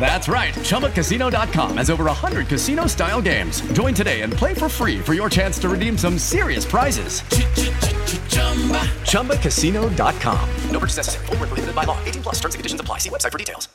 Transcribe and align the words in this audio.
That's 0.00 0.28
right. 0.28 0.54
ChumbaCasino.com 0.54 1.76
has 1.76 1.90
over 1.90 2.04
100 2.04 2.46
casino 2.48 2.86
style 2.86 3.20
games. 3.20 3.60
Join 3.72 3.92
today 3.92 4.22
and 4.22 4.32
play 4.32 4.54
for 4.54 4.68
free 4.70 4.98
for 5.00 5.12
your 5.14 5.28
chance 5.28 5.58
to 5.58 5.68
redeem 5.68 5.98
some 5.98 6.16
serious 6.16 6.64
prizes. 6.64 7.20
ChumbaCasino.com. 9.02 10.48
No 10.70 10.78
purchase 10.78 10.96
necessary. 10.98 11.26
Void 11.26 11.40
were 11.40 11.46
prohibited 11.48 11.74
by 11.74 11.84
law. 11.84 11.98
18 12.04 12.22
plus 12.22 12.36
terms 12.36 12.54
and 12.54 12.60
conditions 12.60 12.80
apply. 12.80 12.98
See 12.98 13.10
website 13.10 13.32
for 13.32 13.38
details. 13.38 13.68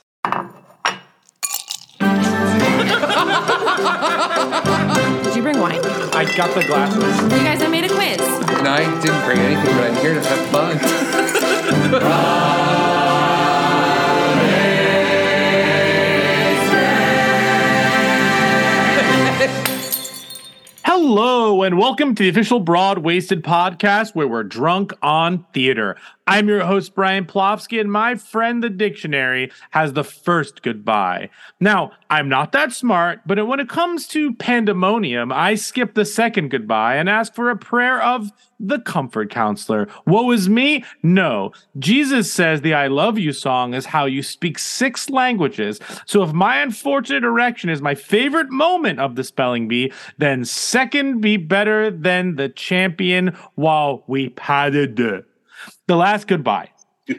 Did 5.23 5.35
you 5.35 5.41
bring 5.41 5.59
wine? 5.59 5.79
I 6.13 6.25
got 6.35 6.53
the 6.55 6.63
glasses. 6.65 7.21
You 7.23 7.29
guys, 7.43 7.61
I 7.61 7.67
made 7.67 7.83
a 7.85 7.89
quiz. 7.89 8.19
No, 8.19 8.71
I 8.71 8.83
didn't 9.01 9.23
bring 9.25 9.39
anything, 9.39 9.75
but 9.75 9.83
I'm 9.85 9.95
here 10.01 10.13
to 10.13 10.21
have 10.21 10.49
fun. 12.51 12.59
And 21.61 21.77
welcome 21.77 22.15
to 22.15 22.23
the 22.23 22.29
official 22.29 22.65
Broadwaysted 22.65 23.41
podcast 23.41 24.15
where 24.15 24.27
we're 24.27 24.43
drunk 24.43 24.91
on 25.03 25.45
theater. 25.53 25.95
I'm 26.25 26.47
your 26.47 26.65
host, 26.65 26.95
Brian 26.95 27.25
Plofsky, 27.25 27.79
and 27.79 27.91
my 27.91 28.15
friend, 28.15 28.63
the 28.63 28.71
dictionary, 28.71 29.51
has 29.69 29.93
the 29.93 30.03
first 30.03 30.63
goodbye. 30.63 31.29
Now, 31.59 31.91
I'm 32.09 32.27
not 32.27 32.53
that 32.53 32.73
smart, 32.73 33.21
but 33.27 33.45
when 33.47 33.59
it 33.59 33.69
comes 33.69 34.07
to 34.07 34.33
pandemonium, 34.33 35.31
I 35.31 35.53
skip 35.53 35.93
the 35.93 36.05
second 36.05 36.49
goodbye 36.49 36.95
and 36.95 37.07
ask 37.07 37.35
for 37.35 37.51
a 37.51 37.55
prayer 37.55 38.01
of 38.01 38.31
the 38.59 38.79
comfort 38.79 39.29
counselor. 39.29 39.87
Woe 40.05 40.31
is 40.31 40.49
me? 40.49 40.83
No. 41.01 41.51
Jesus 41.79 42.31
says 42.31 42.61
the 42.61 42.73
I 42.73 42.87
love 42.87 43.17
you 43.17 43.33
song 43.33 43.73
is 43.73 43.85
how 43.85 44.05
you 44.05 44.23
speak 44.23 44.59
six 44.59 45.09
languages. 45.09 45.79
So 46.05 46.23
if 46.23 46.33
my 46.33 46.57
unfortunate 46.61 47.23
erection 47.23 47.69
is 47.69 47.81
my 47.81 47.95
favorite 47.95 48.49
moment 48.49 48.99
of 48.99 49.15
the 49.15 49.23
spelling 49.23 49.67
bee, 49.67 49.91
then 50.17 50.45
second 50.45 51.21
be 51.21 51.37
better 51.37 51.91
than 51.91 52.35
the 52.35 52.49
champion 52.49 53.35
while 53.55 54.03
we 54.07 54.29
padded 54.29 54.95
the 55.87 55.95
last 55.95 56.27
goodbye. 56.27 56.69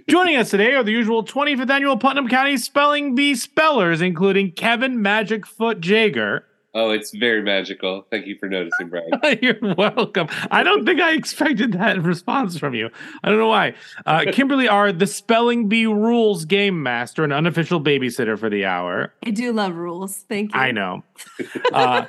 Joining 0.08 0.36
us 0.36 0.50
today 0.50 0.74
are 0.74 0.82
the 0.82 0.92
usual 0.92 1.24
25th 1.24 1.68
annual 1.68 1.98
Putnam 1.98 2.28
County 2.28 2.56
Spelling 2.56 3.14
Bee 3.14 3.34
spellers, 3.34 4.00
including 4.00 4.52
Kevin 4.52 5.02
Magic 5.02 5.46
Foot 5.46 5.80
Jager. 5.80 6.46
Oh, 6.76 6.90
it's 6.90 7.12
very 7.12 7.40
magical. 7.40 8.04
Thank 8.10 8.26
you 8.26 8.36
for 8.36 8.48
noticing, 8.48 8.88
Brian. 8.88 9.08
You're 9.42 9.74
welcome. 9.76 10.26
I 10.50 10.64
don't 10.64 10.84
think 10.84 11.00
I 11.00 11.12
expected 11.12 11.72
that 11.74 12.02
response 12.02 12.58
from 12.58 12.74
you. 12.74 12.90
I 13.22 13.28
don't 13.28 13.38
know 13.38 13.46
why. 13.46 13.74
Uh, 14.06 14.24
Kimberly 14.32 14.66
are 14.66 14.90
the 14.90 15.06
Spelling 15.06 15.68
Bee 15.68 15.86
Rules 15.86 16.44
Game 16.44 16.82
Master 16.82 17.22
and 17.22 17.32
unofficial 17.32 17.80
babysitter 17.80 18.36
for 18.36 18.50
the 18.50 18.64
hour. 18.64 19.14
I 19.24 19.30
do 19.30 19.52
love 19.52 19.76
rules. 19.76 20.24
Thank 20.28 20.52
you. 20.52 20.60
I 20.60 20.70
know. 20.72 21.04
Uh, 21.72 22.06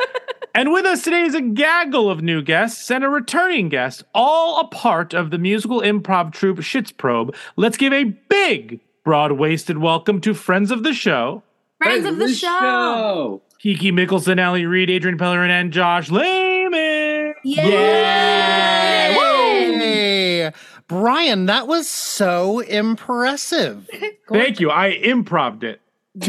and 0.53 0.71
with 0.71 0.85
us 0.85 1.01
today 1.01 1.23
is 1.23 1.33
a 1.33 1.41
gaggle 1.41 2.09
of 2.09 2.21
new 2.21 2.41
guests 2.41 2.89
and 2.91 3.03
a 3.03 3.09
returning 3.09 3.67
guest, 3.67 4.03
all 4.13 4.59
a 4.59 4.67
part 4.67 5.13
of 5.13 5.31
the 5.31 5.37
musical 5.37 5.81
improv 5.81 6.31
troupe 6.31 6.59
Shits 6.59 6.95
Probe. 6.95 7.35
Let's 7.55 7.77
give 7.77 7.91
a 7.91 8.03
big, 8.03 8.79
broad 9.03 9.33
waisted 9.33 9.79
welcome 9.79 10.21
to 10.21 10.33
friends 10.33 10.71
of 10.71 10.83
the 10.83 10.93
show. 10.93 11.41
Friends, 11.77 12.01
friends 12.01 12.13
of 12.13 12.19
the, 12.19 12.27
the 12.27 12.33
show. 12.33 12.59
show. 12.59 13.41
Kiki 13.59 13.91
Mickelson, 13.91 14.39
Ellie 14.39 14.65
Reed, 14.65 14.89
Adrian 14.89 15.17
Pellerin, 15.17 15.49
and 15.49 15.71
Josh 15.71 16.09
Lehman. 16.11 17.33
Yay! 17.43 19.13
Yay! 19.13 20.51
Brian, 20.87 21.47
that 21.47 21.67
was 21.67 21.89
so 21.89 22.59
impressive. 22.59 23.89
Thank 24.29 24.59
you. 24.59 24.69
I 24.69 24.87
improved 24.87 25.63
it. 25.63 25.81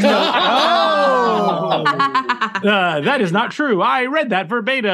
oh. 0.02 1.84
uh, 1.86 3.00
that 3.00 3.20
is 3.20 3.32
not 3.32 3.50
true. 3.50 3.82
I 3.82 4.06
read 4.06 4.30
that 4.30 4.48
verbatim. 4.48 4.90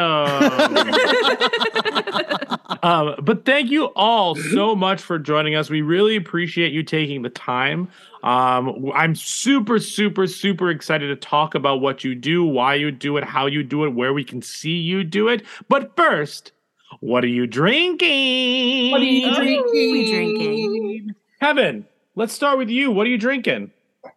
um, 2.83 3.15
but 3.23 3.45
thank 3.47 3.71
you 3.71 3.87
all 3.97 4.35
so 4.35 4.75
much 4.77 5.01
for 5.01 5.19
joining 5.19 5.55
us. 5.55 5.71
We 5.71 5.81
really 5.81 6.17
appreciate 6.17 6.73
you 6.73 6.83
taking 6.83 7.23
the 7.23 7.31
time. 7.31 7.89
Um, 8.23 8.91
I'm 8.95 9.15
super, 9.15 9.79
super, 9.79 10.27
super 10.27 10.71
excited 10.71 11.09
to 11.09 11.17
talk 11.17 11.55
about 11.55 11.81
what 11.81 12.05
you 12.05 12.15
do, 12.15 12.45
why 12.45 12.75
you 12.75 12.91
do 12.91 13.17
it, 13.17 13.25
how 13.25 13.47
you 13.47 13.63
do 13.63 13.85
it, 13.85 13.91
where 13.91 14.13
we 14.13 14.25
can 14.25 14.43
see 14.43 14.77
you 14.77 15.03
do 15.03 15.29
it. 15.29 15.43
But 15.69 15.97
first, 15.97 16.53
what 17.01 17.25
are 17.25 17.29
you 17.29 17.47
drinking? 17.47 18.93
What 18.93 19.01
are 19.01 19.05
you 19.05 19.35
drinking? 19.35 20.07
drinking? 20.11 21.15
Kevin, 21.41 21.87
let's 22.15 22.33
start 22.33 22.59
with 22.59 22.69
you. 22.69 22.91
What 22.91 23.07
are 23.07 23.11
you 23.11 23.19
drinking? 23.19 23.73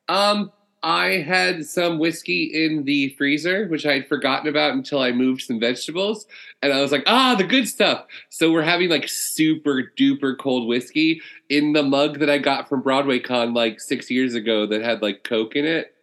Um, 0.07 0.51
I 0.85 1.23
had 1.23 1.66
some 1.66 1.97
whiskey 1.97 2.44
in 2.44 2.84
the 2.84 3.09
freezer, 3.18 3.66
which 3.69 3.88
I 3.88 3.94
had 3.94 4.07
forgotten 4.07 4.47
about 4.47 4.73
until 4.73 5.00
I 5.00 5.12
moved 5.12 5.41
some 5.41 5.59
vegetables. 5.59 6.28
And 6.62 6.72
I 6.72 6.79
was 6.79 6.91
like, 6.91 7.01
ah, 7.07 7.34
the 7.34 7.44
good 7.44 7.68
stuff. 7.68 8.06
So 8.29 8.51
we're 8.51 8.62
having 8.62 8.90
like 8.90 9.09
super 9.09 9.91
duper 9.97 10.38
cold 10.38 10.68
whiskey 10.68 11.22
in 11.50 11.73
the 11.73 11.81
mug 11.81 12.19
that 12.19 12.29
I 12.29 12.38
got 12.38 12.69
from 12.69 12.84
Broadway 12.84 13.18
Con 13.18 13.56
like 13.56 13.81
six 13.81 14.12
years 14.12 14.35
ago 14.35 14.68
that 14.68 14.84
had 14.84 15.01
like 15.01 15.23
Coke 15.23 15.56
in 15.56 15.66
it. 15.66 15.96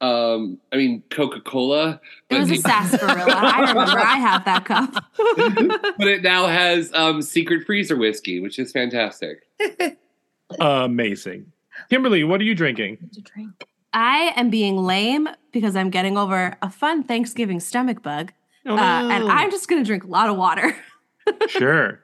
Um, 0.00 0.58
I 0.72 0.76
mean 0.76 1.02
Coca 1.10 1.42
Cola. 1.42 2.00
It 2.30 2.38
was 2.38 2.50
a 2.50 2.56
sarsaparilla. 2.56 3.34
I 3.34 3.60
remember. 3.68 3.98
I 3.98 4.16
have 4.16 4.46
that 4.46 4.64
cup. 4.64 4.94
but 5.98 6.08
it 6.08 6.22
now 6.22 6.46
has 6.46 6.90
um, 6.94 7.20
secret 7.20 7.66
freezer 7.66 7.98
whiskey, 7.98 8.40
which 8.40 8.58
is 8.58 8.72
fantastic. 8.72 9.46
Amazing. 10.58 11.52
Kimberly, 11.90 12.24
what 12.24 12.40
are 12.40 12.44
you 12.44 12.54
drinking? 12.54 12.96
To 13.12 13.20
drink. 13.20 13.64
I 13.92 14.32
am 14.36 14.50
being 14.50 14.76
lame 14.76 15.28
because 15.52 15.76
I'm 15.76 15.90
getting 15.90 16.16
over 16.16 16.56
a 16.62 16.70
fun 16.70 17.02
Thanksgiving 17.02 17.60
stomach 17.60 18.02
bug. 18.02 18.32
Oh. 18.66 18.76
Uh, 18.76 19.08
and 19.10 19.30
I'm 19.30 19.50
just 19.50 19.68
going 19.68 19.82
to 19.82 19.86
drink 19.86 20.04
a 20.04 20.08
lot 20.08 20.28
of 20.28 20.36
water. 20.36 20.76
sure. 21.48 22.00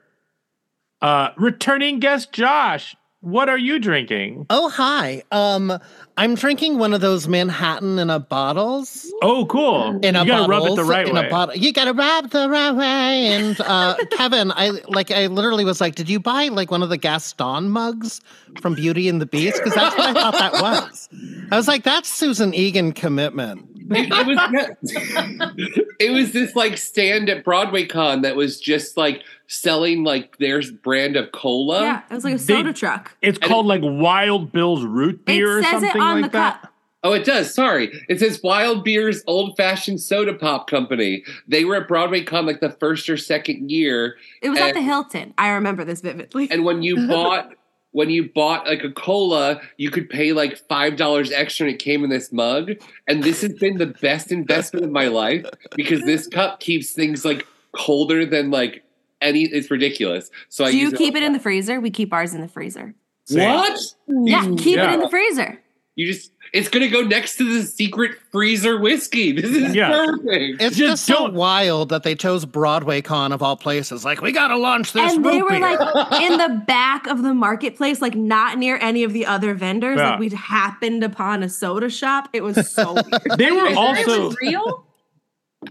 Uh, 1.00 1.30
returning 1.36 2.00
guest 2.00 2.32
Josh, 2.32 2.96
what 3.20 3.48
are 3.48 3.58
you 3.58 3.80
drinking? 3.80 4.46
Oh, 4.48 4.68
hi. 4.68 5.24
Um, 5.32 5.76
I'm 6.16 6.36
drinking 6.36 6.78
one 6.78 6.94
of 6.94 7.00
those 7.00 7.26
Manhattan 7.26 7.98
in 7.98 8.10
a 8.10 8.20
bottles. 8.20 9.12
Oh, 9.22 9.44
cool. 9.46 9.98
In 10.04 10.14
a 10.14 10.22
you 10.22 10.28
gotta 10.28 10.48
rub 10.48 10.62
it 10.62 10.70
the 10.70 10.76
bottles, 10.76 10.88
right 10.88 11.08
in 11.08 11.14
way. 11.14 11.26
A 11.26 11.30
bottle. 11.30 11.56
You 11.56 11.72
gotta 11.72 11.92
rub 11.92 12.30
the 12.30 12.48
right 12.48 12.70
way. 12.70 13.26
And 13.26 13.60
uh, 13.60 13.96
Kevin, 14.12 14.52
I 14.52 14.70
like. 14.86 15.10
I 15.10 15.26
literally 15.26 15.64
was 15.64 15.80
like, 15.80 15.96
"Did 15.96 16.08
you 16.08 16.20
buy 16.20 16.46
like 16.48 16.70
one 16.70 16.82
of 16.82 16.90
the 16.90 16.96
Gaston 16.96 17.70
mugs 17.70 18.20
from 18.60 18.74
Beauty 18.74 19.08
and 19.08 19.20
the 19.20 19.26
Beast?" 19.26 19.56
Because 19.56 19.74
that's 19.74 19.96
what 19.96 20.08
I 20.08 20.12
thought 20.12 20.34
that 20.34 20.52
was. 20.62 21.08
I 21.50 21.56
was 21.56 21.66
like, 21.66 21.82
"That's 21.82 22.08
Susan 22.08 22.54
Egan 22.54 22.92
commitment." 22.92 23.68
It, 23.90 24.12
it 24.12 24.26
was 24.26 25.82
it 25.98 26.10
was 26.12 26.32
this 26.32 26.54
like 26.54 26.76
stand 26.76 27.28
at 27.30 27.42
Broadway 27.42 27.86
Con 27.86 28.22
that 28.22 28.36
was 28.36 28.60
just 28.60 28.96
like 28.96 29.22
selling 29.48 30.04
like 30.04 30.38
their 30.38 30.62
brand 30.82 31.16
of 31.16 31.32
cola. 31.32 31.82
Yeah, 31.82 32.02
it 32.08 32.14
was 32.14 32.24
like 32.24 32.34
a 32.34 32.38
soda 32.38 32.72
truck. 32.72 33.16
It's 33.20 33.38
called 33.38 33.66
like 33.66 33.80
Wild 33.82 34.52
Bill's 34.52 34.84
root 34.84 35.24
beer 35.24 35.58
or 35.58 35.62
says 35.62 35.82
it 35.82 35.86
something 35.86 36.00
on 36.00 36.20
like 36.20 36.32
the 36.32 36.38
that. 36.38 36.62
cup. 36.62 36.72
Oh, 37.04 37.12
it 37.12 37.24
does. 37.24 37.54
Sorry. 37.54 37.90
It 38.08 38.18
says 38.18 38.40
Wild 38.42 38.84
Beer's 38.84 39.22
Old 39.26 39.56
Fashioned 39.56 40.00
Soda 40.00 40.34
Pop 40.34 40.68
Company. 40.68 41.22
They 41.46 41.64
were 41.64 41.76
at 41.76 41.88
Broadway 41.88 42.24
Con 42.24 42.44
like 42.44 42.60
the 42.60 42.70
first 42.70 43.08
or 43.08 43.16
second 43.16 43.70
year. 43.70 44.16
It 44.42 44.50
was 44.50 44.58
at 44.58 44.74
the 44.74 44.82
Hilton. 44.82 45.32
I 45.38 45.50
remember 45.50 45.84
this 45.84 46.00
vividly. 46.00 46.50
And 46.50 46.64
when 46.64 46.82
you 46.82 47.06
bought 47.08 47.52
when 47.92 48.10
you 48.10 48.28
bought 48.28 48.66
like 48.66 48.82
a 48.84 48.90
cola, 48.90 49.60
you 49.76 49.90
could 49.90 50.10
pay 50.10 50.32
like 50.32 50.58
five 50.68 50.96
dollars 50.96 51.30
extra 51.30 51.66
and 51.66 51.74
it 51.74 51.78
came 51.78 52.02
in 52.02 52.10
this 52.10 52.32
mug. 52.32 52.72
And 53.06 53.22
this 53.22 53.42
has 53.42 53.54
been 53.54 53.78
the 53.78 53.86
best 53.86 54.32
investment 54.32 54.84
of 54.84 54.90
my 54.90 55.06
life 55.06 55.46
because 55.76 56.02
this 56.02 56.26
cup 56.26 56.58
keeps 56.58 56.90
things 56.90 57.24
like 57.24 57.46
colder 57.72 58.26
than 58.26 58.50
like 58.50 58.82
any 59.20 59.44
it's 59.44 59.70
ridiculous. 59.70 60.30
So 60.48 60.64
I 60.64 60.70
Do 60.70 60.76
you 60.76 60.90
use 60.90 60.98
keep 60.98 61.14
it 61.14 61.22
in 61.22 61.32
the 61.32 61.40
freezer? 61.40 61.80
We 61.80 61.90
keep 61.90 62.12
ours 62.12 62.34
in 62.34 62.40
the 62.40 62.48
freezer. 62.48 62.94
What? 63.30 63.80
Yeah, 64.06 64.44
mm, 64.44 64.58
keep 64.58 64.78
it 64.78 64.90
in 64.90 65.00
the 65.00 65.08
freezer. 65.08 65.60
You 65.96 66.06
just 66.06 66.32
it's 66.52 66.68
gonna 66.68 66.88
go 66.88 67.02
next 67.02 67.36
to 67.36 67.58
the 67.58 67.66
secret 67.66 68.12
freezer 68.30 68.78
whiskey. 68.78 69.32
This 69.38 69.50
is 69.50 69.76
perfect. 69.76 70.62
It's 70.62 70.76
just, 70.76 71.04
so 71.04 71.28
wild 71.30 71.90
that 71.90 72.02
they 72.02 72.14
chose 72.14 72.44
Broadway 72.44 73.02
Con 73.02 73.32
of 73.32 73.42
all 73.42 73.56
places. 73.56 74.04
Like, 74.04 74.20
we 74.20 74.32
gotta 74.32 74.56
launch 74.56 74.92
this. 74.92 75.12
and 75.12 75.24
they 75.24 75.42
were 75.42 75.50
beer. 75.50 75.60
like 75.60 76.12
in 76.22 76.38
the 76.38 76.62
back 76.66 77.06
of 77.06 77.22
the 77.22 77.34
marketplace, 77.34 78.00
like 78.00 78.14
not 78.14 78.58
near 78.58 78.78
any 78.80 79.04
of 79.04 79.12
the 79.12 79.26
other 79.26 79.54
vendors. 79.54 79.98
Yeah. 79.98 80.10
Like 80.10 80.20
we'd 80.20 80.32
happened 80.32 81.04
upon 81.04 81.42
a 81.42 81.48
soda 81.48 81.90
shop. 81.90 82.28
It 82.32 82.42
was 82.42 82.70
so 82.70 82.94
weird. 83.26 83.38
They 83.38 83.50
were 83.50 83.74
also 83.74 84.32
real. 84.42 84.86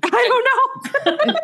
I 0.04 0.10
don't 1.06 1.28
know. 1.28 1.36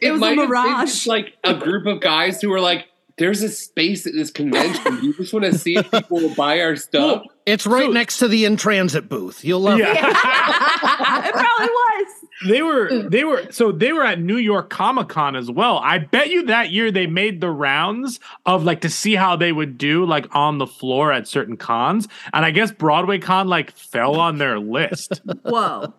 it, 0.00 0.10
was 0.12 0.18
a 0.18 0.20
might 0.20 0.28
have 0.38 0.48
been 0.48 0.48
mirage. 0.48 0.88
just 0.90 1.06
like 1.06 1.36
a 1.44 1.54
group 1.54 1.86
of 1.86 2.00
guys 2.00 2.40
who 2.40 2.48
were 2.50 2.60
like, 2.60 2.86
"There's 3.18 3.42
a 3.42 3.48
space 3.48 4.06
at 4.06 4.12
this 4.12 4.30
convention. 4.30 5.02
You 5.02 5.14
just 5.14 5.32
want 5.32 5.44
to 5.46 5.56
see 5.58 5.76
if 5.76 5.90
people 5.90 6.18
will 6.20 6.34
buy 6.34 6.60
our 6.60 6.76
stuff." 6.76 7.22
It's 7.46 7.66
right 7.66 7.90
next 7.90 8.18
to 8.18 8.28
the 8.28 8.44
in 8.44 8.56
transit 8.56 9.08
booth. 9.08 9.44
You'll 9.44 9.60
love 9.60 9.78
Yeah. 9.78 9.92
it. 9.92 9.98
it 11.26 11.34
probably 11.34 11.66
was. 11.68 12.06
They 12.48 12.60
were 12.62 13.08
they 13.08 13.22
were 13.24 13.50
so 13.52 13.70
they 13.70 13.92
were 13.92 14.04
at 14.04 14.20
New 14.20 14.36
York 14.36 14.68
Comic 14.70 15.08
Con 15.08 15.36
as 15.36 15.48
well. 15.50 15.78
I 15.78 15.98
bet 15.98 16.28
you 16.30 16.46
that 16.46 16.70
year 16.70 16.90
they 16.90 17.06
made 17.06 17.40
the 17.40 17.50
rounds 17.50 18.18
of 18.46 18.64
like 18.64 18.80
to 18.80 18.90
see 18.90 19.14
how 19.14 19.36
they 19.36 19.52
would 19.52 19.78
do 19.78 20.04
like 20.04 20.26
on 20.34 20.58
the 20.58 20.66
floor 20.66 21.12
at 21.12 21.28
certain 21.28 21.56
cons. 21.56 22.08
And 22.32 22.44
I 22.44 22.50
guess 22.50 22.72
Broadway 22.72 23.18
Con 23.20 23.46
like 23.48 23.70
fell 23.72 24.18
on 24.18 24.38
their 24.38 24.58
list. 24.58 25.20
Whoa. 25.44 25.94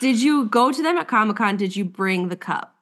Did 0.00 0.20
you 0.22 0.46
go 0.46 0.72
to 0.72 0.82
them 0.82 0.96
at 0.98 1.08
Comic 1.08 1.36
Con? 1.36 1.56
Did 1.56 1.74
you 1.76 1.84
bring 1.84 2.28
the 2.28 2.36
cup? 2.36 2.74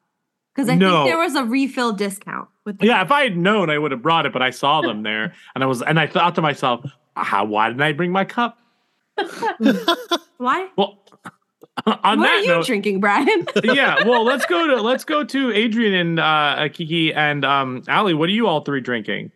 Because 0.55 0.69
I 0.69 0.77
No. 0.77 1.03
think 1.05 1.09
there 1.11 1.19
was 1.19 1.35
a 1.35 1.45
refill 1.45 1.93
discount 1.93 2.49
with 2.65 2.79
the 2.79 2.87
yeah, 2.87 3.03
if 3.03 3.11
I 3.11 3.23
had 3.25 3.37
known 3.37 3.71
I 3.71 3.79
would 3.79 3.91
have 3.91 4.03
brought 4.03 4.27
it, 4.27 4.33
but 4.33 4.43
I 4.43 4.51
saw 4.51 4.83
them 4.83 5.03
there 5.05 5.35
and 5.55 5.65
I 5.65 5.67
was 5.67 5.83
and 5.83 5.99
I 5.99 6.07
thought 6.07 6.35
to 6.37 6.43
myself, 6.43 6.85
how 7.17 7.45
why 7.45 7.69
didn't 7.69 7.83
I 7.83 7.93
bring 7.93 8.13
my 8.13 8.25
cup? 8.25 8.59
Why? 10.39 10.69
Well 10.77 10.99
on 11.87 12.19
what 12.19 12.27
that 12.27 12.33
are 12.35 12.41
you 12.41 12.49
note, 12.49 12.67
drinking, 12.67 13.01
Brian? 13.01 13.47
yeah, 13.65 14.07
well, 14.07 14.25
let's 14.25 14.47
go 14.47 14.67
to 14.67 14.81
let's 14.81 15.05
go 15.05 15.25
to 15.25 15.53
Adrian 15.53 15.95
and 15.95 16.21
uh, 16.21 16.69
Kiki 16.73 17.13
and 17.13 17.45
um, 17.45 17.83
Allie. 17.89 18.15
What 18.15 18.29
are 18.29 18.33
you 18.33 18.47
all 18.47 18.61
three 18.63 18.81
drinking? 18.81 19.33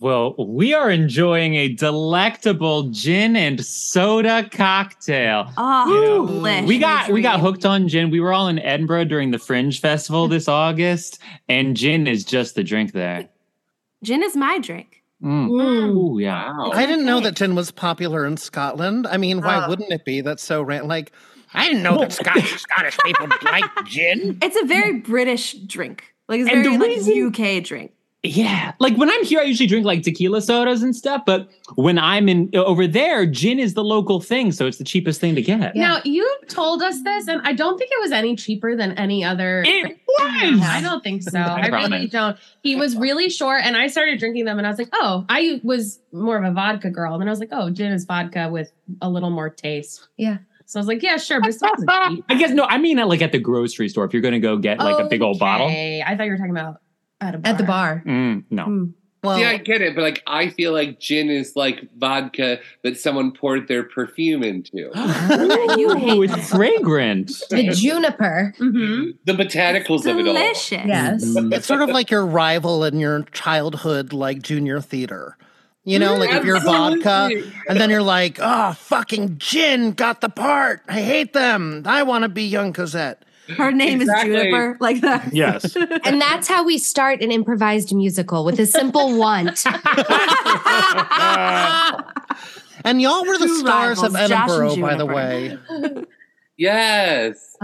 Well, 0.00 0.34
we 0.38 0.72
are 0.72 0.90
enjoying 0.90 1.56
a 1.56 1.68
delectable 1.68 2.84
gin 2.84 3.36
and 3.36 3.62
soda 3.64 4.48
cocktail. 4.50 5.52
Oh, 5.58 6.26
You 6.26 6.40
know, 6.40 6.66
we 6.66 6.78
got 6.78 7.10
we 7.10 7.20
got 7.20 7.40
hooked 7.40 7.66
on 7.66 7.86
gin. 7.86 8.10
We 8.10 8.20
were 8.20 8.32
all 8.32 8.48
in 8.48 8.58
Edinburgh 8.60 9.04
during 9.06 9.30
the 9.30 9.38
Fringe 9.38 9.78
Festival 9.78 10.26
this 10.26 10.48
August, 10.48 11.18
and 11.48 11.76
gin 11.76 12.06
is 12.06 12.24
just 12.24 12.54
the 12.54 12.64
drink 12.64 12.92
there. 12.92 13.28
Gin 14.02 14.22
is 14.22 14.34
my 14.36 14.58
drink. 14.58 15.02
Mm. 15.22 15.50
mm. 15.50 15.94
Ooh, 15.94 16.18
yeah. 16.18 16.50
I 16.72 16.86
didn't 16.86 17.04
know 17.04 17.20
that 17.20 17.36
gin 17.36 17.54
was 17.54 17.70
popular 17.70 18.24
in 18.24 18.38
Scotland. 18.38 19.06
I 19.06 19.18
mean, 19.18 19.42
why 19.42 19.62
Oh. 19.66 19.68
wouldn't 19.68 19.92
it 19.92 20.06
be? 20.06 20.22
That's 20.22 20.42
so 20.42 20.62
ran 20.62 20.88
like 20.88 21.12
I 21.52 21.66
didn't 21.68 21.82
know 21.82 21.98
that 21.98 22.12
Scottish 22.14 22.58
Scottish 22.62 22.96
people 23.04 23.28
like 23.42 23.64
gin. 23.84 24.38
It's 24.40 24.56
a 24.56 24.64
very 24.64 25.00
British 25.00 25.52
drink. 25.52 26.04
Like 26.26 26.40
it's 26.40 26.48
And 26.50 26.62
very 26.64 26.76
the 26.78 26.80
like 26.80 26.88
reason- 26.88 27.26
UK 27.58 27.62
drink. 27.62 27.92
Yeah, 28.22 28.74
like 28.80 28.96
when 28.96 29.08
I'm 29.10 29.24
here, 29.24 29.40
I 29.40 29.44
usually 29.44 29.66
drink 29.66 29.86
like 29.86 30.02
tequila 30.02 30.42
sodas 30.42 30.82
and 30.82 30.94
stuff. 30.94 31.22
But 31.24 31.48
when 31.76 31.98
I'm 31.98 32.28
in 32.28 32.50
over 32.54 32.86
there, 32.86 33.24
gin 33.24 33.58
is 33.58 33.72
the 33.72 33.82
local 33.82 34.20
thing, 34.20 34.52
so 34.52 34.66
it's 34.66 34.76
the 34.76 34.84
cheapest 34.84 35.22
thing 35.22 35.34
to 35.36 35.42
get. 35.42 35.74
Now 35.74 36.02
you 36.04 36.30
told 36.46 36.82
us 36.82 37.02
this, 37.02 37.28
and 37.28 37.40
I 37.44 37.54
don't 37.54 37.78
think 37.78 37.90
it 37.90 37.98
was 37.98 38.12
any 38.12 38.36
cheaper 38.36 38.76
than 38.76 38.92
any 38.98 39.24
other. 39.24 39.64
It 39.66 39.98
was. 40.06 40.60
I 40.62 40.82
don't 40.82 41.02
think 41.02 41.22
so. 41.22 41.38
I, 41.38 41.68
really 41.68 41.88
promise. 41.88 42.10
don't. 42.10 42.36
He 42.62 42.76
was 42.76 42.94
really 42.94 43.30
short, 43.30 43.62
and 43.64 43.74
I 43.74 43.86
started 43.86 44.18
drinking 44.18 44.44
them, 44.44 44.58
and 44.58 44.66
I 44.66 44.70
was 44.70 44.78
like, 44.78 44.90
oh, 44.92 45.24
I 45.30 45.58
was 45.64 45.98
more 46.12 46.36
of 46.36 46.44
a 46.44 46.52
vodka 46.52 46.90
girl, 46.90 47.14
and 47.14 47.22
then 47.22 47.28
I 47.28 47.30
was 47.30 47.40
like, 47.40 47.52
oh, 47.52 47.70
gin 47.70 47.90
is 47.90 48.04
vodka 48.04 48.50
with 48.50 48.70
a 49.00 49.08
little 49.08 49.30
more 49.30 49.48
taste. 49.48 50.08
Yeah. 50.18 50.38
So 50.66 50.78
I 50.78 50.80
was 50.80 50.88
like, 50.88 51.02
yeah, 51.02 51.16
sure, 51.16 51.40
but 51.40 51.48
it's 51.48 51.62
not 51.62 51.78
cheap. 52.10 52.24
I 52.28 52.34
guess 52.34 52.50
no, 52.50 52.64
I 52.64 52.76
mean 52.76 52.98
like 52.98 53.22
at 53.22 53.32
the 53.32 53.38
grocery 53.38 53.88
store. 53.88 54.04
If 54.04 54.12
you're 54.12 54.20
gonna 54.20 54.40
go 54.40 54.58
get 54.58 54.78
like 54.78 55.02
a 55.02 55.08
big 55.08 55.22
old 55.22 55.38
bottle. 55.38 55.68
I 55.68 56.14
thought 56.18 56.24
you 56.26 56.32
were 56.32 56.36
talking 56.36 56.50
about 56.50 56.82
at 57.20 57.34
a 57.34 57.38
bar. 57.38 57.50
At 57.52 57.58
the 57.58 57.64
bar. 57.64 58.02
Mm, 58.06 58.44
no. 58.50 58.92
Well, 59.22 59.36
See, 59.36 59.44
I 59.44 59.58
get 59.58 59.82
it, 59.82 59.94
but 59.94 60.00
like 60.00 60.22
I 60.26 60.48
feel 60.48 60.72
like 60.72 60.98
gin 60.98 61.28
is 61.28 61.54
like 61.54 61.86
vodka 61.98 62.58
that 62.82 62.98
someone 62.98 63.32
poured 63.32 63.68
their 63.68 63.82
perfume 63.82 64.42
into. 64.42 64.72
you 65.76 65.90
Ooh, 65.90 66.22
it's 66.22 66.50
fragrant. 66.50 67.30
The 67.50 67.70
juniper. 67.74 68.54
Mm-hmm. 68.58 69.10
the 69.26 69.32
botanicals 69.32 70.06
of 70.06 70.18
it 70.18 70.26
all. 70.26 70.32
Delicious. 70.32 70.86
Yes. 70.86 71.22
it's 71.26 71.66
sort 71.66 71.82
of 71.82 71.90
like 71.90 72.10
your 72.10 72.24
rival 72.24 72.82
in 72.84 72.98
your 72.98 73.22
childhood, 73.24 74.14
like 74.14 74.40
junior 74.40 74.80
theater. 74.80 75.36
You 75.84 75.98
know, 75.98 76.16
like 76.16 76.30
if 76.30 76.44
you're 76.44 76.60
vodka, 76.60 77.30
and 77.68 77.80
then 77.80 77.88
you're 77.90 78.02
like, 78.02 78.38
oh, 78.40 78.74
fucking 78.74 79.38
gin 79.38 79.92
got 79.92 80.20
the 80.20 80.28
part. 80.28 80.82
I 80.88 81.00
hate 81.00 81.32
them. 81.32 81.82
I 81.86 82.02
want 82.02 82.22
to 82.22 82.28
be 82.28 82.44
young 82.44 82.72
Cosette. 82.72 83.24
Her 83.56 83.70
name 83.72 84.00
Exactly. 84.00 84.34
is 84.34 84.42
Juniper. 84.42 84.76
Like 84.80 85.00
that. 85.02 85.32
Yes. 85.34 85.76
And 86.04 86.20
that's 86.20 86.48
how 86.48 86.64
we 86.64 86.78
start 86.78 87.22
an 87.22 87.30
improvised 87.32 87.94
musical 87.94 88.44
with 88.44 88.58
a 88.60 88.66
simple 88.66 89.16
want. 89.18 89.64
And 92.82 93.00
y'all 93.02 93.26
were 93.26 93.36
the 93.36 93.44
Two 93.44 93.58
stars 93.58 94.02
of 94.02 94.14
rivals, 94.14 94.30
Josh 94.30 94.50
and 94.50 94.72
Edinburgh, 94.72 94.88
by 94.88 94.94
the 94.94 95.04
way. 95.06 95.58
Yes. 96.56 97.56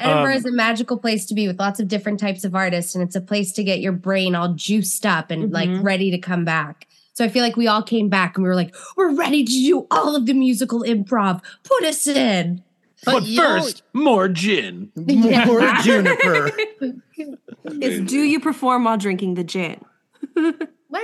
Edinburgh 0.00 0.32
Um, 0.32 0.36
is 0.36 0.44
a 0.44 0.50
magical 0.50 0.98
place 0.98 1.26
to 1.26 1.34
be 1.34 1.46
with 1.46 1.60
lots 1.60 1.78
of 1.78 1.86
different 1.86 2.18
types 2.18 2.42
of 2.44 2.56
artists, 2.56 2.96
and 2.96 3.04
it's 3.04 3.14
a 3.14 3.20
place 3.20 3.52
to 3.52 3.62
get 3.62 3.78
your 3.80 3.92
brain 3.92 4.34
all 4.34 4.48
juiced 4.54 5.06
up 5.06 5.30
and 5.30 5.52
like 5.52 5.68
Mhm. 5.68 5.84
ready 5.84 6.10
to 6.10 6.18
come 6.18 6.44
back. 6.44 6.88
So 7.14 7.24
I 7.24 7.28
feel 7.28 7.42
like 7.42 7.56
we 7.56 7.68
all 7.68 7.82
came 7.82 8.08
back 8.08 8.36
and 8.36 8.42
we 8.42 8.48
were 8.48 8.54
like, 8.56 8.74
we're 8.96 9.14
ready 9.14 9.44
to 9.44 9.52
do 9.52 9.86
all 9.92 10.14
of 10.16 10.26
the 10.26 10.34
musical 10.34 10.82
improv. 10.82 11.40
Put 11.64 11.84
us 11.84 12.06
in. 12.08 12.62
But, 13.04 13.24
you 13.24 13.36
know- 13.40 13.60
first, 13.60 13.82
more 13.92 14.28
gin. 14.28 14.90
More 14.96 15.60
juniper. 15.82 16.50
It's 17.64 18.10
do 18.10 18.20
you 18.20 18.40
perform 18.40 18.84
while 18.84 18.96
drinking 18.98 19.34
the 19.34 19.44
gin? 19.44 19.84
Well, 20.90 21.02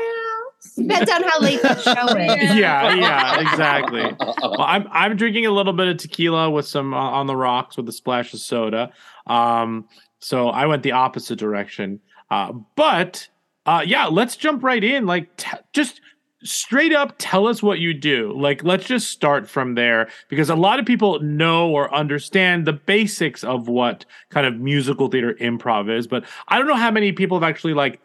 depends 0.78 1.10
on 1.10 1.22
how 1.24 1.40
late 1.40 1.60
the 1.60 1.78
show 1.78 2.16
is. 2.16 2.54
yeah, 2.56 2.94
yeah, 2.94 3.38
exactly. 3.40 4.16
Well, 4.18 4.62
I'm 4.62 4.86
I'm 4.90 5.14
drinking 5.16 5.44
a 5.44 5.50
little 5.50 5.74
bit 5.74 5.88
of 5.88 5.98
tequila 5.98 6.48
with 6.50 6.66
some 6.66 6.94
uh, 6.94 6.96
on 6.96 7.26
the 7.26 7.36
rocks 7.36 7.76
with 7.76 7.86
a 7.90 7.92
splash 7.92 8.32
of 8.32 8.40
soda. 8.40 8.92
Um, 9.26 9.86
so 10.20 10.48
I 10.48 10.64
went 10.64 10.84
the 10.84 10.92
opposite 10.92 11.38
direction. 11.38 12.00
Uh, 12.30 12.52
but 12.76 13.28
uh, 13.66 13.82
yeah, 13.86 14.06
let's 14.06 14.36
jump 14.36 14.62
right 14.64 14.82
in. 14.82 15.04
Like, 15.04 15.36
t- 15.36 15.50
just 15.74 16.00
straight 16.44 16.92
up, 16.92 17.14
tell 17.18 17.46
us 17.46 17.62
what 17.62 17.78
you 17.78 17.94
do. 17.94 18.32
Like, 18.38 18.62
let's 18.62 18.86
just 18.86 19.10
start 19.10 19.48
from 19.48 19.74
there 19.74 20.08
because 20.28 20.50
a 20.50 20.54
lot 20.54 20.78
of 20.78 20.86
people 20.86 21.20
know 21.20 21.70
or 21.70 21.92
understand 21.94 22.66
the 22.66 22.72
basics 22.72 23.42
of 23.42 23.68
what 23.68 24.04
kind 24.30 24.46
of 24.46 24.58
musical 24.60 25.08
theater 25.08 25.34
improv 25.40 25.90
is, 25.90 26.06
but 26.06 26.24
I 26.48 26.58
don't 26.58 26.68
know 26.68 26.74
how 26.74 26.90
many 26.90 27.12
people 27.12 27.38
have 27.38 27.48
actually 27.48 27.74
like 27.74 28.00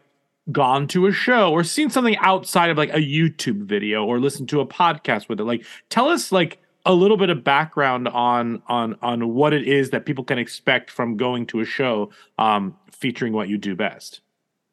gone 0.52 0.88
to 0.88 1.06
a 1.06 1.12
show 1.12 1.52
or 1.52 1.64
seen 1.64 1.90
something 1.90 2.18
outside 2.18 2.70
of 2.70 2.78
like 2.78 2.90
a 2.90 3.00
YouTube 3.00 3.64
video 3.64 4.06
or 4.06 4.20
listened 4.20 4.50
to 4.50 4.62
a 4.62 4.66
podcast 4.66 5.30
with 5.30 5.40
it. 5.40 5.44
Like 5.44 5.66
tell 5.90 6.08
us 6.08 6.32
like 6.32 6.60
a 6.86 6.94
little 6.94 7.18
bit 7.18 7.30
of 7.30 7.44
background 7.44 8.08
on 8.08 8.64
on 8.68 8.98
on 9.02 9.34
what 9.34 9.54
it 9.54 9.68
is 9.68 9.92
that 9.92 10.06
people 10.06 10.24
can 10.24 10.40
expect 10.40 10.90
from 10.90 11.18
going 11.18 11.46
to 11.48 11.60
a 11.60 11.66
show 11.66 12.10
um 12.38 12.76
featuring 12.92 13.34
what 13.34 13.50
you 13.50 13.58
do 13.58 13.76
best. 13.76 14.22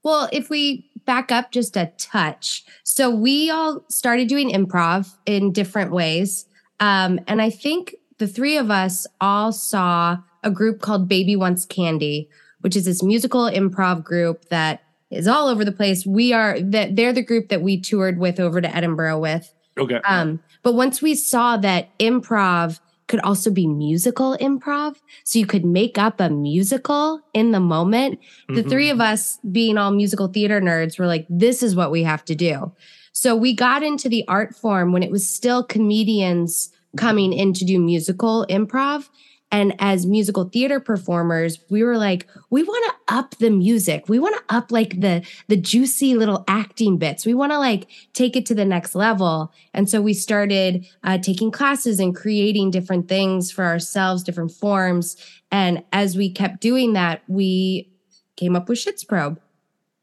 Well, 0.07 0.29
if 0.31 0.51
we 0.51 0.89
back 1.05 1.33
up 1.33 1.51
just 1.51 1.77
a 1.77 1.91
touch, 1.99 2.65
so 2.85 3.11
we 3.11 3.51
all 3.51 3.85
started 3.89 4.29
doing 4.29 4.51
improv 4.51 5.13
in 5.27 5.51
different 5.51 5.91
ways. 5.91 6.47
Um, 6.79 7.19
and 7.27 7.43
I 7.43 7.51
think 7.51 7.97
the 8.19 8.29
three 8.29 8.57
of 8.57 8.71
us 8.71 9.09
all 9.21 9.51
saw 9.51 10.19
a 10.45 10.51
group 10.53 10.81
called 10.81 11.09
Baby 11.09 11.35
Wants 11.35 11.67
Candy, 11.67 12.29
which 12.61 12.77
is 12.77 12.85
this 12.85 13.03
musical 13.03 13.51
improv 13.51 14.05
group 14.05 14.49
that 14.49 14.85
is 15.11 15.27
all 15.27 15.49
over 15.49 15.65
the 15.65 15.73
place. 15.73 16.07
We 16.07 16.33
are 16.33 16.61
that 16.61 16.95
they're 16.95 17.13
the 17.13 17.21
group 17.21 17.49
that 17.49 17.63
we 17.63 17.81
toured 17.81 18.21
with 18.21 18.39
over 18.39 18.61
to 18.61 18.77
Edinburgh 18.77 19.19
with. 19.19 19.53
Okay. 19.77 20.01
Um, 20.05 20.39
but 20.63 20.75
once 20.75 21.03
we 21.03 21.17
saw 21.17 21.57
that 21.57 21.89
improv 21.99 22.79
could 23.09 23.21
also 23.21 23.51
be 23.51 23.67
musical 23.67 24.37
improv, 24.41 24.97
so 25.25 25.39
you 25.39 25.47
could 25.47 25.65
make 25.65 25.97
up 25.99 26.21
a 26.21 26.29
musical 26.29 27.21
in 27.33 27.53
the 27.53 27.61
moment. 27.61 28.19
The 28.49 28.63
Mhm. 28.63 28.69
three 28.69 28.91
of 28.91 29.01
us, 29.01 29.39
being 29.53 29.79
all 29.79 29.91
musical 29.93 30.29
theater 30.29 30.61
nerds, 30.61 30.99
were 30.99 31.07
like, 31.07 31.27
this 31.29 31.63
is 31.63 31.77
what 31.77 31.91
we 31.91 32.03
have 32.03 32.25
to 32.27 32.35
do. 32.35 32.73
So 33.13 33.35
we 33.35 33.55
got 33.55 33.83
into 33.83 34.09
the 34.09 34.25
art 34.29 34.55
form 34.55 34.93
when 34.93 35.03
it 35.03 35.11
was 35.11 35.29
still 35.29 35.63
comedians 35.63 36.71
coming 36.97 37.33
in 37.33 37.53
to 37.55 37.65
do 37.65 37.79
musical 37.79 38.47
improv. 38.49 39.09
And 39.53 39.75
as 39.79 40.07
musical 40.07 40.45
theater 40.45 40.81
performers, 40.81 41.61
we 41.71 41.85
were 41.85 41.97
like, 41.97 42.27
we 42.51 42.65
want 42.65 42.85
to 42.85 43.15
up 43.15 43.37
the 43.39 43.51
music. 43.51 44.09
We 44.09 44.19
want 44.19 44.37
to 44.37 44.55
up 44.55 44.73
like 44.73 45.01
the 45.01 45.25
the 45.47 45.57
juicy 45.57 46.17
little 46.17 46.45
acting 46.49 46.99
bits. 46.99 47.25
We 47.25 47.35
want 47.35 47.53
to 47.53 47.59
like 47.59 47.89
take 48.13 48.35
it 48.37 48.45
to 48.47 48.55
the 48.55 48.65
next 48.65 48.95
level. 48.95 49.53
And 49.73 49.89
so 49.89 50.03
we 50.03 50.15
started 50.15 50.87
uh, 51.05 51.19
taking 51.19 51.53
classes 51.53 52.01
and 52.01 52.15
creating 52.15 52.73
different 52.73 53.09
things 53.09 53.53
for 53.53 53.65
ourselves, 53.65 54.25
different 54.25 54.53
forms. 54.53 55.17
And 55.53 55.85
as 55.93 56.17
we 56.17 56.31
kept 56.31 56.61
doing 56.61 56.95
that, 56.95 57.23
we 57.29 57.89
came 58.35 58.57
up 58.57 58.69
with 58.69 58.79
Shits 58.79 59.07
Probe. 59.07 59.41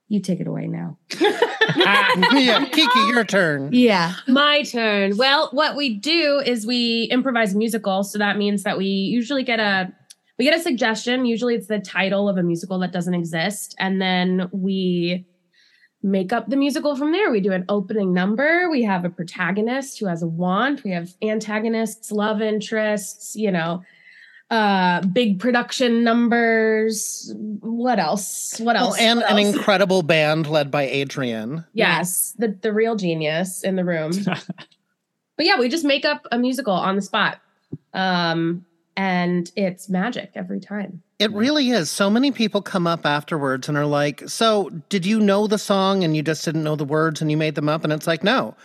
You 0.08 0.22
take 0.22 0.40
it 0.40 0.48
away 0.48 0.68
now. 0.68 0.98
Ah, 1.86 2.36
yeah, 2.38 2.66
Kiki, 2.66 3.00
your 3.08 3.24
turn. 3.24 3.70
Yeah. 3.72 4.14
My 4.28 4.64
turn. 4.64 5.16
Well, 5.16 5.50
what 5.54 5.78
we 5.78 5.98
do 5.98 6.42
is 6.46 6.68
we 6.68 7.04
improvise 7.06 7.56
musical. 7.56 8.04
So 8.04 8.18
that 8.20 8.38
means 8.38 8.64
that 8.64 8.78
we 8.78 8.86
usually 8.86 9.44
get 9.44 9.62
a 9.62 9.92
we 10.38 10.46
get 10.46 10.60
a 10.60 10.62
suggestion. 10.62 11.26
Usually 11.26 11.56
it's 11.56 11.68
the 11.68 11.80
title 11.80 12.28
of 12.28 12.38
a 12.38 12.44
musical 12.44 12.80
that 12.80 12.92
doesn't 12.92 13.14
exist. 13.14 13.76
And 13.80 14.02
then 14.02 14.50
we 14.52 15.26
make 16.02 16.34
up 16.34 16.50
the 16.50 16.58
musical 16.58 16.96
from 16.96 17.12
there. 17.12 17.32
We 17.32 17.40
do 17.40 17.54
an 17.54 17.66
opening 17.70 18.14
number. 18.14 18.70
We 18.70 18.84
have 18.84 19.06
a 19.06 19.10
protagonist 19.10 20.00
who 20.00 20.08
has 20.08 20.22
a 20.22 20.28
want. 20.28 20.84
We 20.84 20.92
have 20.92 21.12
antagonists, 21.22 22.12
love 22.12 22.42
interests, 22.42 23.36
you 23.36 23.52
know, 23.52 23.84
uh 24.54 25.02
big 25.08 25.40
production 25.40 26.04
numbers. 26.04 27.34
What 27.62 28.00
else? 28.00 28.60
What 28.60 28.76
Well, 28.76 28.86
else? 28.88 29.00
and 29.00 29.20
What 29.22 29.32
an 29.32 29.40
else? 29.40 29.56
incredible 29.56 30.04
band 30.04 30.48
led 30.48 30.70
by 30.70 30.84
Adrian. 30.84 31.66
Yes, 31.74 32.34
the 32.38 32.50
the 32.62 32.72
real 32.72 32.96
genius 32.96 33.64
in 33.64 33.76
the 33.76 33.84
room. 33.84 34.12
but 34.26 35.46
yeah, 35.46 35.60
we 35.60 35.70
just 35.70 35.86
make 35.86 36.06
up 36.06 36.28
a 36.32 36.38
musical 36.38 36.74
on 36.74 36.96
the 36.96 37.02
spot. 37.02 37.40
Um 37.94 38.66
and 38.96 39.52
it's 39.56 39.90
magic 39.90 40.32
every 40.36 40.60
time. 40.60 41.02
It 41.18 41.32
really 41.32 41.72
is. 41.72 41.90
So 41.90 42.10
many 42.12 42.32
people 42.32 42.62
come 42.62 42.86
up 42.86 43.06
afterwards 43.08 43.68
and 43.68 43.76
are 43.78 43.86
like, 43.88 44.22
So, 44.28 44.70
did 44.90 45.04
you 45.06 45.20
know 45.20 45.48
the 45.48 45.58
song 45.58 46.04
and 46.04 46.16
you 46.16 46.22
just 46.22 46.46
didn't 46.46 46.64
know 46.64 46.76
the 46.76 46.86
words 46.86 47.20
and 47.22 47.32
you 47.32 47.38
made 47.38 47.56
them 47.56 47.70
up? 47.70 47.84
And 47.84 47.92
it's 47.92 48.06
like, 48.08 48.24
No. 48.24 48.56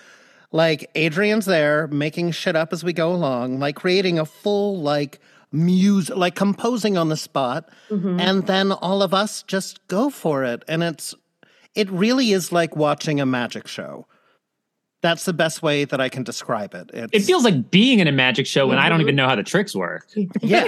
Like, 0.51 0.91
Adrian's 0.95 1.45
there 1.47 1.87
making 1.89 2.31
shit 2.33 2.57
up 2.57 2.73
as 2.73 2.83
we 2.85 2.93
go 2.95 3.13
along, 3.13 3.59
like 3.59 3.77
creating 3.77 4.19
a 4.19 4.25
full, 4.27 4.81
like, 4.81 5.19
music, 5.53 6.17
like 6.17 6.35
composing 6.35 6.97
on 6.99 7.09
the 7.09 7.17
spot. 7.17 7.69
Mhm. 7.91 8.21
And 8.21 8.47
then 8.47 8.73
all 8.73 9.03
of 9.03 9.15
us 9.15 9.43
just 9.43 9.87
go 9.89 10.11
for 10.11 10.45
it. 10.45 10.63
And 10.69 10.83
it's, 10.83 11.15
it 11.75 11.91
really 11.91 12.33
is 12.33 12.53
like 12.53 12.77
watching 12.77 13.21
a 13.21 13.27
magic 13.27 13.67
show. 13.67 14.07
That's 15.01 15.25
the 15.27 15.33
best 15.33 15.63
way 15.63 15.85
that 15.85 16.01
I 16.01 16.09
can 16.09 16.25
describe 16.25 16.75
it. 16.75 16.91
It's, 16.93 17.13
It 17.13 17.23
feels 17.23 17.45
like 17.45 17.71
being 17.71 18.01
in 18.01 18.09
a 18.09 18.13
magic 18.13 18.47
show 18.49 18.67
when 18.67 18.79
I 18.79 18.89
don't 18.89 18.99
Mhm. 18.99 19.03
even 19.03 19.15
know 19.17 19.29
how 19.29 19.37
the 19.37 19.45
tricks 19.45 19.73
work. 19.77 20.09
Yeah. 20.43 20.65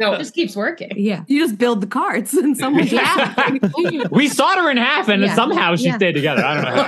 no, 0.00 0.14
it 0.14 0.18
just 0.18 0.34
keeps 0.34 0.56
working. 0.56 0.90
Yeah. 0.96 1.22
You 1.28 1.40
just 1.40 1.56
build 1.56 1.80
the 1.80 1.86
cards 1.86 2.34
and 2.34 2.56
someone 2.56 2.86
Yeah. 2.88 3.58
we 4.10 4.26
sawed 4.26 4.58
her 4.58 4.70
in 4.72 4.76
half 4.76 5.08
and 5.08 5.22
Yeah. 5.22 5.34
somehow 5.36 5.76
she 5.76 5.84
Yeah. 5.84 5.96
stayed 5.96 6.12
together. 6.14 6.44
I 6.44 6.54
don't 6.54 6.64
know. 6.64 6.82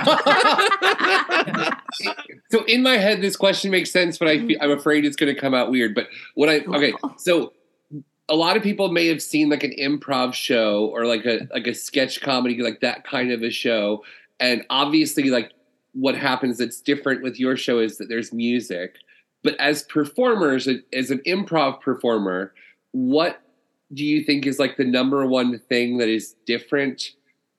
how. 1.55 1.77
so 2.51 2.63
in 2.65 2.83
my 2.83 2.97
head, 2.97 3.21
this 3.21 3.37
question 3.37 3.71
makes 3.71 3.91
sense, 3.91 4.17
but 4.17 4.27
I 4.27 4.45
fe- 4.45 4.57
I'm 4.59 4.71
afraid 4.71 5.05
it's 5.05 5.15
going 5.15 5.33
to 5.33 5.39
come 5.39 5.53
out 5.53 5.71
weird. 5.71 5.95
But 5.95 6.07
what 6.35 6.49
I 6.49 6.59
okay, 6.59 6.93
so 7.17 7.53
a 8.29 8.35
lot 8.35 8.57
of 8.57 8.63
people 8.63 8.91
may 8.91 9.07
have 9.07 9.21
seen 9.21 9.49
like 9.49 9.63
an 9.63 9.73
improv 9.79 10.33
show 10.33 10.87
or 10.87 11.05
like 11.05 11.25
a 11.25 11.47
like 11.53 11.67
a 11.67 11.73
sketch 11.73 12.21
comedy, 12.21 12.61
like 12.61 12.81
that 12.81 13.03
kind 13.05 13.31
of 13.31 13.41
a 13.43 13.49
show, 13.49 14.03
and 14.39 14.65
obviously, 14.69 15.29
like 15.29 15.51
what 15.93 16.15
happens 16.15 16.57
that's 16.57 16.81
different 16.81 17.21
with 17.21 17.39
your 17.39 17.57
show 17.57 17.79
is 17.79 17.97
that 17.97 18.09
there's 18.09 18.33
music. 18.33 18.95
But 19.43 19.59
as 19.59 19.83
performers, 19.83 20.67
as 20.93 21.09
an 21.09 21.21
improv 21.27 21.81
performer, 21.81 22.53
what 22.91 23.41
do 23.93 24.05
you 24.05 24.23
think 24.23 24.45
is 24.45 24.59
like 24.59 24.77
the 24.77 24.85
number 24.85 25.25
one 25.25 25.59
thing 25.59 25.97
that 25.97 26.07
is 26.07 26.35
different 26.45 27.11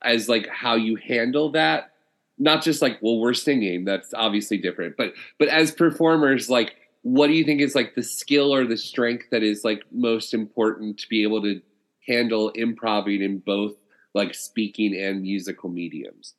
as 0.03 0.29
like 0.29 0.47
how 0.47 0.75
you 0.75 0.95
handle 0.95 1.51
that? 1.51 1.91
Not 2.39 2.63
just 2.63 2.81
like, 2.81 2.97
well, 3.01 3.19
we're 3.19 3.33
singing, 3.33 3.85
that's 3.85 4.13
obviously 4.13 4.57
different, 4.57 4.97
but 4.97 5.13
but 5.37 5.49
as 5.49 5.71
performers, 5.71 6.49
like 6.49 6.75
what 7.03 7.27
do 7.27 7.33
you 7.33 7.43
think 7.43 7.61
is 7.61 7.75
like 7.75 7.95
the 7.95 8.03
skill 8.03 8.53
or 8.53 8.65
the 8.65 8.77
strength 8.77 9.25
that 9.31 9.43
is 9.43 9.63
like 9.63 9.83
most 9.91 10.33
important 10.33 10.97
to 10.99 11.07
be 11.09 11.21
able 11.23 11.41
to 11.43 11.61
handle 12.07 12.49
improving 12.49 13.21
in 13.21 13.39
both 13.39 13.75
like 14.13 14.33
speaking 14.33 14.95
and 14.95 15.21
musical 15.21 15.69
mediums? 15.69 16.33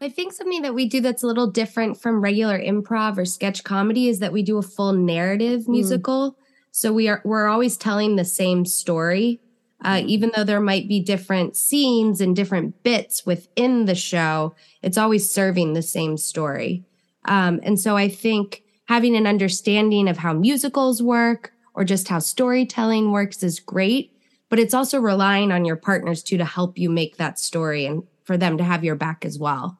I 0.00 0.10
think 0.10 0.34
something 0.34 0.60
that 0.62 0.74
we 0.74 0.86
do 0.86 1.00
that's 1.00 1.22
a 1.22 1.26
little 1.26 1.50
different 1.50 2.00
from 2.00 2.20
regular 2.20 2.58
improv 2.58 3.16
or 3.16 3.24
sketch 3.24 3.64
comedy 3.64 4.08
is 4.08 4.18
that 4.18 4.32
we 4.32 4.42
do 4.42 4.58
a 4.58 4.62
full 4.62 4.92
narrative 4.92 5.68
musical. 5.68 6.36
So 6.70 6.92
we 6.92 7.08
are 7.08 7.22
we're 7.24 7.48
always 7.48 7.78
telling 7.78 8.16
the 8.16 8.24
same 8.24 8.66
story, 8.66 9.40
uh, 9.82 10.02
even 10.04 10.32
though 10.34 10.44
there 10.44 10.60
might 10.60 10.86
be 10.86 11.00
different 11.00 11.56
scenes 11.56 12.20
and 12.20 12.36
different 12.36 12.82
bits 12.82 13.24
within 13.24 13.86
the 13.86 13.94
show. 13.94 14.54
It's 14.82 14.98
always 14.98 15.30
serving 15.30 15.72
the 15.72 15.82
same 15.82 16.18
story, 16.18 16.84
um, 17.24 17.60
and 17.62 17.80
so 17.80 17.96
I 17.96 18.10
think 18.10 18.62
having 18.88 19.16
an 19.16 19.26
understanding 19.26 20.08
of 20.08 20.18
how 20.18 20.34
musicals 20.34 21.02
work 21.02 21.54
or 21.72 21.84
just 21.84 22.08
how 22.08 22.18
storytelling 22.18 23.12
works 23.12 23.42
is 23.42 23.60
great. 23.60 24.12
But 24.50 24.58
it's 24.58 24.74
also 24.74 25.00
relying 25.00 25.50
on 25.50 25.64
your 25.64 25.76
partners 25.76 26.22
too 26.22 26.36
to 26.36 26.44
help 26.44 26.78
you 26.78 26.90
make 26.90 27.16
that 27.16 27.38
story 27.38 27.86
and 27.86 28.02
for 28.24 28.36
them 28.36 28.58
to 28.58 28.64
have 28.64 28.84
your 28.84 28.94
back 28.94 29.24
as 29.24 29.38
well. 29.38 29.78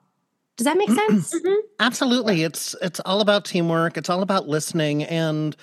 Does 0.57 0.65
that 0.65 0.77
make 0.77 0.91
sense? 0.91 1.35
Mm-hmm. 1.47 1.67
Absolutely. 1.81 2.43
It's 2.43 2.75
it's 2.81 3.01
all 3.01 3.21
about 3.21 3.45
teamwork. 3.45 3.97
It's 3.97 4.09
all 4.09 4.23
about 4.23 4.49
listening. 4.49 5.05
And 5.05 5.55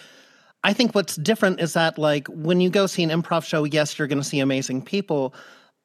I 0.63 0.73
think 0.73 0.93
what's 0.93 1.15
different 1.15 1.59
is 1.59 1.73
that 1.73 1.97
like 1.97 2.27
when 2.27 2.62
you 2.62 2.69
go 2.69 2.85
see 2.85 3.03
an 3.03 3.09
improv 3.09 3.43
show, 3.43 3.63
yes, 3.63 3.97
you're 3.97 4.07
gonna 4.07 4.23
see 4.23 4.39
amazing 4.39 4.83
people. 4.83 5.33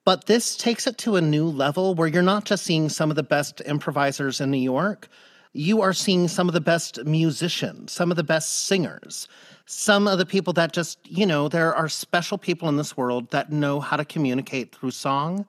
But 0.05 0.27
this 0.27 0.57
takes 0.57 0.87
it 0.87 0.99
to 0.99 1.17
a 1.17 1.21
new 1.21 1.47
level 1.47 1.95
where 1.95 2.09
you're 2.09 2.23
not 2.23 2.45
just 2.45 2.65
seeing 2.65 2.89
some 2.89 3.11
of 3.11 3.17
the 3.17 3.23
best 3.23 3.61
improvisers 3.67 4.41
in 4.41 4.51
New 4.51 4.57
York. 4.57 5.09
You 5.53 5.81
are 5.83 5.93
seeing 5.93 6.29
some 6.29 6.49
of 6.49 6.55
the 6.55 6.61
best 6.61 7.05
musicians, 7.05 7.93
some 7.93 8.11
of 8.11 8.17
the 8.17 8.25
best 8.25 8.65
singers, 8.67 9.29
some 9.67 10.07
of 10.07 10.19
the 10.19 10.27
people 10.27 10.53
that 10.55 10.73
just, 10.73 10.99
you 11.05 11.27
know, 11.27 11.49
there 11.49 11.75
are 11.75 11.89
special 11.89 12.39
people 12.39 12.69
in 12.69 12.77
this 12.77 12.97
world 12.97 13.31
that 13.33 13.53
know 13.53 13.81
how 13.81 13.97
to 13.97 14.05
communicate 14.05 14.75
through 14.75 14.93
song, 14.93 15.47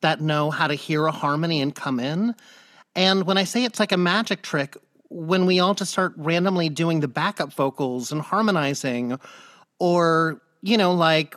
that 0.00 0.20
know 0.20 0.50
how 0.50 0.66
to 0.66 0.74
hear 0.74 1.06
a 1.06 1.12
harmony 1.12 1.60
and 1.60 1.74
come 1.74 2.00
in. 2.00 2.34
And 2.94 3.24
when 3.26 3.38
I 3.38 3.44
say 3.44 3.64
it's 3.64 3.78
like 3.80 3.92
a 3.92 3.96
magic 3.96 4.42
trick, 4.42 4.76
when 5.08 5.46
we 5.46 5.60
all 5.60 5.74
just 5.74 5.90
start 5.92 6.12
randomly 6.16 6.68
doing 6.68 7.00
the 7.00 7.08
backup 7.08 7.52
vocals 7.52 8.12
and 8.12 8.20
harmonizing, 8.20 9.18
or, 9.78 10.40
you 10.62 10.76
know, 10.76 10.92
like 10.92 11.36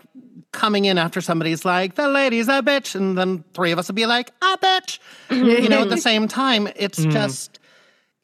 coming 0.51 0.85
in 0.85 0.97
after 0.97 1.21
somebody's 1.21 1.65
like, 1.65 1.95
the 1.95 2.07
lady's 2.07 2.47
a 2.47 2.61
bitch, 2.61 2.95
and 2.95 3.17
then 3.17 3.43
three 3.53 3.71
of 3.71 3.79
us 3.79 3.87
would 3.87 3.95
be 3.95 4.05
like, 4.05 4.31
a 4.41 4.57
bitch, 4.57 4.99
you 5.31 5.69
know, 5.69 5.81
at 5.83 5.89
the 5.89 5.97
same 6.09 6.27
time, 6.27 6.67
it's 6.75 6.99
Mm. 6.99 7.11
just, 7.11 7.59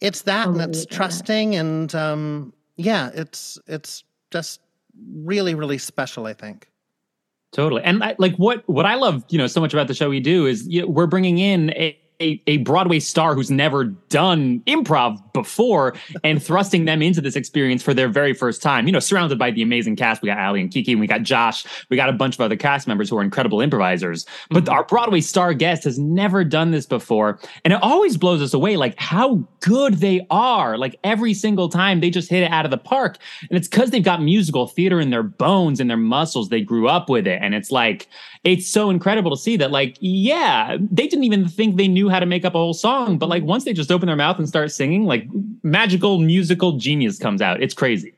it's 0.02 0.24
that 0.24 0.48
and 0.48 0.62
it's 0.62 0.86
trusting 0.86 1.56
and, 1.56 1.94
um, 1.96 2.54
yeah, 2.78 3.10
it's, 3.14 3.58
it's 3.68 4.04
just 4.32 4.62
really, 5.14 5.56
really 5.56 5.78
special, 5.78 6.26
I 6.26 6.34
think. 6.34 6.68
Totally. 7.52 7.82
And 7.84 8.04
I, 8.04 8.16
like 8.20 8.36
what 8.36 8.68
what 8.70 8.86
I 8.86 8.94
love, 8.94 9.26
you 9.30 9.40
know, 9.40 9.48
so 9.48 9.60
much 9.60 9.74
about 9.74 9.88
the 9.88 9.96
show 9.96 10.08
we 10.08 10.20
do 10.20 10.46
is 10.46 10.68
you 10.68 10.82
know, 10.82 10.88
we're 10.88 11.08
bringing 11.08 11.40
in 11.40 11.72
a, 11.72 11.98
a, 12.22 12.42
a 12.48 12.58
Broadway 12.58 13.00
star 13.00 13.34
who's 13.34 13.50
never 13.50 13.86
done 13.86 14.62
improv 14.62 15.22
before 15.34 15.96
and 16.24 16.42
thrusting 16.50 16.86
them 16.86 17.02
into 17.02 17.22
this 17.22 17.36
experience 17.36 17.82
for 17.82 17.94
their 17.94 18.10
very 18.10 18.34
first 18.34 18.62
time. 18.62 18.86
You 18.86 18.92
know, 18.92 19.00
surrounded 19.00 19.40
by 19.40 19.52
the 19.52 19.62
amazing 19.62 19.96
cast. 19.96 20.22
We 20.22 20.28
got 20.28 20.38
Ali 20.38 20.62
and 20.62 20.72
Kiki, 20.72 20.92
and 20.92 21.02
we 21.02 21.08
got 21.08 21.24
Josh. 21.24 21.66
We 21.90 21.98
got 21.98 22.10
a 22.10 22.14
bunch 22.14 22.36
of 22.36 22.42
other 22.42 22.56
cast 22.56 22.88
members 22.88 23.10
who 23.10 23.18
are 23.18 23.24
incredible 23.24 23.62
improvisers. 23.62 24.26
But 24.50 24.66
mm-hmm. 24.66 24.74
our 24.74 24.84
Broadway 24.84 25.22
star 25.22 25.54
guest 25.54 25.84
has 25.86 25.98
never 25.98 26.44
done 26.44 26.72
this 26.72 26.86
before. 26.86 27.40
And 27.64 27.74
it 27.74 27.82
always 27.82 28.18
blows 28.18 28.42
us 28.42 28.54
away, 28.54 28.78
like 28.78 29.00
how 29.00 29.48
good 29.62 29.96
they 29.96 30.26
are. 30.30 30.78
Like 30.78 31.00
every 31.04 31.34
single 31.34 31.70
time 31.70 32.00
they 32.00 32.10
just 32.10 32.30
hit 32.30 32.44
it 32.44 32.52
out 32.52 32.66
of 32.66 32.72
the 32.72 32.78
park. 32.78 33.18
And 33.50 33.58
it's 33.58 33.68
because 33.68 33.92
they've 33.92 34.04
got 34.04 34.22
musical 34.22 34.68
theater 34.68 35.00
in 35.00 35.10
their 35.10 35.24
bones 35.24 35.80
and 35.80 35.90
their 35.90 35.98
muscles. 35.98 36.50
They 36.50 36.62
grew 36.62 36.88
up 36.88 37.10
with 37.10 37.28
it. 37.28 37.40
And 37.42 37.56
it's 37.56 37.72
like, 37.72 38.08
it's 38.44 38.68
so 38.68 38.90
incredible 38.90 39.32
to 39.32 39.38
see 39.38 39.58
that, 39.58 39.70
like, 39.72 39.98
yeah, 40.00 40.78
they 40.80 41.08
didn't 41.08 41.26
even 41.26 41.48
think 41.48 41.76
they 41.76 41.88
knew 41.90 42.08
how 42.10 42.20
to 42.20 42.26
make 42.26 42.46
up 42.46 42.56
a 42.56 42.58
whole 42.58 42.74
song. 42.74 43.18
But 43.18 43.28
like 43.30 43.44
once 43.44 43.66
they 43.66 43.74
just 43.74 43.92
open 43.92 44.08
their 44.08 44.16
mouth 44.16 44.38
and 44.38 44.48
start 44.48 44.72
singing, 44.72 45.04
like 45.06 45.26
magical 45.64 46.20
musical 46.20 46.78
genius 46.78 47.18
comes 47.20 47.42
out. 47.42 47.62
It's 47.62 47.74
crazy. 47.74 48.14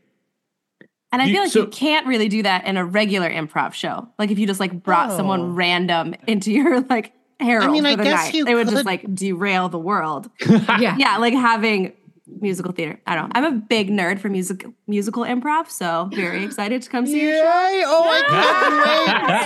And 1.11 1.21
I 1.21 1.25
You- 1.25 1.33
feel 1.33 1.41
like 1.43 1.51
so- 1.51 1.61
you 1.61 1.67
can't 1.67 2.05
really 2.07 2.29
do 2.29 2.43
that 2.43 2.65
in 2.65 2.77
a 2.77 2.85
regular 2.85 3.29
improv 3.29 3.73
show. 3.73 4.07
Like 4.19 4.31
if 4.31 4.39
you 4.39 4.47
just 4.47 4.59
like 4.59 4.83
brought 4.83 5.11
Oh. 5.11 5.17
someone 5.17 5.55
random 5.55 6.15
into 6.27 6.51
your 6.51 6.81
like 6.81 7.13
herald 7.39 7.67
I 7.67 7.71
mean, 7.71 7.83
for 7.83 7.89
I 7.89 7.95
the 7.95 8.03
guess 8.03 8.25
night, 8.25 8.33
you 8.35 8.45
they 8.45 8.53
would 8.55 8.67
could- 8.67 8.73
just 8.75 8.85
like 8.85 9.13
derail 9.15 9.67
the 9.69 9.79
world. 9.79 10.29
yeah. 10.47 10.95
yeah, 10.97 11.17
like 11.17 11.33
having 11.33 11.93
musical 12.39 12.71
theater. 12.71 12.99
I 13.05 13.15
don't 13.15 13.25
know. 13.25 13.31
I'm 13.35 13.45
a 13.45 13.51
big 13.57 13.89
nerd 13.89 14.19
for 14.19 14.29
music 14.29 14.65
musical 14.87 15.23
improv, 15.23 15.69
so 15.69 16.09
very 16.13 16.43
excited 16.45 16.81
to 16.81 16.89
come 16.89 17.05
see 17.05 17.21
your 17.21 17.37
show. 17.37 17.43
Oh, 17.85 18.03
I 18.07 18.21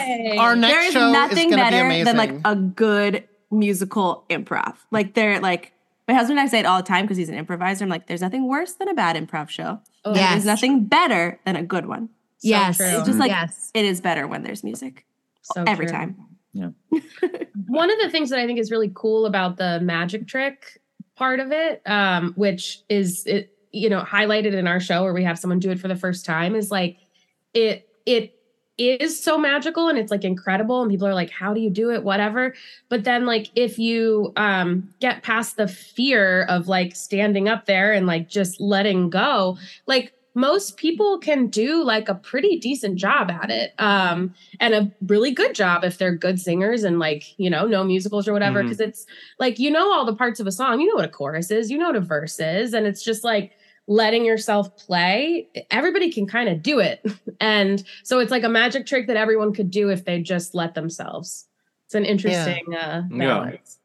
can't 0.03 0.19
wait. 0.29 0.37
Our 0.37 0.55
next 0.55 0.73
there 0.73 0.83
is 0.85 0.93
show 0.93 1.07
is 1.07 1.13
nothing 1.13 1.49
gonna 1.49 1.65
be 1.65 1.71
better 1.71 2.03
than 2.05 2.17
like 2.17 2.35
a 2.45 2.55
good 2.55 3.27
musical 3.51 4.25
improv. 4.29 4.75
Like 4.91 5.13
they're 5.13 5.39
like 5.39 5.73
my 6.07 6.13
husband 6.13 6.39
and 6.39 6.47
I 6.47 6.49
say 6.49 6.59
it 6.59 6.65
all 6.65 6.77
the 6.77 6.87
time 6.87 7.05
because 7.05 7.17
he's 7.17 7.29
an 7.29 7.35
improviser. 7.35 7.83
I'm 7.83 7.89
like, 7.89 8.07
there's 8.07 8.21
nothing 8.21 8.47
worse 8.47 8.73
than 8.73 8.87
a 8.87 8.93
bad 8.93 9.15
improv 9.15 9.49
show. 9.49 9.79
Oh, 10.03 10.13
yes. 10.13 10.31
There's 10.33 10.45
nothing 10.45 10.85
better 10.85 11.39
than 11.45 11.55
a 11.55 11.63
good 11.63 11.87
one. 11.87 12.09
Yes. 12.41 12.77
true. 12.77 12.85
It's 12.85 13.07
just 13.07 13.17
like 13.17 13.31
Yes. 13.31 13.71
it 13.73 13.85
is 13.85 14.01
better 14.01 14.27
when 14.27 14.43
there's 14.43 14.63
music. 14.63 15.05
So 15.41 15.63
every 15.65 15.87
true. 15.87 15.95
time. 15.95 16.15
Yeah. 16.53 16.69
one 17.67 17.91
of 17.91 17.99
the 17.99 18.09
things 18.09 18.29
that 18.29 18.39
I 18.39 18.45
think 18.45 18.59
is 18.59 18.71
really 18.71 18.91
cool 18.93 19.25
about 19.25 19.57
the 19.57 19.79
magic 19.81 20.27
trick 20.27 20.79
part 21.15 21.39
of 21.39 21.51
it, 21.51 21.81
um, 21.85 22.33
which 22.35 22.81
is 22.89 23.25
it, 23.25 23.51
you 23.71 23.89
know, 23.89 24.01
highlighted 24.01 24.53
in 24.53 24.67
our 24.67 24.79
show 24.79 25.03
where 25.03 25.13
we 25.13 25.23
have 25.23 25.39
someone 25.39 25.59
do 25.59 25.71
it 25.71 25.79
for 25.79 25.87
the 25.87 25.95
first 25.95 26.25
time, 26.25 26.55
is 26.55 26.71
like 26.71 26.97
it 27.53 27.87
it 28.07 28.33
is 28.77 29.17
so 29.21 29.37
magical 29.37 29.87
and 29.87 29.97
it's 29.97 30.11
like 30.11 30.25
incredible 30.25 30.81
and 30.81 30.91
people 30.91 31.07
are 31.07 31.13
like 31.13 31.31
how 31.31 31.53
do 31.53 31.61
you 31.61 31.69
do 31.69 31.91
it? 31.91 32.03
whatever. 32.03 32.53
But 32.89 33.05
then 33.05 33.25
like 33.25 33.49
if 33.55 33.79
you 33.79 34.33
um 34.35 34.93
get 34.99 35.23
past 35.23 35.57
the 35.57 35.67
fear 35.67 36.43
of 36.43 36.67
like 36.67 36.95
standing 36.95 37.47
up 37.47 37.65
there 37.65 37.93
and 37.93 38.05
like 38.05 38.27
just 38.27 38.59
letting 38.59 39.09
go 39.09 39.57
like 39.87 40.13
most 40.35 40.77
people 40.77 41.17
can 41.17 41.47
do 41.47 41.83
like 41.83 42.07
a 42.07 42.15
pretty 42.15 42.59
decent 42.59 42.97
job 42.97 43.31
at 43.31 43.49
it 43.49 43.73
um 43.79 44.33
and 44.59 44.73
a 44.73 44.91
really 45.07 45.31
good 45.31 45.55
job 45.55 45.83
if 45.83 45.97
they're 45.97 46.15
good 46.15 46.39
singers 46.39 46.83
and 46.83 46.99
like 46.99 47.37
you 47.39 47.49
know 47.49 47.65
know 47.65 47.83
musicals 47.83 48.27
or 48.27 48.33
whatever 48.33 48.61
because 48.61 48.79
it's 48.79 49.05
like 49.39 49.57
you 49.57 49.71
know 49.71 49.91
all 49.91 50.05
the 50.05 50.15
parts 50.15 50.39
of 50.39 50.45
a 50.45 50.51
song 50.51 50.79
you 50.79 50.87
know 50.87 50.95
what 50.95 51.05
a 51.05 51.09
chorus 51.09 51.49
is 51.49 51.71
you 51.71 51.77
know 51.77 51.87
what 51.87 51.95
a 51.95 52.01
verse 52.01 52.39
is 52.39 52.73
and 52.73 52.85
it's 52.85 53.03
just 53.03 53.23
like 53.23 53.53
letting 53.87 54.25
yourself 54.25 54.75
play 54.77 55.47
everybody 55.71 56.11
can 56.11 56.25
kind 56.25 56.49
of 56.49 56.61
do 56.61 56.79
it. 56.79 57.05
And 57.41 57.83
so 58.03 58.19
it's 58.19 58.31
like 58.31 58.43
a 58.43 58.49
magic 58.49 58.85
trick 58.85 59.07
that 59.07 59.17
everyone 59.17 59.53
could 59.53 59.69
do 59.69 59.89
if 59.89 60.05
they 60.05 60.21
just 60.21 60.55
let 60.55 60.73
themselves. 60.73 61.45
It's 61.85 61.93
an 61.93 62.05
interesting 62.05 62.73
uh 62.73 63.03
balance. 63.11 63.77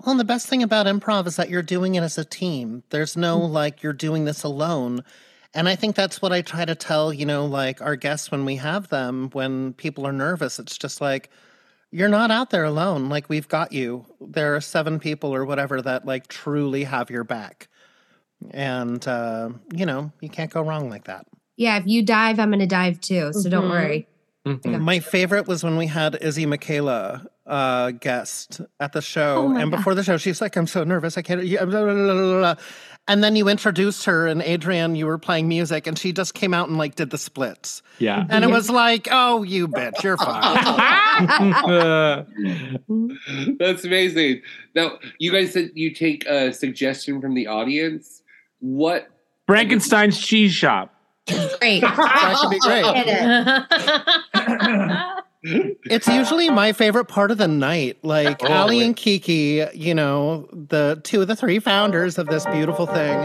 Well, 0.00 0.12
and 0.12 0.20
the 0.20 0.24
best 0.24 0.46
thing 0.46 0.62
about 0.62 0.86
improv 0.86 1.26
is 1.26 1.34
that 1.34 1.50
you're 1.50 1.62
doing 1.62 1.96
it 1.96 2.02
as 2.02 2.16
a 2.16 2.24
team. 2.24 2.84
There's 2.90 3.16
no 3.16 3.38
like 3.38 3.82
you're 3.82 3.92
doing 3.92 4.24
this 4.24 4.44
alone. 4.44 5.02
And 5.56 5.68
I 5.70 5.74
think 5.74 5.96
that's 5.96 6.20
what 6.20 6.32
I 6.32 6.42
try 6.42 6.66
to 6.66 6.74
tell, 6.74 7.12
you 7.12 7.24
know, 7.24 7.46
like 7.46 7.80
our 7.80 7.96
guests 7.96 8.30
when 8.30 8.44
we 8.44 8.56
have 8.56 8.88
them, 8.90 9.30
when 9.32 9.72
people 9.72 10.06
are 10.06 10.12
nervous. 10.12 10.58
It's 10.58 10.76
just 10.76 11.00
like, 11.00 11.30
you're 11.90 12.10
not 12.10 12.30
out 12.30 12.50
there 12.50 12.64
alone. 12.64 13.08
Like, 13.08 13.28
we've 13.30 13.48
got 13.48 13.72
you. 13.72 14.04
There 14.20 14.54
are 14.54 14.60
seven 14.60 14.98
people 14.98 15.34
or 15.34 15.46
whatever 15.46 15.80
that 15.80 16.04
like 16.04 16.26
truly 16.28 16.84
have 16.84 17.08
your 17.10 17.24
back. 17.24 17.68
And, 18.50 19.06
uh, 19.08 19.48
you 19.72 19.86
know, 19.86 20.12
you 20.20 20.28
can't 20.28 20.50
go 20.50 20.60
wrong 20.60 20.90
like 20.90 21.04
that. 21.04 21.26
Yeah, 21.56 21.78
if 21.78 21.86
you 21.86 22.02
dive, 22.02 22.38
I'm 22.38 22.50
going 22.50 22.58
to 22.60 22.66
dive 22.66 23.00
too. 23.00 23.32
So 23.32 23.48
don't 23.48 23.64
Mhm. 23.64 23.70
worry. 23.70 24.08
My 24.64 25.00
favorite 25.00 25.48
was 25.48 25.64
when 25.64 25.76
we 25.76 25.86
had 25.88 26.16
Izzy 26.20 26.46
McCalla 26.46 27.26
uh, 27.46 27.92
guest 27.92 28.60
at 28.78 28.92
the 28.92 29.00
show, 29.02 29.46
Oh 29.46 29.48
my 29.48 29.62
and 29.62 29.70
God. 29.70 29.76
before 29.78 29.94
the 29.94 30.04
show, 30.04 30.16
she's 30.18 30.40
like, 30.40 30.54
"I'm 30.56 30.66
so 30.68 30.84
nervous, 30.84 31.16
I 31.18 31.22
can't." 31.22 31.44
yeah, 31.44 31.64
blah, 31.64 31.82
blah, 31.84 31.94
blah, 31.94 32.14
blah, 32.14 32.38
blah." 32.40 32.54
And 33.08 33.22
then 33.22 33.36
you 33.36 33.48
introduced 33.48 34.04
her, 34.06 34.26
and 34.26 34.42
Adrian, 34.42 34.96
you 34.96 35.06
were 35.06 35.16
playing 35.18 35.46
music, 35.46 35.86
and 35.86 35.96
she 35.96 36.12
just 36.12 36.34
came 36.34 36.52
out 36.52 36.68
and 36.68 36.76
like 36.76 36.96
did 36.96 37.10
the 37.10 37.18
splits, 37.18 37.80
Yeah. 38.00 38.26
and 38.28 38.42
it 38.44 38.48
was 38.50 38.68
like, 38.68 39.06
"Oh, 39.12 39.44
you 39.44 39.68
bitch, 39.68 40.02
you're 40.02 40.16
fine." 40.16 40.56
That's 43.58 43.84
amazing. 43.84 44.42
Now, 44.74 44.98
you 45.18 45.30
guys 45.30 45.52
said 45.52 45.70
you 45.74 45.92
take 45.94 46.26
a 46.26 46.52
suggestion 46.52 47.20
from 47.20 47.34
the 47.34 47.46
audience. 47.46 48.22
What? 48.58 49.08
Frankenstein's 49.46 50.18
cheese 50.18 50.52
shop. 50.52 50.92
Great. 51.28 51.82
that 51.82 52.38
could 52.40 52.50
be 52.50 52.58
great. 52.60 52.84
It's 55.84 56.08
usually 56.08 56.50
my 56.50 56.72
favorite 56.72 57.04
part 57.06 57.30
of 57.30 57.38
the 57.38 57.46
night. 57.48 57.98
Like 58.02 58.42
Oh, 58.42 58.52
Ali 58.52 58.82
and 58.84 58.96
Kiki, 58.96 59.64
you 59.74 59.94
know, 59.94 60.48
the 60.52 61.00
two 61.04 61.22
of 61.22 61.28
the 61.28 61.36
three 61.36 61.58
founders 61.60 62.18
of 62.18 62.26
this 62.26 62.44
beautiful 62.46 62.86
thing. 62.86 63.18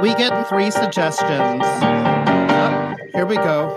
We 0.00 0.14
get 0.14 0.48
three 0.48 0.70
suggestions. 0.70 1.62
Oh, 1.64 2.96
here 3.14 3.26
we 3.26 3.36
go. 3.36 3.74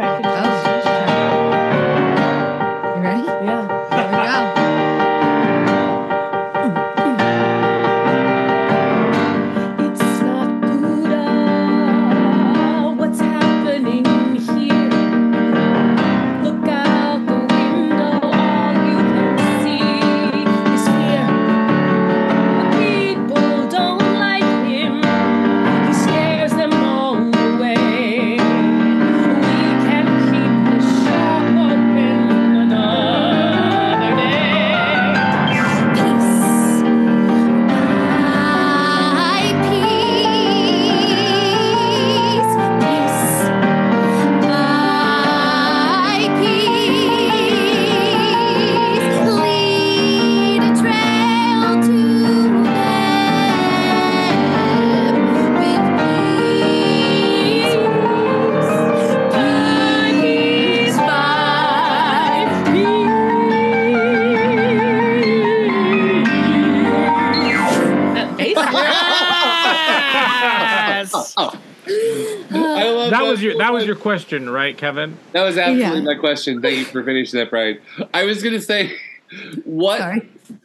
Question, 73.97 74.49
right, 74.49 74.77
Kevin? 74.77 75.17
That 75.33 75.43
was 75.43 75.57
absolutely 75.57 75.99
Yeah. 75.99 76.13
my 76.13 76.15
question. 76.15 76.61
Thank 76.61 76.77
you 76.77 76.85
for 76.85 77.03
finishing 77.03 77.39
that, 77.39 77.49
Brian. 77.49 77.79
I 78.13 78.23
was 78.23 78.41
going 78.41 78.55
to 78.55 78.61
say, 78.61 78.93
what 79.65 80.23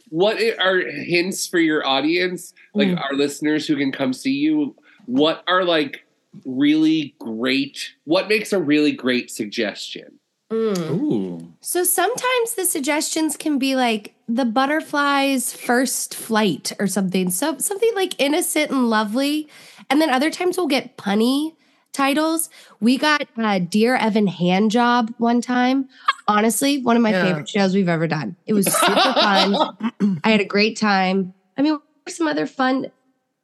what 0.09 0.39
are 0.59 0.79
hints 0.79 1.47
for 1.47 1.59
your 1.59 1.85
audience, 1.85 2.53
like 2.73 2.87
Mm. 2.89 3.01
our 3.01 3.13
listeners 3.13 3.67
who 3.67 3.75
can 3.75 3.91
come 3.91 4.13
see 4.13 4.31
you? 4.33 4.75
What 5.05 5.43
are 5.47 5.63
like 5.65 6.05
really 6.45 7.15
great? 7.19 7.91
What 8.05 8.29
makes 8.29 8.53
a 8.53 8.59
really 8.59 8.91
great 8.91 9.31
suggestion? 9.31 10.19
Ooh. 10.53 11.51
So 11.61 11.83
sometimes 11.83 12.53
the 12.55 12.65
suggestions 12.65 13.35
can 13.37 13.57
be 13.57 13.75
like 13.75 14.13
the 14.29 14.45
butterfly's 14.45 15.51
first 15.53 16.15
flight 16.15 16.71
or 16.79 16.85
something. 16.87 17.29
So 17.31 17.57
something 17.57 17.91
like 17.95 18.13
innocent 18.19 18.69
and 18.71 18.89
lovely. 18.89 19.47
And 19.89 19.99
then 19.99 20.09
other 20.11 20.29
times 20.29 20.57
we'll 20.57 20.67
get 20.67 20.95
punny 20.95 21.53
titles. 21.93 22.49
We 22.81 22.97
got 22.97 23.27
uh, 23.37 23.59
Dear 23.59 23.95
Evan 23.95 24.27
Hand 24.27 24.71
Job 24.71 25.13
one 25.17 25.39
time. 25.41 25.87
Honestly, 26.27 26.81
one 26.81 26.95
of 26.95 27.01
my 27.01 27.11
Yeah. 27.11 27.23
favorite 27.23 27.49
shows 27.49 27.73
we've 27.73 27.87
ever 27.89 28.07
done. 28.07 28.35
It 28.45 28.53
was 28.53 28.65
super 28.65 29.13
fun. 29.13 30.19
I 30.23 30.29
had 30.31 30.41
a 30.41 30.45
great 30.45 30.77
time. 30.77 31.33
I 31.57 31.61
mean, 31.61 31.73
what 31.73 31.81
are 32.07 32.11
some 32.11 32.27
other 32.27 32.47
fun 32.47 32.87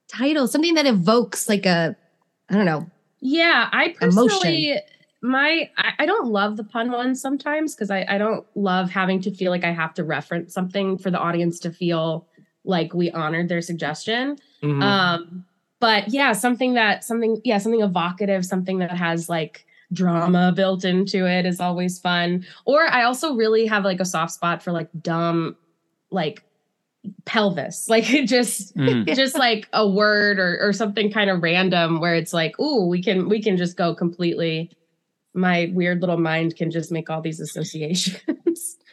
titles? 0.08 0.52
Something 0.52 0.74
that 0.74 0.86
evokes 0.88 1.48
like 1.48 1.66
a, 1.66 1.96
I 2.50 2.54
don't 2.56 2.66
know. 2.66 2.90
Yeah, 3.22 3.70
I 3.72 3.96
Emotion. 4.02 4.30
personally 4.30 4.80
my 5.22 5.70
I, 5.78 5.92
I 6.00 6.06
don't 6.06 6.28
love 6.28 6.56
the 6.56 6.64
pun 6.64 6.92
ones 6.92 7.22
sometimes 7.22 7.76
because 7.76 7.92
I, 7.92 8.06
I 8.08 8.18
don't 8.18 8.46
love 8.56 8.90
having 8.90 9.22
to 9.24 9.32
feel 9.36 9.52
like 9.52 9.66
I 9.66 9.72
have 9.72 9.94
to 9.96 10.04
reference 10.06 10.54
something 10.54 10.98
for 10.98 11.12
the 11.12 11.20
audience 11.20 11.60
to 11.60 11.72
feel 11.74 12.26
like 12.64 12.94
we 12.94 13.12
honored 13.12 13.50
their 13.50 13.62
suggestion. 13.62 14.38
Mhm. 14.64 14.82
Um, 14.82 15.46
but 15.80 16.10
yeah, 16.10 16.34
something 16.34 16.74
that 16.74 17.04
something 17.04 17.42
yeah, 17.44 17.58
something 17.58 17.82
evocative, 17.82 18.46
something 18.46 18.80
that 18.80 18.92
has 18.92 19.30
like 19.30 19.66
drama 19.92 20.52
built 20.56 20.86
into 20.86 21.26
it 21.26 21.46
is 21.46 21.60
always 21.60 22.00
fun. 22.00 22.46
Or 22.66 22.88
I 22.88 23.04
also 23.04 23.36
really 23.36 23.66
have 23.66 23.84
like 23.84 24.00
a 24.00 24.06
soft 24.06 24.34
spot 24.34 24.62
for 24.62 24.72
like 24.72 24.90
dumb 25.02 25.56
like 26.12 26.44
pelvis 27.26 27.88
like 27.90 28.04
just 28.26 28.76
Mm. 28.76 29.06
just 29.16 29.38
like 29.38 29.70
a 29.72 29.88
word 29.88 30.38
or 30.38 30.60
or 30.62 30.74
something 30.74 31.12
kind 31.12 31.30
of 31.30 31.42
random 31.42 32.02
where 32.02 32.14
it's 32.14 32.34
like 32.34 32.60
ooh 32.60 32.88
we 32.88 33.02
can 33.02 33.30
we 33.30 33.42
can 33.42 33.56
just 33.56 33.78
go 33.78 33.96
completely 33.96 34.70
my 35.34 35.72
weird 35.74 36.02
little 36.02 36.18
mind 36.18 36.58
can 36.58 36.70
just 36.70 36.92
make 36.92 37.10
all 37.10 37.22
these 37.22 37.40
associations 37.40 38.78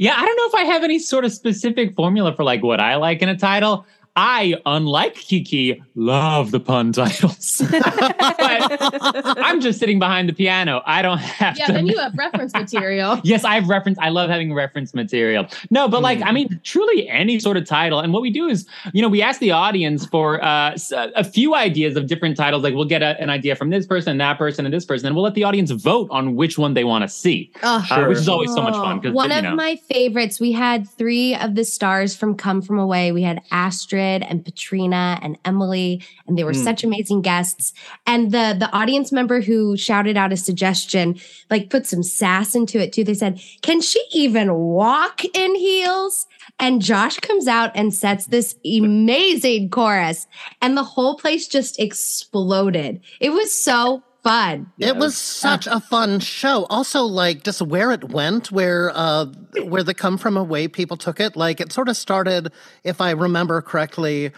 Yeah, 0.00 0.14
I 0.16 0.24
don't 0.24 0.36
know 0.36 0.46
if 0.46 0.66
I 0.66 0.72
have 0.72 0.82
any 0.82 0.98
sort 0.98 1.26
of 1.26 1.32
specific 1.32 1.94
formula 1.94 2.34
for 2.34 2.42
like 2.42 2.62
what 2.62 2.80
I 2.80 2.96
like 2.96 3.20
in 3.20 3.28
a 3.28 3.36
title. 3.36 3.84
I, 4.22 4.60
unlike 4.66 5.14
Kiki, 5.14 5.82
love 5.94 6.50
the 6.50 6.60
pun 6.60 6.92
titles. 6.92 7.62
but 7.70 9.38
I'm 9.38 9.62
just 9.62 9.78
sitting 9.78 9.98
behind 9.98 10.28
the 10.28 10.34
piano. 10.34 10.82
I 10.84 11.00
don't 11.00 11.16
have 11.18 11.56
yeah 11.56 11.66
to. 11.66 11.72
then 11.72 11.86
you 11.86 11.96
have 12.04 12.12
reference 12.18 12.52
material 12.52 13.18
yes, 13.24 13.44
I 13.44 13.54
have 13.54 13.68
reference. 13.68 13.98
I 13.98 14.10
love 14.10 14.28
having 14.28 14.52
reference 14.52 14.92
material. 14.94 15.46
No, 15.70 15.88
but 15.88 16.02
like, 16.02 16.20
I 16.22 16.32
mean, 16.32 16.60
truly 16.64 17.08
any 17.08 17.38
sort 17.38 17.56
of 17.56 17.64
title. 17.64 18.00
And 18.00 18.12
what 18.12 18.20
we 18.20 18.30
do 18.30 18.46
is, 18.48 18.66
you 18.92 19.00
know, 19.00 19.08
we 19.08 19.22
ask 19.22 19.40
the 19.40 19.52
audience 19.52 20.04
for 20.04 20.42
uh, 20.44 20.72
s- 20.72 20.92
a 20.92 21.24
few 21.24 21.54
ideas 21.54 21.96
of 21.96 22.06
different 22.06 22.36
titles. 22.36 22.62
Like, 22.62 22.74
we'll 22.74 22.84
get 22.84 23.02
a, 23.02 23.18
an 23.20 23.30
idea 23.30 23.56
from 23.56 23.70
this 23.70 23.86
person, 23.86 24.10
and 24.12 24.20
that 24.20 24.36
person, 24.36 24.66
and 24.66 24.74
this 24.74 24.84
person, 24.84 25.06
and 25.06 25.16
we'll 25.16 25.24
let 25.24 25.34
the 25.34 25.44
audience 25.44 25.70
vote 25.70 26.08
on 26.10 26.36
which 26.36 26.58
one 26.58 26.74
they 26.74 26.84
want 26.84 27.02
to 27.02 27.08
see, 27.08 27.50
Oh, 27.62 27.86
uh, 27.90 28.04
which 28.06 28.18
is 28.18 28.28
always 28.28 28.52
so 28.52 28.60
much 28.62 28.74
fun. 28.74 29.00
'cause, 29.00 29.12
One 29.12 29.30
you 29.30 29.36
of 29.38 29.44
know, 29.44 29.54
my 29.56 29.76
favorites, 29.90 30.38
we 30.40 30.52
had 30.52 30.86
three 30.88 31.34
of 31.36 31.54
the 31.54 31.64
stars 31.64 32.14
from 32.16 32.34
Come 32.34 32.60
From 32.60 32.78
Away. 32.78 33.12
We 33.12 33.22
had 33.22 33.40
Astrid 33.50 34.09
and 34.22 34.44
Patrina 34.44 35.18
and 35.22 35.38
Emily, 35.44 36.02
and 36.26 36.38
they 36.38 36.44
were. 36.44 36.52
Mm. 36.52 36.64
such 36.64 36.84
amazing 36.84 37.22
guests. 37.22 37.72
And 38.06 38.32
the 38.32 38.56
the 38.58 38.70
audience 38.72 39.12
member 39.12 39.40
who 39.40 39.76
shouted 39.76 40.16
out 40.16 40.32
a 40.32 40.36
suggestion, 40.36 41.18
like 41.50 41.70
put 41.70 41.86
some 41.86 42.02
sass 42.02 42.54
into 42.54 42.78
it 42.78 42.92
too. 42.92 43.04
They 43.04 43.14
said, 43.14 43.40
Can 43.62 43.80
she 43.80 44.02
even 44.12 44.54
walk 44.54 45.24
in 45.24 45.54
heels? 45.54 46.26
And 46.58 46.82
Josh 46.82 47.18
comes 47.18 47.46
out 47.46 47.70
and 47.74 47.94
sets 47.94 48.26
this 48.26 48.54
amazing 48.64 49.70
chorus, 49.70 50.26
and 50.60 50.76
the 50.76 50.84
whole 50.84 51.16
place 51.16 51.48
just 51.48 51.80
exploded. 51.80 53.00
It 53.20 53.30
was 53.30 53.52
so 53.52 54.02
fun. 54.22 54.70
It 54.78 54.96
was 54.96 55.16
such 55.16 55.66
a 55.66 55.80
fun 55.80 56.20
show. 56.20 56.66
Also, 56.70 57.02
like 57.02 57.42
just 57.44 57.62
where 57.62 57.90
it 57.92 58.04
went, 58.10 58.50
where 58.52 58.90
uh 58.94 59.26
where 59.64 59.82
the 59.82 59.94
come 59.94 60.18
from 60.18 60.36
away 60.36 60.68
people 60.68 60.96
took 60.96 61.20
it. 61.20 61.36
Like 61.36 61.60
it 61.60 61.72
sort 61.72 61.88
of 61.88 61.96
started, 61.96 62.52
if 62.84 63.00
I 63.00 63.10
remember 63.12 63.60
correctly, 63.62 64.32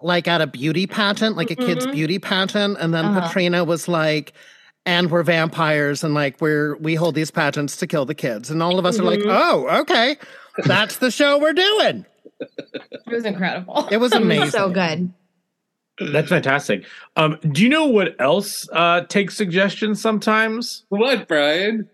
like 0.00 0.26
at 0.28 0.40
a 0.40 0.46
beauty 0.46 0.86
pageant, 0.86 1.36
like 1.36 1.50
a 1.50 1.56
kid's 1.56 1.84
Mm-hmm. 1.84 1.90
Mhm. 1.90 1.94
beauty 1.94 2.18
pageant, 2.18 2.76
and 2.80 2.92
then 2.92 3.04
Uh-huh. 3.06 3.26
Katrina 3.28 3.64
was 3.64 3.88
like. 3.88 4.32
And 4.84 5.12
we're 5.12 5.22
vampires, 5.22 6.02
and 6.02 6.12
like 6.12 6.40
we're 6.40 6.74
we 6.78 6.96
hold 6.96 7.14
these 7.14 7.30
pageants 7.30 7.76
to 7.76 7.86
kill 7.86 8.04
the 8.04 8.16
kids, 8.16 8.50
and 8.50 8.60
all 8.60 8.80
of 8.80 8.84
us 8.84 8.98
are 8.98 9.04
like, 9.04 9.20
Mhm. 9.20 9.26
"Oh, 9.30 9.80
okay, 9.82 10.16
that's 10.64 10.96
the 10.96 11.12
show 11.12 11.38
we're 11.38 11.52
doing." 11.52 12.04
it 12.40 13.06
was 13.06 13.24
incredible 13.24 13.86
It 13.92 13.98
was 13.98 14.12
amazing. 14.24 14.50
so 14.50 14.70
good. 14.70 15.12
That's 16.10 16.28
fantastic. 16.30 16.84
Um, 17.16 17.38
do 17.52 17.62
you 17.62 17.68
know 17.68 17.86
what 17.86 18.16
else 18.20 18.68
uh, 18.72 19.02
takes 19.02 19.36
suggestions 19.36 20.00
sometimes? 20.00 20.84
What, 20.88 21.28
Brian? 21.28 21.88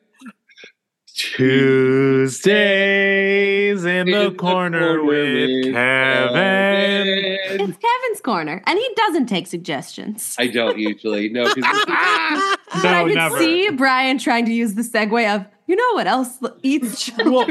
Tuesdays 2.49 3.85
in 3.85 4.07
the 4.11 4.31
corner 4.38 5.03
with 5.03 5.64
Kevin. 5.73 7.07
It's 7.07 7.59
Kevin's 7.79 8.21
corner, 8.23 8.62
and 8.66 8.79
he 8.79 8.88
doesn't 8.97 9.27
take 9.27 9.47
suggestions. 9.47 10.37
I 10.38 10.47
don't 10.47 10.79
usually. 10.79 11.29
No, 11.29 11.44
But 11.44 11.57
I 11.64 12.57
No, 12.83 13.05
could 13.07 13.14
never. 13.16 13.38
see 13.38 13.71
Brian 13.71 14.18
trying 14.18 14.44
to 14.47 14.53
use 14.53 14.75
the 14.75 14.83
segue 14.83 15.35
of, 15.35 15.44
you 15.68 15.76
know 15.76 15.92
what 15.94 16.07
else 16.09 16.38
eats 16.64 17.11
Well, 17.24 17.46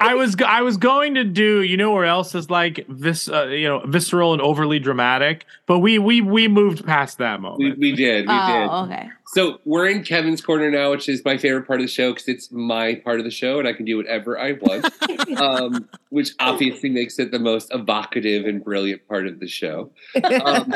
I 0.00 0.14
was 0.14 0.36
I 0.46 0.62
was 0.62 0.76
going 0.78 1.14
to 1.14 1.24
do 1.24 1.62
you 1.62 1.76
know 1.76 1.92
where 1.92 2.04
else 2.06 2.34
is 2.34 2.48
like 2.48 2.86
this 2.88 3.28
uh, 3.28 3.46
you 3.48 3.68
know 3.68 3.80
visceral 3.84 4.32
and 4.32 4.40
overly 4.40 4.78
dramatic, 4.78 5.44
but 5.66 5.80
we 5.80 5.98
we 5.98 6.20
we 6.22 6.48
moved 6.48 6.86
past 6.86 7.18
that 7.18 7.40
moment. 7.40 7.58
we, 7.78 7.90
we 7.90 7.96
did. 7.96 8.26
We 8.26 8.32
Oh, 8.34 8.86
did. 8.86 8.94
okay. 8.94 9.08
So 9.34 9.58
we're 9.64 9.88
in 9.88 10.04
Kevin's 10.04 10.40
corner 10.40 10.70
now, 10.70 10.92
which 10.92 11.08
is 11.08 11.22
my 11.24 11.36
favorite 11.36 11.66
part 11.66 11.80
of 11.80 11.86
the 11.86 11.92
show 11.92 12.12
because 12.12 12.28
it's 12.28 12.50
my 12.52 12.94
part 12.94 13.18
of 13.18 13.24
the 13.24 13.30
show 13.30 13.58
and 13.58 13.66
I 13.66 13.72
can 13.72 13.84
do 13.84 13.96
whatever 13.96 14.38
I 14.38 14.52
want, 14.52 14.86
um, 15.40 15.88
which 16.10 16.30
obviously 16.38 16.88
makes 16.88 17.18
it 17.18 17.32
the 17.32 17.40
most 17.40 17.74
evocative 17.74 18.46
and 18.46 18.62
brilliant 18.64 19.06
part 19.08 19.26
of 19.26 19.40
the 19.40 19.48
show. 19.48 19.90
Um, 20.24 20.72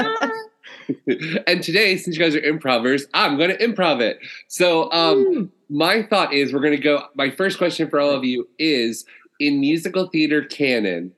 and 1.46 1.62
today, 1.62 1.96
since 1.96 2.16
you 2.16 2.22
guys 2.22 2.34
are 2.34 2.40
improvers, 2.40 3.06
I'm 3.14 3.38
going 3.38 3.50
to 3.50 3.58
improv 3.58 4.00
it. 4.00 4.18
So 4.48 4.90
um, 4.92 5.52
my 5.70 6.02
thought 6.02 6.34
is 6.34 6.52
we're 6.52 6.60
going 6.60 6.76
to 6.76 6.82
go. 6.82 7.04
My 7.14 7.30
first 7.30 7.56
question 7.56 7.88
for 7.88 8.00
all 8.00 8.10
of 8.10 8.24
you 8.24 8.48
is 8.58 9.06
in 9.38 9.60
musical 9.60 10.08
theater 10.08 10.42
canon, 10.42 11.12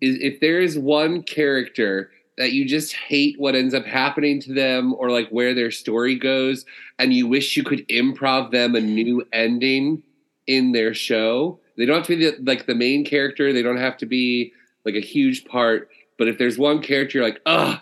is 0.00 0.16
if 0.20 0.40
there 0.40 0.60
is 0.60 0.78
one 0.78 1.22
character 1.22 2.10
that 2.36 2.52
you 2.52 2.64
just 2.64 2.94
hate 2.94 3.34
what 3.38 3.56
ends 3.56 3.74
up 3.74 3.84
happening 3.84 4.40
to 4.40 4.54
them 4.54 4.94
or 4.94 5.10
like 5.10 5.28
where 5.30 5.52
their 5.52 5.72
story 5.72 6.14
goes 6.14 6.64
and 6.98 7.12
you 7.12 7.26
wish 7.26 7.56
you 7.56 7.64
could 7.64 7.86
improv 7.88 8.52
them 8.52 8.76
a 8.76 8.80
new 8.80 9.26
ending 9.32 10.02
in 10.46 10.70
their 10.70 10.94
show 10.94 11.58
they 11.76 11.84
don't 11.84 11.96
have 11.96 12.06
to 12.06 12.16
be 12.16 12.24
the, 12.24 12.36
like 12.44 12.66
the 12.66 12.74
main 12.76 13.04
character 13.04 13.52
they 13.52 13.60
don't 13.60 13.76
have 13.76 13.96
to 13.96 14.06
be 14.06 14.52
like 14.86 14.94
a 14.94 15.00
huge 15.00 15.44
part 15.44 15.90
but 16.16 16.28
if 16.28 16.38
there's 16.38 16.56
one 16.56 16.80
character 16.80 17.20
like 17.22 17.40
ugh 17.44 17.80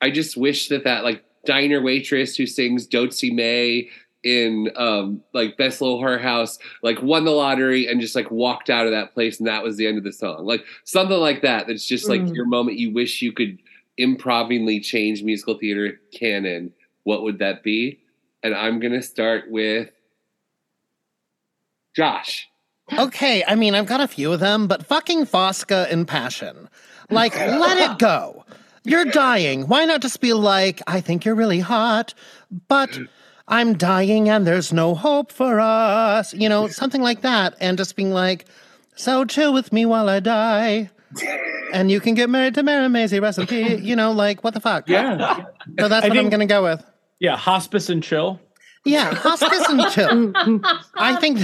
i 0.00 0.10
just 0.10 0.36
wish 0.36 0.68
that 0.68 0.84
that 0.84 1.04
like 1.04 1.22
diner 1.44 1.80
waitress 1.80 2.34
who 2.34 2.46
sings 2.46 2.88
Doatsy 2.88 3.32
Mae 3.32 3.88
in 4.24 4.70
um 4.76 5.22
like 5.32 5.56
best 5.56 5.80
little 5.80 6.02
Whorehouse 6.02 6.58
like 6.82 7.00
won 7.02 7.24
the 7.24 7.30
lottery 7.30 7.86
and 7.86 8.00
just 8.00 8.16
like 8.16 8.30
walked 8.32 8.68
out 8.68 8.84
of 8.84 8.90
that 8.92 9.14
place 9.14 9.38
and 9.38 9.46
that 9.46 9.62
was 9.62 9.76
the 9.76 9.86
end 9.86 9.96
of 9.96 10.02
the 10.02 10.12
song 10.12 10.44
like 10.44 10.64
something 10.84 11.16
like 11.18 11.42
that 11.42 11.68
that's 11.68 11.86
just 11.86 12.08
like 12.08 12.22
Mm. 12.22 12.34
your 12.34 12.44
moment 12.46 12.78
you 12.78 12.92
wish 12.92 13.22
you 13.22 13.32
could 13.32 13.58
improvingly 13.96 14.80
change 14.80 15.22
musical 15.22 15.56
theater 15.56 16.00
canon 16.12 16.72
what 17.04 17.22
would 17.22 17.38
that 17.38 17.62
be 17.62 18.00
and 18.42 18.54
i'm 18.56 18.80
gonna 18.80 19.02
start 19.02 19.44
with 19.50 19.90
josh 21.94 22.48
Okay, 22.98 23.44
I 23.46 23.54
mean, 23.54 23.74
I've 23.74 23.84
got 23.84 24.00
a 24.00 24.08
few 24.08 24.32
of 24.32 24.40
them, 24.40 24.66
but 24.66 24.86
fucking 24.86 25.26
Fosca 25.26 25.90
in 25.90 26.06
Passion. 26.06 26.70
Like, 27.10 27.36
let 27.36 27.76
it 27.90 27.98
go. 27.98 28.46
You're 28.82 29.04
dying. 29.04 29.68
Why 29.68 29.84
not 29.84 30.00
just 30.00 30.22
be 30.22 30.32
like, 30.32 30.80
I 30.86 31.02
think 31.02 31.26
you're 31.26 31.34
really 31.34 31.60
hot, 31.60 32.14
but 32.66 32.98
I'm 33.48 33.76
dying 33.76 34.28
and 34.28 34.46
there's 34.46 34.72
no 34.72 34.94
hope 34.94 35.32
for 35.32 35.58
us. 35.58 36.32
You 36.34 36.48
know, 36.48 36.68
something 36.68 37.02
like 37.02 37.22
that. 37.22 37.54
And 37.60 37.78
just 37.78 37.96
being 37.96 38.12
like, 38.12 38.44
so 38.94 39.24
chill 39.24 39.52
with 39.52 39.72
me 39.72 39.86
while 39.86 40.08
I 40.08 40.20
die. 40.20 40.90
And 41.72 41.90
you 41.90 42.00
can 42.00 42.14
get 42.14 42.28
married 42.28 42.54
to 42.54 42.62
Mary 42.62 42.88
Maisie, 42.88 43.20
peace. 43.46 43.80
You 43.80 43.96
know, 43.96 44.12
like, 44.12 44.44
what 44.44 44.54
the 44.54 44.60
fuck? 44.60 44.88
Yeah. 44.88 45.46
So 45.78 45.88
that's 45.88 46.04
I 46.04 46.08
what 46.08 46.18
I'm 46.18 46.28
going 46.28 46.40
to 46.40 46.46
go 46.46 46.62
with. 46.62 46.84
Yeah, 47.18 47.36
hospice 47.36 47.88
and 47.88 48.02
chill. 48.02 48.40
Yeah, 48.84 49.14
hospice 49.14 49.66
and 49.68 49.90
chill. 49.90 50.32
I 50.94 51.16
think, 51.16 51.40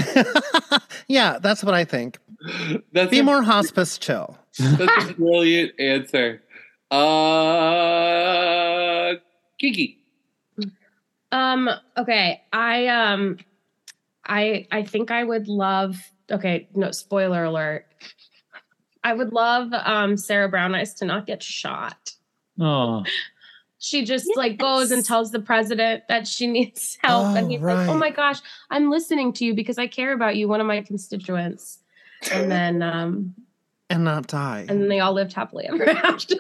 yeah, 1.08 1.38
that's 1.40 1.64
what 1.64 1.74
I 1.74 1.84
think. 1.84 2.18
That's 2.92 3.10
Be 3.10 3.20
a- 3.20 3.24
more 3.24 3.42
hospice 3.42 3.98
chill. 3.98 4.38
That's 4.58 5.10
a 5.10 5.14
brilliant 5.14 5.72
answer. 5.80 6.42
Uh, 6.90 7.04
Kiki. 9.58 10.03
Um, 11.34 11.68
okay. 11.96 12.42
I 12.52 12.86
um 12.86 13.38
I 14.24 14.66
I 14.70 14.84
think 14.84 15.10
I 15.10 15.24
would 15.24 15.48
love 15.48 15.96
okay, 16.30 16.68
no 16.74 16.90
spoiler 16.92 17.44
alert. 17.44 17.86
I 19.02 19.12
would 19.12 19.32
love 19.32 19.72
um 19.72 20.16
Sarah 20.16 20.48
Brown 20.48 20.74
Eyes 20.74 20.94
to 20.94 21.04
not 21.04 21.26
get 21.26 21.42
shot. 21.42 22.12
Oh. 22.60 23.04
She 23.78 24.04
just 24.04 24.30
like 24.36 24.56
goes 24.58 24.90
and 24.92 25.04
tells 25.04 25.30
the 25.32 25.40
president 25.40 26.04
that 26.08 26.26
she 26.26 26.46
needs 26.46 26.96
help. 27.02 27.36
and 27.36 27.46
Oh, 27.46 27.48
he's 27.50 27.60
like, 27.60 27.88
Oh 27.88 27.94
my 27.98 28.10
gosh, 28.10 28.38
I'm 28.70 28.90
listening 28.90 29.32
to 29.34 29.44
you 29.44 29.54
because 29.54 29.76
I 29.76 29.88
care 29.88 30.12
about 30.12 30.36
you, 30.36 30.48
one 30.48 30.60
of 30.60 30.66
my 30.66 30.80
constituents. 30.82 31.80
And 32.32 32.50
then 32.50 32.80
um 32.80 33.34
And 33.90 34.04
not 34.04 34.28
die. 34.28 34.64
and 34.68 34.80
then 34.80 34.88
they 34.88 35.00
all 35.00 35.12
lived 35.12 35.32
happily 35.34 35.66
ever 35.66 35.86
after. 36.04 36.36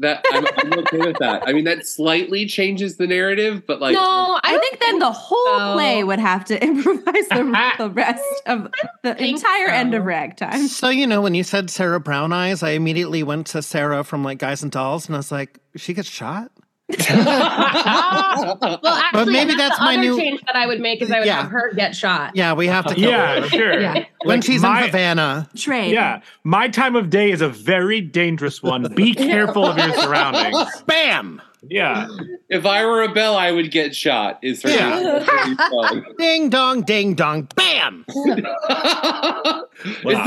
That 0.00 0.24
I'm, 0.32 0.46
I'm 0.56 0.78
okay 0.80 0.98
with 0.98 1.18
that. 1.18 1.42
I 1.46 1.52
mean, 1.52 1.64
that 1.64 1.86
slightly 1.86 2.46
changes 2.46 2.96
the 2.96 3.06
narrative, 3.06 3.66
but 3.66 3.80
like, 3.80 3.92
no, 3.92 4.40
I, 4.42 4.56
think 4.58 4.80
then 4.80 4.98
the 4.98 5.12
whole 5.12 5.44
so. 5.44 5.74
play 5.74 6.02
would 6.02 6.18
have 6.18 6.44
to 6.46 6.62
improvise 6.64 7.28
the, 7.28 7.74
the 7.76 7.90
rest 7.90 8.42
of 8.46 8.68
the 9.02 9.14
think 9.14 9.36
entire 9.36 9.68
end 9.68 9.94
of 9.94 10.04
ragtime. 10.04 10.68
So 10.68 10.88
you 10.88 11.06
know, 11.06 11.20
when 11.20 11.34
you 11.34 11.44
said 11.44 11.68
Sarah 11.68 12.00
Brown 12.00 12.32
Eyes, 12.32 12.62
I 12.62 12.70
immediately 12.70 13.22
went 13.22 13.46
to 13.48 13.60
Sarah 13.60 14.02
from 14.02 14.24
like 14.24 14.38
Guys 14.38 14.62
and 14.62 14.72
Dolls, 14.72 15.06
and 15.06 15.14
I 15.14 15.18
was 15.18 15.30
like, 15.30 15.60
she 15.76 15.92
gets 15.92 16.08
shot. 16.08 16.50
Well, 18.82 18.94
actually, 18.94 19.24
but 19.24 19.28
maybe 19.28 19.54
that's 19.54 19.78
the 19.78 19.84
my 19.84 19.92
other 19.94 20.02
new- 20.02 20.16
change 20.18 20.40
that 20.46 20.56
I 20.56 20.66
would 20.66 20.80
make 20.80 21.02
is 21.02 21.10
I 21.10 21.18
would 21.18 21.26
Yeah. 21.26 21.42
have 21.42 21.50
her 21.50 21.72
get 21.74 21.94
shot. 21.94 22.34
Yeah, 22.34 22.54
we 22.54 22.66
have 22.68 22.86
to. 22.86 22.94
Kill 22.94 23.10
Yeah, 23.10 23.40
her. 23.40 23.48
sure. 23.48 23.80
Yeah. 23.80 24.04
When 24.24 24.38
Like, 24.38 24.44
she's 24.44 24.62
my- 24.62 24.80
in 24.80 24.86
Havana. 24.86 25.48
Trade. 25.56 25.92
Yeah, 25.92 26.20
my 26.44 26.68
time 26.68 26.96
of 26.96 27.10
day 27.10 27.30
is 27.30 27.40
a 27.42 27.48
very 27.48 28.00
dangerous 28.00 28.62
one. 28.62 28.82
Be 28.94 29.14
careful 29.30 29.66
of 29.66 29.76
your 29.78 29.92
surroundings. 29.94 30.82
Bam! 30.86 31.42
Yeah. 31.68 32.08
if 32.48 32.64
I 32.64 32.86
were 32.86 33.02
a 33.02 33.12
bell, 33.12 33.36
I 33.36 33.52
would 33.52 33.70
get 33.70 33.94
shot. 33.94 34.38
Is 34.42 34.62
her 34.62 34.70
Yeah. 34.70 35.58
song. 35.68 36.04
Ding 36.18 36.48
dong, 36.48 36.82
ding 36.82 37.14
dong, 37.14 37.48
bam! 37.54 38.04
It's 38.08 38.24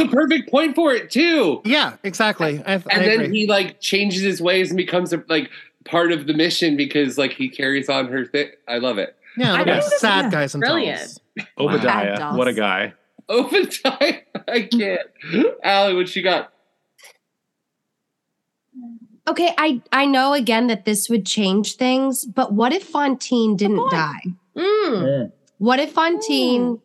the 0.04 0.08
perfect 0.12 0.52
point 0.52 0.76
for 0.76 0.94
it 0.94 1.10
too. 1.10 1.62
Yeah, 1.66 1.94
exactly. 2.04 2.62
I, 2.66 2.74
I 2.74 2.76
and 2.76 2.84
then 3.06 3.22
agree. 3.22 3.40
he 3.42 3.48
like 3.48 3.80
changes 3.82 4.22
his 4.22 4.42
ways 4.42 4.70
and 4.70 4.78
becomes 4.78 5.12
a, 5.14 5.24
like 5.28 5.50
part 5.86 6.12
of 6.12 6.28
the 6.28 6.34
mission 6.34 6.76
because 6.78 7.18
like 7.18 7.34
he 7.34 7.50
carries 7.50 7.90
on 7.90 8.08
her 8.08 8.26
thing. 8.26 8.50
I 8.68 8.78
love 8.78 8.98
it. 8.98 9.16
yeah, 9.38 9.54
I 9.54 9.58
look 9.58 9.66
think 9.66 9.78
at 9.78 9.84
this 9.84 9.94
is 9.94 10.00
sad 10.00 10.32
guys 10.32 10.54
and 10.54 10.62
brilliant. 10.62 11.20
Obadiah. 11.58 12.18
Dolls. 12.18 12.38
What 12.38 12.48
a 12.48 12.54
guy. 12.54 12.94
Obadiah, 13.30 14.22
I 14.48 14.68
can't. 14.72 15.02
Allie, 15.64 15.96
what 15.96 16.16
you 16.16 16.24
got? 16.24 16.52
Okay, 19.28 19.54
I 19.58 19.82
I 19.92 20.06
know 20.06 20.34
again 20.34 20.68
that 20.68 20.86
this 20.86 21.10
would 21.10 21.26
change 21.26 21.76
things, 21.76 22.26
but 22.26 22.54
what 22.54 22.74
if 22.74 22.84
Fantine 22.84 23.56
didn't 23.56 23.90
die? 23.90 24.24
Mm. 24.58 25.32
What 25.60 25.80
if 25.80 25.94
Fantine 25.94 26.82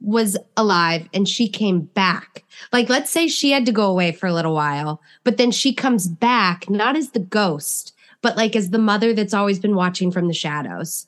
was 0.00 0.38
alive 0.56 1.08
and 1.12 1.28
she 1.28 1.48
came 1.48 1.80
back? 1.80 2.44
Like, 2.72 2.88
let's 2.88 3.10
say 3.10 3.26
she 3.26 3.50
had 3.50 3.66
to 3.66 3.72
go 3.72 3.90
away 3.90 4.12
for 4.12 4.26
a 4.26 4.32
little 4.32 4.54
while, 4.54 5.00
but 5.24 5.36
then 5.36 5.50
she 5.50 5.74
comes 5.74 6.06
back, 6.06 6.70
not 6.70 6.96
as 6.96 7.10
the 7.10 7.18
ghost, 7.18 7.92
but 8.22 8.36
like 8.36 8.54
as 8.56 8.70
the 8.70 8.78
mother 8.78 9.12
that's 9.14 9.34
always 9.34 9.58
been 9.58 9.74
watching 9.74 10.10
from 10.10 10.28
the 10.28 10.34
shadows. 10.34 11.06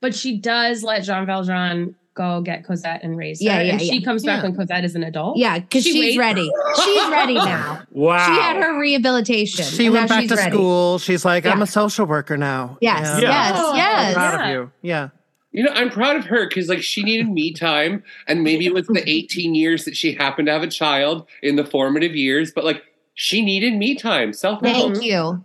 But 0.00 0.14
she 0.14 0.36
does 0.36 0.82
let 0.82 1.04
Jean 1.04 1.26
Valjean 1.26 1.94
go 2.14 2.42
get 2.42 2.64
Cosette 2.66 3.02
and 3.02 3.16
raise 3.16 3.40
her. 3.40 3.46
Yeah, 3.46 3.62
yeah, 3.62 3.72
and 3.72 3.80
she 3.80 4.02
comes 4.02 4.24
back 4.24 4.42
Yeah. 4.42 4.48
when 4.50 4.56
Cosette 4.56 4.84
is 4.84 4.94
an 4.94 5.02
adult. 5.04 5.38
Yeah, 5.38 5.58
because 5.60 5.82
She 5.84 5.92
she's 5.92 6.04
waits- 6.04 6.18
ready. 6.18 6.50
She's 6.84 7.08
ready 7.08 7.34
now. 7.34 7.82
Wow. 7.92 8.26
She 8.26 8.32
had 8.40 8.56
her 8.62 8.78
rehabilitation. 8.78 9.64
She 9.64 9.88
went 9.88 10.08
back 10.08 10.26
to 10.28 10.34
ready. 10.34 10.50
school. 10.50 10.98
She's 10.98 11.24
like, 11.24 11.46
I'm 11.46 11.62
a 11.62 11.66
social 11.66 12.04
worker 12.06 12.36
now. 12.36 12.76
Yes, 12.80 13.20
Yeah. 13.22 13.28
yes, 13.28 13.52
Oh, 13.56 13.74
yes. 13.74 14.14
Proud 14.14 14.32
Yeah. 14.40 14.46
of 14.48 14.52
you. 14.54 14.70
Yeah. 14.82 15.08
You 15.52 15.62
know, 15.64 15.70
I'm 15.74 15.90
proud 15.90 16.16
of 16.16 16.24
her 16.26 16.48
because 16.48 16.68
like 16.68 16.82
she 16.82 17.02
needed 17.02 17.28
me 17.28 17.52
time, 17.52 18.02
and 18.26 18.42
maybe 18.42 18.64
it 18.66 18.72
was 18.74 18.86
the 18.86 19.02
18 19.08 19.54
years 19.54 19.84
that 19.84 19.96
she 19.96 20.12
happened 20.14 20.46
to 20.46 20.52
have 20.52 20.62
a 20.62 20.66
child 20.68 21.26
in 21.42 21.56
the 21.56 21.64
formative 21.64 22.16
years, 22.16 22.50
but 22.52 22.64
like 22.64 22.82
she 23.14 23.42
needed 23.44 23.74
me 23.74 23.94
time. 23.94 24.32
Self 24.32 24.62
help. 24.64 24.94
Thank 24.94 25.04
you. 25.04 25.44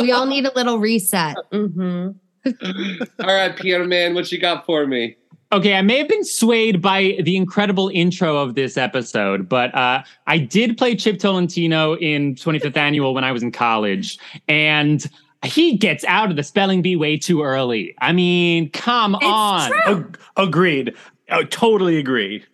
We 0.00 0.12
all 0.12 0.26
need 0.34 0.46
a 0.46 0.52
little 0.54 0.78
reset. 0.78 1.36
Mm-hmm. 1.52 2.10
All 3.20 3.26
right, 3.26 3.56
Piano 3.56 3.86
Man, 3.86 4.14
what 4.14 4.32
you 4.32 4.38
got 4.38 4.66
for 4.66 4.86
me? 4.86 5.16
Okay, 5.52 5.74
I 5.74 5.82
may 5.82 5.98
have 5.98 6.08
been 6.08 6.24
swayed 6.24 6.80
by 6.80 7.18
the 7.22 7.36
incredible 7.36 7.90
intro 7.92 8.38
of 8.38 8.54
this 8.54 8.78
episode, 8.78 9.50
but 9.50 9.74
uh, 9.74 10.02
I 10.26 10.38
did 10.38 10.78
play 10.78 10.96
Chip 10.96 11.18
Tolentino 11.18 11.94
in 11.96 12.36
25th 12.36 12.76
Annual 12.76 13.12
when 13.12 13.22
I 13.22 13.32
was 13.32 13.42
in 13.42 13.52
college, 13.52 14.18
and 14.48 15.06
he 15.44 15.76
gets 15.76 16.04
out 16.04 16.30
of 16.30 16.36
the 16.36 16.42
spelling 16.42 16.80
bee 16.80 16.96
way 16.96 17.18
too 17.18 17.42
early. 17.42 17.94
I 18.00 18.12
mean, 18.12 18.70
come 18.70 19.14
on. 19.16 19.70
Ag- 19.86 20.18
agreed. 20.36 20.94
Oh, 21.30 21.44
totally 21.44 21.98
agreed. 21.98 22.46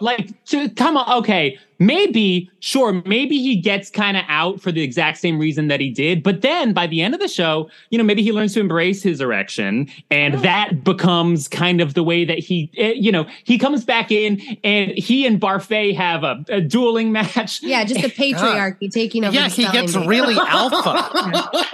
Like, 0.00 0.44
to, 0.46 0.68
come 0.70 0.96
on. 0.96 1.18
Okay, 1.20 1.56
maybe, 1.78 2.50
sure, 2.60 3.02
maybe 3.04 3.38
he 3.38 3.56
gets 3.56 3.90
kind 3.90 4.16
of 4.16 4.24
out 4.28 4.60
for 4.60 4.72
the 4.72 4.82
exact 4.82 5.18
same 5.18 5.38
reason 5.38 5.68
that 5.68 5.80
he 5.80 5.90
did. 5.90 6.22
But 6.22 6.42
then 6.42 6.72
by 6.72 6.86
the 6.86 7.00
end 7.00 7.14
of 7.14 7.20
the 7.20 7.28
show, 7.28 7.68
you 7.90 7.98
know, 7.98 8.04
maybe 8.04 8.22
he 8.22 8.32
learns 8.32 8.54
to 8.54 8.60
embrace 8.60 9.02
his 9.02 9.20
erection, 9.20 9.88
and 10.10 10.34
that 10.40 10.84
becomes 10.84 11.48
kind 11.48 11.80
of 11.80 11.94
the 11.94 12.02
way 12.02 12.24
that 12.24 12.38
he, 12.38 12.70
eh, 12.76 12.92
you 12.96 13.10
know, 13.12 13.26
he 13.44 13.58
comes 13.58 13.84
back 13.84 14.10
in, 14.10 14.40
and 14.64 14.92
he 14.92 15.26
and 15.26 15.40
Barfée 15.40 15.94
have 15.94 16.24
a, 16.24 16.44
a 16.48 16.60
dueling 16.60 17.12
match. 17.12 17.62
Yeah, 17.62 17.84
just 17.84 18.02
the 18.02 18.08
patriarchy 18.10 18.90
taking 18.90 19.24
over. 19.24 19.34
Yeah, 19.34 19.48
he 19.48 19.64
gets 19.70 19.96
bee. 19.96 20.06
really 20.06 20.36
alpha. 20.36 21.10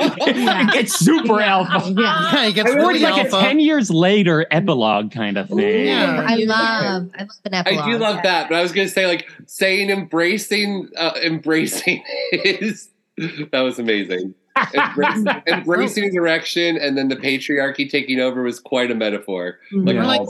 it 0.00 0.72
gets 0.72 0.98
super 0.98 1.40
alpha. 1.40 1.90
Yeah. 1.90 2.32
Yeah, 2.32 2.46
he 2.46 2.52
gets 2.52 2.70
Or 2.70 2.76
really 2.76 3.00
like 3.00 3.26
a 3.26 3.34
alpha. 3.34 3.40
10 3.46 3.60
years 3.60 3.90
later 3.90 4.46
epilogue 4.50 5.10
kind 5.12 5.36
of 5.36 5.48
thing. 5.48 5.86
Yeah. 5.86 6.24
I 6.26 6.36
love, 6.36 7.10
I 7.14 7.22
love 7.22 7.30
an 7.44 7.54
epilogue. 7.54 7.54
I 7.54 7.58
epilogue. 7.60 7.84
do 7.86 7.98
love 7.98 8.22
that, 8.22 8.48
but 8.48 8.56
I 8.56 8.62
was 8.62 8.72
gonna 8.72 8.88
say 8.88 9.06
like 9.06 9.28
saying 9.46 9.90
embracing 10.00 10.88
uh, 10.96 11.12
embracing 11.22 12.02
is 12.32 12.90
that 13.18 13.60
was 13.60 13.78
amazing. 13.78 14.34
Embracing, 14.74 15.26
embracing 15.46 16.04
his 16.04 16.14
erection 16.14 16.76
and 16.76 16.96
then 16.98 17.08
the 17.08 17.16
patriarchy 17.16 17.88
taking 17.88 18.18
over 18.20 18.42
was 18.42 18.58
quite 18.60 18.90
a 18.90 18.94
metaphor. 18.94 19.58
Like, 19.72 19.96
We're 19.96 20.04
like, 20.04 20.20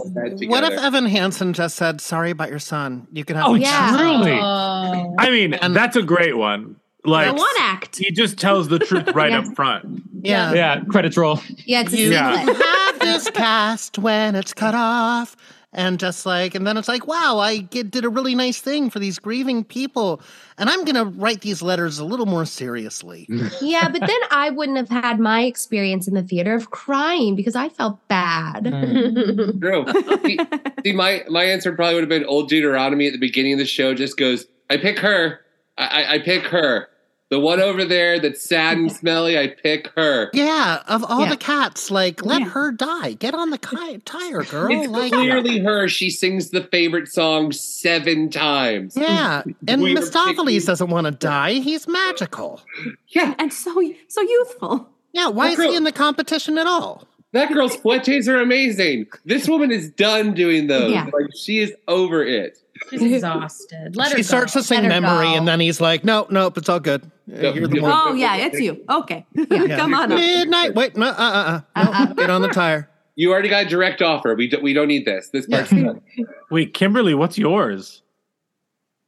what 0.50 0.64
if. 0.64 0.78
Evan 0.78 1.06
Hansen 1.06 1.52
just 1.52 1.76
said, 1.76 2.00
"Sorry 2.00 2.30
about 2.30 2.50
your 2.50 2.59
son. 2.59 3.06
You 3.12 3.24
can 3.24 3.37
have." 3.37 3.46
Oh, 3.46 3.54
Yeah. 3.54 3.96
truly. 3.96 4.38
Oh. 4.40 5.14
I 5.18 5.30
mean, 5.30 5.54
and 5.54 5.74
that's 5.74 5.96
a 5.96 6.02
great 6.02 6.37
one. 6.37 6.76
Like, 7.04 7.28
the 7.28 7.35
one 7.35 7.54
act. 7.61 7.96
he 7.96 8.11
just 8.11 8.37
tells 8.38 8.68
the 8.68 8.78
truth 8.78 9.09
right 9.14 9.30
Yeah. 9.30 9.38
up 9.40 9.46
front. 9.56 10.02
Yeah. 10.22 10.52
Yeah, 10.52 10.80
credits 10.90 11.16
roll. 11.16 11.40
Yeah, 11.64 11.80
it's 11.80 11.92
You 11.94 12.11
Yeah. 12.11 12.37
have 12.44 12.98
this 13.00 13.30
cast 13.30 13.98
when 13.98 14.35
it's 14.37 14.52
cut 14.52 14.74
off. 14.74 15.35
And 15.72 16.00
just 16.00 16.26
like, 16.26 16.56
and 16.56 16.66
then 16.66 16.76
it's 16.76 16.88
like, 16.88 17.06
wow, 17.06 17.38
I 17.38 17.59
get, 17.59 17.92
did 17.92 18.04
a 18.04 18.09
really 18.09 18.35
nice 18.35 18.61
thing 18.61 18.90
for 18.90 18.98
these 18.98 19.20
grieving 19.20 19.62
people. 19.62 20.20
And 20.59 20.68
I'm 20.68 20.85
going 20.85 20.96
to 20.96 21.04
write 21.04 21.42
these 21.42 21.62
letters 21.62 22.00
a 22.00 22.04
little 22.04 22.26
more 22.26 22.44
seriously. 22.44 23.28
Yeah, 23.61 23.88
but 23.88 24.00
then 24.00 24.18
I 24.30 24.50
wouldn't 24.50 24.78
have 24.78 24.88
had 24.88 25.20
my 25.20 25.42
experience 25.42 26.09
in 26.09 26.14
the 26.14 26.22
theater 26.22 26.54
of 26.54 26.70
crying 26.70 27.37
because 27.37 27.54
I 27.54 27.68
felt 27.68 28.06
bad. 28.09 28.66
Hmm. 28.66 29.59
True. 29.61 29.85
see, 30.24 30.38
see, 30.85 30.92
my 30.92 31.24
my 31.28 31.44
answer 31.44 31.72
probably 31.72 31.94
would 31.94 32.02
have 32.02 32.09
been 32.09 32.24
old 32.24 32.48
Deuteronomy 32.48 33.06
at 33.06 33.12
the 33.12 33.18
beginning 33.18 33.52
of 33.52 33.59
the 33.59 33.66
show. 33.66 33.94
Just 33.94 34.16
goes, 34.16 34.46
I 34.70 34.76
pick 34.78 34.98
her. 35.00 35.40
I, 35.78 35.85
I, 35.85 36.12
I 36.14 36.18
pick 36.20 36.44
her. 36.44 36.88
The 37.30 37.38
one 37.38 37.60
over 37.60 37.84
there 37.84 38.18
that's 38.18 38.42
sad 38.42 38.76
and 38.76 38.90
smelly. 38.90 39.38
I 39.38 39.46
pick 39.48 39.88
her. 39.96 40.30
Yeah, 40.32 40.82
of 40.88 41.04
all 41.04 41.20
Yeah. 41.22 41.30
the 41.30 41.36
cats, 41.36 41.88
like, 41.90 42.24
let 42.24 42.42
her 42.42 42.72
die. 42.72 43.12
Get 43.12 43.34
on 43.34 43.50
the 43.50 43.58
ki- 43.58 43.98
tire, 44.04 44.42
girl. 44.42 44.68
It's 44.72 44.88
like, 44.90 45.12
clearly 45.12 45.60
her. 45.60 45.86
She 45.88 46.10
sings 46.10 46.50
the 46.50 46.62
favorite 46.64 47.06
song 47.08 47.52
seven 47.52 48.30
times. 48.30 48.96
yeah. 48.96 49.42
And 49.68 49.80
We 49.80 49.94
Mistoffelees 49.94 50.36
picking- 50.46 50.66
doesn't 50.66 50.90
want 50.90 51.04
to 51.06 51.12
die. 51.12 51.52
He's 51.54 51.86
magical. 51.86 52.60
Yeah, 53.08 53.34
and 53.38 53.52
so 53.52 53.80
so 54.08 54.20
youthful. 54.22 54.88
Yeah, 55.12 55.28
why 55.28 55.50
is 55.50 55.56
girl- 55.56 55.70
he 55.70 55.76
in 55.76 55.84
the 55.84 55.92
competition 55.92 56.58
at 56.58 56.66
all? 56.66 57.06
that 57.32 57.52
girl's 57.52 57.76
fouettes 57.76 58.26
are 58.26 58.40
amazing. 58.40 59.06
This 59.24 59.48
woman 59.48 59.70
is 59.70 59.88
done 59.90 60.34
doing 60.34 60.66
those. 60.66 60.90
Yeah. 60.90 61.04
Like 61.12 61.26
she 61.40 61.58
is 61.60 61.72
over 61.86 62.24
it. 62.24 62.58
She's 62.88 63.02
exhausted. 63.02 63.94
Let 63.94 64.12
her 64.12 64.16
she 64.16 64.22
starts 64.22 64.54
go. 64.54 64.60
to 64.60 64.66
sing 64.66 64.88
memory, 64.88 65.26
go. 65.26 65.34
and 65.34 65.46
then 65.46 65.60
he's 65.60 65.80
like, 65.80 66.02
nope, 66.04 66.30
nope, 66.30 66.56
it's 66.56 66.68
all 66.68 66.80
good. 66.80 67.10
No, 67.26 67.52
You're 67.52 67.68
the 67.68 67.80
one. 67.80 67.92
Oh 67.94 68.14
yeah, 68.14 68.36
it's 68.36 68.58
you. 68.58 68.82
Okay, 68.88 69.26
Yeah. 69.34 69.76
come 69.76 69.94
on 69.94 70.10
up. 70.10 70.18
Midnight. 70.18 70.74
Wait, 70.74 70.96
no, 70.96 71.06
uh, 71.08 71.10
uh, 71.10 71.60
uh. 71.76 72.04
No, 72.06 72.14
get 72.14 72.30
on 72.30 72.42
the 72.42 72.48
tire. 72.48 72.88
You 73.16 73.30
already 73.32 73.48
got 73.48 73.66
a 73.66 73.68
direct 73.68 74.00
offer. 74.02 74.34
We 74.34 74.48
do, 74.48 74.60
we 74.60 74.72
don't 74.72 74.88
need 74.88 75.04
this. 75.04 75.28
This 75.28 75.46
part's 75.46 75.70
done. 75.70 76.00
Wait, 76.50 76.72
Kimberly, 76.72 77.12
what's 77.14 77.36
yours? 77.36 78.02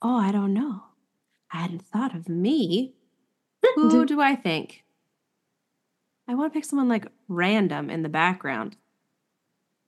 Oh, 0.03 0.17
I 0.17 0.33
don't 0.33 0.53
know. 0.53 0.83
I 1.53 1.59
hadn't 1.59 1.83
thought 1.83 2.15
of 2.15 2.29
me. 2.29 2.93
Who 3.77 4.05
do 4.05 4.21
I 4.21 4.35
think? 4.35 4.85
I 6.29 6.35
want 6.35 6.53
to 6.53 6.57
pick 6.59 6.65
someone 6.65 6.89
like 6.89 7.07
random 7.29 7.89
in 7.91 8.03
the 8.03 8.09
background. 8.09 8.77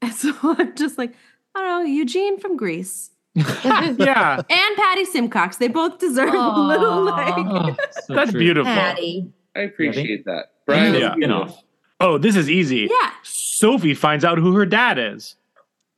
And 0.00 0.12
so 0.14 0.34
I'm 0.42 0.74
just 0.76 0.98
like, 0.98 1.14
I 1.54 1.60
don't 1.62 1.84
know, 1.84 1.90
Eugene 1.90 2.38
from 2.38 2.56
Grease 2.56 3.10
Yeah, 3.98 4.36
and 4.48 4.76
Patty 4.76 5.04
Simcox. 5.04 5.56
They 5.56 5.68
both 5.68 5.98
deserve 5.98 6.32
a 6.34 6.58
little 6.60 7.02
like. 7.04 7.34
Oh, 7.36 7.76
so 8.06 8.14
that's 8.14 8.30
true. 8.30 8.40
beautiful. 8.40 8.72
Patty. 8.72 9.32
I 9.56 9.60
appreciate 9.60 10.24
that. 10.26 10.30
And 10.32 10.46
Brian, 10.66 10.92
the 10.92 10.98
Yeah. 11.00 11.12
spin-off. 11.14 11.62
Oh, 12.00 12.18
this 12.18 12.36
is 12.36 12.48
easy. 12.50 12.88
Yeah. 12.90 13.10
Sophie 13.22 13.94
finds 13.94 14.24
out 14.24 14.38
who 14.38 14.54
her 14.56 14.66
dad 14.66 14.98
is. 14.98 15.36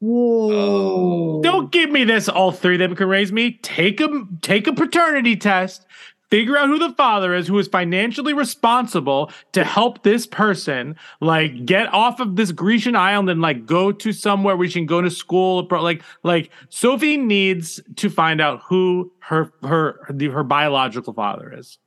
Oh. 0.02 1.40
Don't 1.42 1.72
give 1.72 1.90
me 1.90 2.04
this. 2.04 2.28
All 2.28 2.52
three 2.52 2.74
of 2.74 2.80
them 2.80 2.94
can 2.94 3.08
raise 3.08 3.32
me. 3.32 3.52
Take 3.62 4.00
a 4.00 4.08
take 4.42 4.66
a 4.66 4.72
paternity 4.72 5.36
test. 5.36 5.86
Figure 6.30 6.56
out 6.56 6.66
who 6.68 6.78
the 6.78 6.92
father 6.94 7.34
is, 7.34 7.46
who 7.46 7.56
is 7.58 7.68
financially 7.68 8.32
responsible 8.34 9.30
to 9.52 9.62
help 9.62 10.02
this 10.02 10.26
person, 10.26 10.96
like 11.20 11.64
get 11.66 11.86
off 11.92 12.18
of 12.18 12.34
this 12.34 12.50
Grecian 12.50 12.96
island 12.96 13.30
and 13.30 13.40
like 13.40 13.64
go 13.64 13.92
to 13.92 14.12
somewhere 14.12 14.56
where 14.56 14.66
she 14.68 14.80
can 14.80 14.86
go 14.86 15.00
to 15.00 15.10
school. 15.10 15.64
pro- 15.64 15.82
Like, 15.82 16.02
like 16.24 16.50
Sophie 16.68 17.16
needs 17.16 17.80
to 17.96 18.10
find 18.10 18.40
out 18.40 18.62
who 18.68 19.12
her 19.20 19.52
her 19.62 20.00
the, 20.10 20.26
her 20.28 20.42
biological 20.42 21.12
father 21.12 21.52
is. 21.56 21.78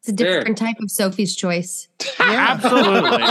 It's 0.00 0.08
a 0.08 0.12
different 0.12 0.58
type 0.58 0.76
of 0.80 0.90
Sophie's 0.90 1.34
choice. 1.36 1.88
Absolutely. 2.20 3.24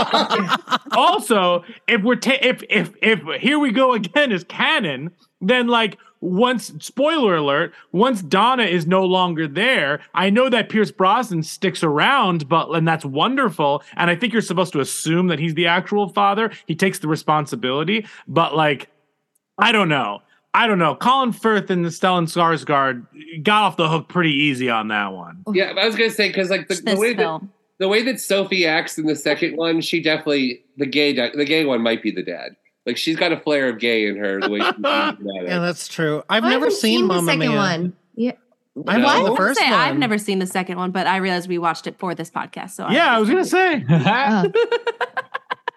also, 0.92 1.64
if 1.88 2.02
we're 2.02 2.16
ta- 2.16 2.38
if 2.40 2.62
if 2.70 2.92
if 3.02 3.20
here 3.40 3.58
we 3.58 3.70
go 3.70 3.92
again 3.94 4.32
is 4.32 4.44
canon, 4.44 5.10
then 5.40 5.66
like 5.68 5.98
once 6.20 6.72
spoiler 6.80 7.36
alert, 7.36 7.72
once 7.92 8.22
Donna 8.22 8.64
is 8.64 8.86
no 8.86 9.04
longer 9.04 9.46
there, 9.46 10.00
I 10.14 10.30
know 10.30 10.48
that 10.48 10.68
Pierce 10.68 10.90
Brosnan 10.90 11.42
sticks 11.42 11.82
around, 11.82 12.48
but 12.48 12.70
and 12.70 12.86
that's 12.86 13.04
wonderful. 13.04 13.82
And 13.96 14.10
I 14.10 14.16
think 14.16 14.32
you're 14.32 14.42
supposed 14.42 14.72
to 14.72 14.80
assume 14.80 15.28
that 15.28 15.38
he's 15.38 15.54
the 15.54 15.66
actual 15.66 16.08
father. 16.08 16.50
He 16.66 16.74
takes 16.74 16.98
the 16.98 17.08
responsibility, 17.08 18.06
but 18.26 18.54
like, 18.54 18.88
I 19.58 19.72
don't 19.72 19.88
know. 19.88 20.22
I 20.54 20.66
don't 20.66 20.78
know. 20.78 20.96
Colin 20.96 21.32
Firth 21.32 21.70
and 21.70 21.84
the 21.84 21.90
Stellan 21.90 22.24
Skarsgård 22.24 23.42
got 23.42 23.62
off 23.62 23.76
the 23.76 23.88
hook 23.88 24.08
pretty 24.08 24.32
easy 24.32 24.70
on 24.70 24.88
that 24.88 25.12
one. 25.12 25.44
Yeah, 25.52 25.74
I 25.76 25.86
was 25.86 25.94
gonna 25.94 26.10
say 26.10 26.28
because 26.28 26.50
like 26.50 26.68
the, 26.68 26.74
the 26.76 26.82
This 26.82 26.98
way 26.98 27.14
that 27.14 27.40
the 27.78 27.88
way 27.88 28.02
that 28.02 28.20
Sophie 28.20 28.66
acts 28.66 28.98
in 28.98 29.06
the 29.06 29.14
second 29.14 29.56
one, 29.56 29.80
she 29.80 30.02
definitely 30.02 30.64
the 30.76 30.86
gay 30.86 31.12
the 31.12 31.44
gay 31.44 31.64
one 31.64 31.82
might 31.82 32.02
be 32.02 32.10
the 32.10 32.22
dad. 32.22 32.56
Like 32.88 32.96
she's 32.96 33.16
got 33.16 33.32
a 33.32 33.38
flair 33.38 33.68
of 33.68 33.78
gay 33.78 34.06
in 34.06 34.16
her. 34.16 34.40
The 34.40 34.48
way 34.48 34.60
she's 34.60 34.68
about 34.78 35.18
it. 35.20 35.26
Yeah, 35.44 35.58
that's 35.58 35.86
true. 35.88 36.22
I've 36.28 36.42
I 36.42 36.48
never 36.48 36.64
haven't 36.66 36.78
seen, 36.80 37.06
the 37.06 37.20
second 37.22 37.38
Mia. 37.38 37.50
one. 37.52 37.92
Yeah. 38.16 38.32
I've 38.86 39.00
No? 39.00 39.30
the 39.30 39.36
first 39.36 39.58
say 39.60 39.70
one. 39.70 39.78
I've 39.78 39.98
never 39.98 40.16
seen 40.18 40.38
the 40.38 40.46
second 40.46 40.78
one, 40.78 40.90
but 40.90 41.06
I 41.06 41.16
realized 41.18 41.48
we 41.48 41.58
watched 41.58 41.86
it 41.86 41.98
for 41.98 42.14
this 42.14 42.30
podcast. 42.30 42.70
So 42.70 42.88
Yeah, 42.88 43.14
I 43.14 43.18
was 43.18 43.28
gonna 43.28 43.44
say. 43.44 43.84
Uh. 43.90 44.48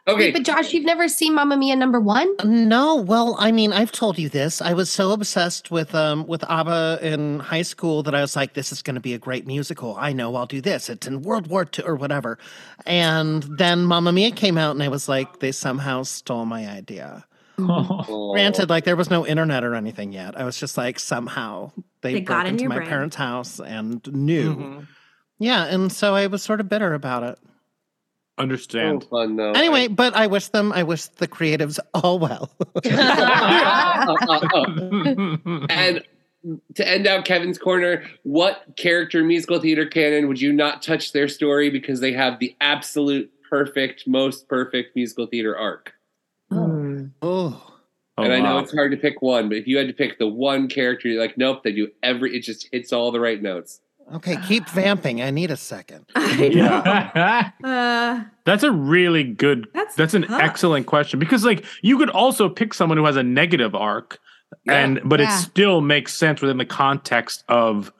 Okay, 0.08 0.18
Wait, 0.18 0.34
but 0.34 0.44
Josh, 0.44 0.74
you've 0.74 0.86
never 0.86 1.08
seen 1.08 1.34
Mamma 1.36 1.58
Mia 1.58 1.76
number 1.76 2.00
one? 2.00 2.28
No, 2.44 2.96
well, 2.96 3.36
I 3.40 3.52
mean, 3.52 3.72
I've 3.74 3.92
told 3.92 4.18
you 4.20 4.30
this. 4.30 4.62
I 4.62 4.74
was 4.74 4.90
so 4.92 5.12
obsessed 5.12 5.72
with 5.72 5.94
um 5.96 6.26
with 6.28 6.44
ABBA 6.50 7.00
in 7.02 7.40
high 7.40 7.62
school 7.62 8.04
that 8.04 8.16
I 8.16 8.22
was 8.22 8.36
like, 8.36 8.54
this 8.54 8.72
is 8.72 8.82
going 8.82 8.96
to 8.96 9.02
be 9.02 9.14
a 9.14 9.20
great 9.20 9.46
musical. 9.48 9.96
I 10.00 10.14
know 10.14 10.36
I'll 10.36 10.46
do 10.46 10.62
this. 10.62 10.90
It's 10.90 11.08
in 11.08 11.22
World 11.22 11.48
War 11.48 11.68
II 11.78 11.86
or 11.86 11.96
whatever. 11.96 12.38
And 12.86 13.44
then 13.58 13.84
Mamma 13.86 14.12
Mia 14.12 14.32
came 14.32 14.58
out, 14.58 14.72
and 14.72 14.84
I 14.84 14.88
was 14.90 15.08
like, 15.10 15.40
they 15.40 15.52
somehow 15.52 16.04
stole 16.04 16.46
my 16.46 16.68
idea. 16.68 17.26
Aw. 17.60 18.32
Granted, 18.34 18.70
like 18.70 18.86
there 18.86 18.96
was 18.96 19.10
no 19.10 19.26
internet 19.26 19.64
or 19.64 19.76
anything 19.76 20.12
yet. 20.14 20.40
I 20.40 20.46
was 20.46 20.58
just 20.58 20.78
like, 20.78 21.00
somehow 21.00 21.72
they, 22.02 22.14
They 22.14 22.22
broke 22.22 22.38
got 22.40 22.46
in 22.48 22.54
into 22.54 22.64
your 22.64 22.70
my 22.70 22.78
brain. 22.78 22.90
parents' 22.90 23.16
house 23.16 23.60
and 23.60 24.06
knew. 24.12 24.56
Mhm. 24.56 24.88
Yeah, 25.38 25.66
and 25.66 25.92
so 25.92 26.16
I 26.16 26.28
was 26.28 26.42
sort 26.44 26.60
of 26.60 26.70
bitter 26.70 26.94
about 26.94 27.24
it. 27.24 27.40
Understand. 28.38 29.04
So 29.04 29.10
fun 29.10 29.36
though. 29.36 29.52
Anyway, 29.52 29.88
but 29.88 30.16
I 30.16 30.28
wish 30.28 30.48
them, 30.48 30.72
I 30.74 30.84
wish 30.84 31.06
the 31.06 31.28
creatives 31.28 31.80
all 31.94 32.20
well. 32.20 32.52
and 35.70 36.04
to 36.76 36.88
end 36.88 37.08
out 37.08 37.26
Kevin's 37.26 37.58
corner, 37.58 38.04
what 38.24 38.64
character 38.76 39.20
in 39.20 39.28
musical 39.28 39.60
theater 39.60 39.86
canon 39.86 40.28
would 40.28 40.42
you 40.42 40.52
not 40.52 40.82
touch 40.82 41.12
their 41.12 41.28
story 41.28 41.70
because 41.70 42.00
they 42.00 42.14
have 42.14 42.40
the 42.40 42.56
absolute 42.62 43.32
perfect, 43.50 44.08
most 44.08 44.48
perfect 44.48 44.96
musical 44.96 45.28
theater 45.28 45.58
arc? 45.58 45.94
Hmm. 46.50 47.08
oh. 47.22 47.68
Oh, 48.18 48.24
and 48.24 48.34
I 48.34 48.40
know 48.40 48.56
wow. 48.56 48.60
it's 48.60 48.74
hard 48.74 48.92
to 48.92 48.98
pick 48.98 49.22
one, 49.22 49.48
but 49.48 49.58
if 49.58 49.68
you 49.68 49.78
had 49.78 49.88
to 49.88 49.94
pick 49.94 50.20
the 50.20 50.28
one 50.28 50.68
character, 50.68 51.08
you're 51.08 51.22
like, 51.22 51.38
nope, 51.38 51.64
they 51.64 51.72
do 51.72 51.90
every. 52.04 52.36
It 52.36 52.42
just 52.42 52.68
hits 52.72 52.92
all 52.92 53.12
the 53.12 53.22
right 53.22 53.42
notes. 53.42 53.80
Okay, 54.14 54.38
keep 54.48 54.68
vamping. 54.70 55.22
I 55.22 55.30
need 55.32 55.52
a 55.52 55.58
second. 55.58 56.06
Yeah. 56.38 57.52
Uh, 57.64 58.24
That's 58.46 58.64
a 58.64 58.72
really 58.72 59.24
good. 59.24 59.68
That's 59.74 59.96
That's, 59.96 60.14
an 60.14 60.24
tough. 60.24 60.42
excellent 60.42 60.86
question 60.88 61.20
because, 61.20 61.46
like, 61.46 61.64
you 61.82 61.98
could 61.98 62.10
also 62.10 62.50
pick 62.50 62.74
someone 62.74 62.98
who 62.98 63.06
has 63.06 63.16
a 63.16 63.24
negative 63.24 63.76
arc, 63.76 64.18
Yeah. 64.66 64.74
and 64.84 65.00
but 65.06 65.20
Yeah. 65.20 65.34
it 65.34 65.38
still 65.42 65.82
makes 65.82 66.14
sense 66.14 66.42
within 66.42 66.58
the 66.58 66.66
context 66.66 67.44
of 67.48 67.92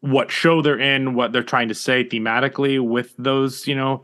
what 0.00 0.30
show 0.30 0.62
they're 0.62 0.78
in, 0.78 1.14
what 1.14 1.32
they're 1.32 1.42
trying 1.42 1.68
to 1.68 1.74
say 1.74 2.04
thematically 2.04 2.80
with 2.80 3.14
those, 3.18 3.66
you 3.66 3.74
know, 3.74 4.02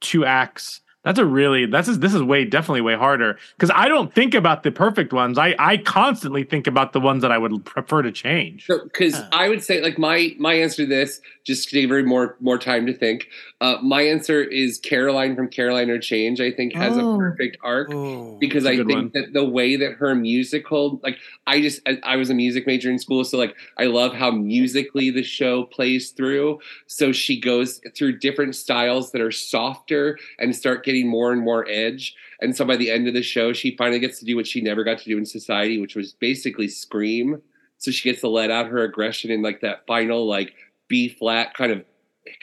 two 0.00 0.24
acts. 0.24 0.80
That's 1.04 1.18
a 1.18 1.26
really 1.26 1.66
that's 1.66 1.86
is 1.86 1.98
this 1.98 2.14
is 2.14 2.22
way 2.22 2.46
definitely 2.46 2.80
way 2.80 2.96
harder 2.96 3.38
because 3.56 3.70
I 3.74 3.88
don't 3.88 4.12
think 4.14 4.34
about 4.34 4.62
the 4.62 4.72
perfect 4.72 5.12
ones. 5.12 5.36
I 5.36 5.54
I 5.58 5.76
constantly 5.76 6.44
think 6.44 6.66
about 6.66 6.94
the 6.94 7.00
ones 7.00 7.20
that 7.20 7.30
I 7.30 7.36
would 7.36 7.64
prefer 7.66 8.00
to 8.00 8.10
change. 8.10 8.66
Because 8.66 9.20
I 9.30 9.50
would 9.50 9.62
say, 9.62 9.82
like 9.82 9.98
my 9.98 10.34
my 10.38 10.54
answer 10.54 10.84
to 10.84 10.86
this, 10.86 11.20
just 11.44 11.68
to 11.68 11.80
give 11.80 11.90
her 11.90 12.02
more 12.02 12.36
more 12.40 12.58
time 12.58 12.86
to 12.86 12.92
think. 12.94 13.28
Uh, 13.60 13.76
my 13.82 14.02
answer 14.02 14.42
is 14.42 14.78
Caroline 14.78 15.36
from 15.36 15.48
Caroline 15.48 15.90
or 15.90 15.98
Change. 15.98 16.40
I 16.40 16.50
think 16.50 16.74
has 16.74 16.96
Oh. 16.96 17.14
a 17.14 17.18
perfect 17.18 17.58
arc 17.62 17.88
Oh, 17.92 18.36
because 18.40 18.64
that's 18.64 18.70
a 18.70 18.72
I 18.72 18.76
good 18.82 18.86
think 18.86 18.98
one. 18.98 19.10
that 19.14 19.32
the 19.32 19.44
way 19.44 19.76
that 19.76 19.92
her 19.94 20.14
musical, 20.14 21.00
like 21.02 21.18
I 21.46 21.60
just 21.60 21.80
I, 21.86 21.98
I 22.02 22.16
was 22.16 22.30
a 22.30 22.34
music 22.34 22.66
major 22.66 22.90
in 22.90 22.98
school, 22.98 23.24
so 23.24 23.36
like 23.38 23.54
I 23.78 23.84
love 23.84 24.14
how 24.14 24.30
musically 24.30 25.10
the 25.10 25.22
show 25.22 25.64
plays 25.64 26.10
through. 26.10 26.60
So 26.86 27.12
she 27.12 27.38
goes 27.40 27.80
through 27.96 28.18
different 28.18 28.56
styles 28.56 29.12
that 29.12 29.20
are 29.20 29.30
softer 29.30 30.18
and 30.38 30.54
start 30.56 30.84
getting 30.84 31.08
more 31.08 31.32
and 31.32 31.42
more 31.42 31.66
edge. 31.68 32.14
And 32.40 32.56
so 32.56 32.64
by 32.64 32.76
the 32.76 32.90
end 32.90 33.06
of 33.06 33.14
the 33.14 33.22
show, 33.22 33.52
she 33.52 33.76
finally 33.76 34.00
gets 34.00 34.18
to 34.18 34.24
do 34.24 34.36
what 34.36 34.46
she 34.46 34.60
never 34.60 34.82
got 34.84 34.98
to 34.98 35.04
do 35.04 35.16
in 35.18 35.24
society, 35.26 35.80
which 35.80 35.94
was 35.94 36.12
basically 36.14 36.68
scream. 36.68 37.40
So 37.78 37.90
she 37.90 38.08
gets 38.08 38.20
to 38.22 38.28
let 38.28 38.50
out 38.50 38.66
her 38.68 38.82
aggression 38.82 39.30
in 39.30 39.42
like 39.42 39.60
that 39.60 39.86
final 39.86 40.26
like 40.26 40.54
B 40.88 41.08
flat 41.08 41.54
kind 41.54 41.72
of 41.72 41.84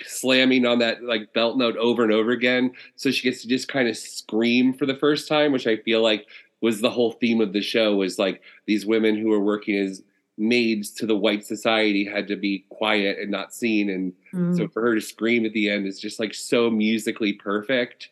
slamming 0.05 0.65
on 0.65 0.79
that 0.79 1.03
like 1.03 1.33
belt 1.33 1.57
note 1.57 1.77
over 1.77 2.03
and 2.03 2.11
over 2.13 2.31
again. 2.31 2.71
So 2.95 3.11
she 3.11 3.23
gets 3.29 3.41
to 3.41 3.47
just 3.47 3.67
kind 3.67 3.87
of 3.87 3.97
scream 3.97 4.73
for 4.73 4.85
the 4.85 4.95
first 4.95 5.27
time, 5.27 5.51
which 5.51 5.67
I 5.67 5.77
feel 5.77 6.01
like 6.01 6.27
was 6.61 6.81
the 6.81 6.89
whole 6.91 7.13
theme 7.13 7.41
of 7.41 7.53
the 7.53 7.61
show 7.61 7.95
was 7.95 8.19
like 8.19 8.41
these 8.67 8.85
women 8.85 9.17
who 9.17 9.29
were 9.29 9.39
working 9.39 9.75
as 9.77 10.03
maids 10.37 10.91
to 10.91 11.05
the 11.05 11.15
white 11.15 11.45
society 11.45 12.05
had 12.05 12.27
to 12.27 12.35
be 12.35 12.65
quiet 12.69 13.17
and 13.19 13.29
not 13.31 13.53
seen 13.53 13.89
and 13.89 14.13
Mm. 14.33 14.55
so 14.55 14.67
for 14.69 14.81
her 14.81 14.95
to 14.95 15.01
scream 15.01 15.45
at 15.45 15.51
the 15.51 15.69
end 15.69 15.85
is 15.85 15.99
just 15.99 16.17
like 16.19 16.33
so 16.33 16.69
musically 16.69 17.33
perfect 17.33 18.09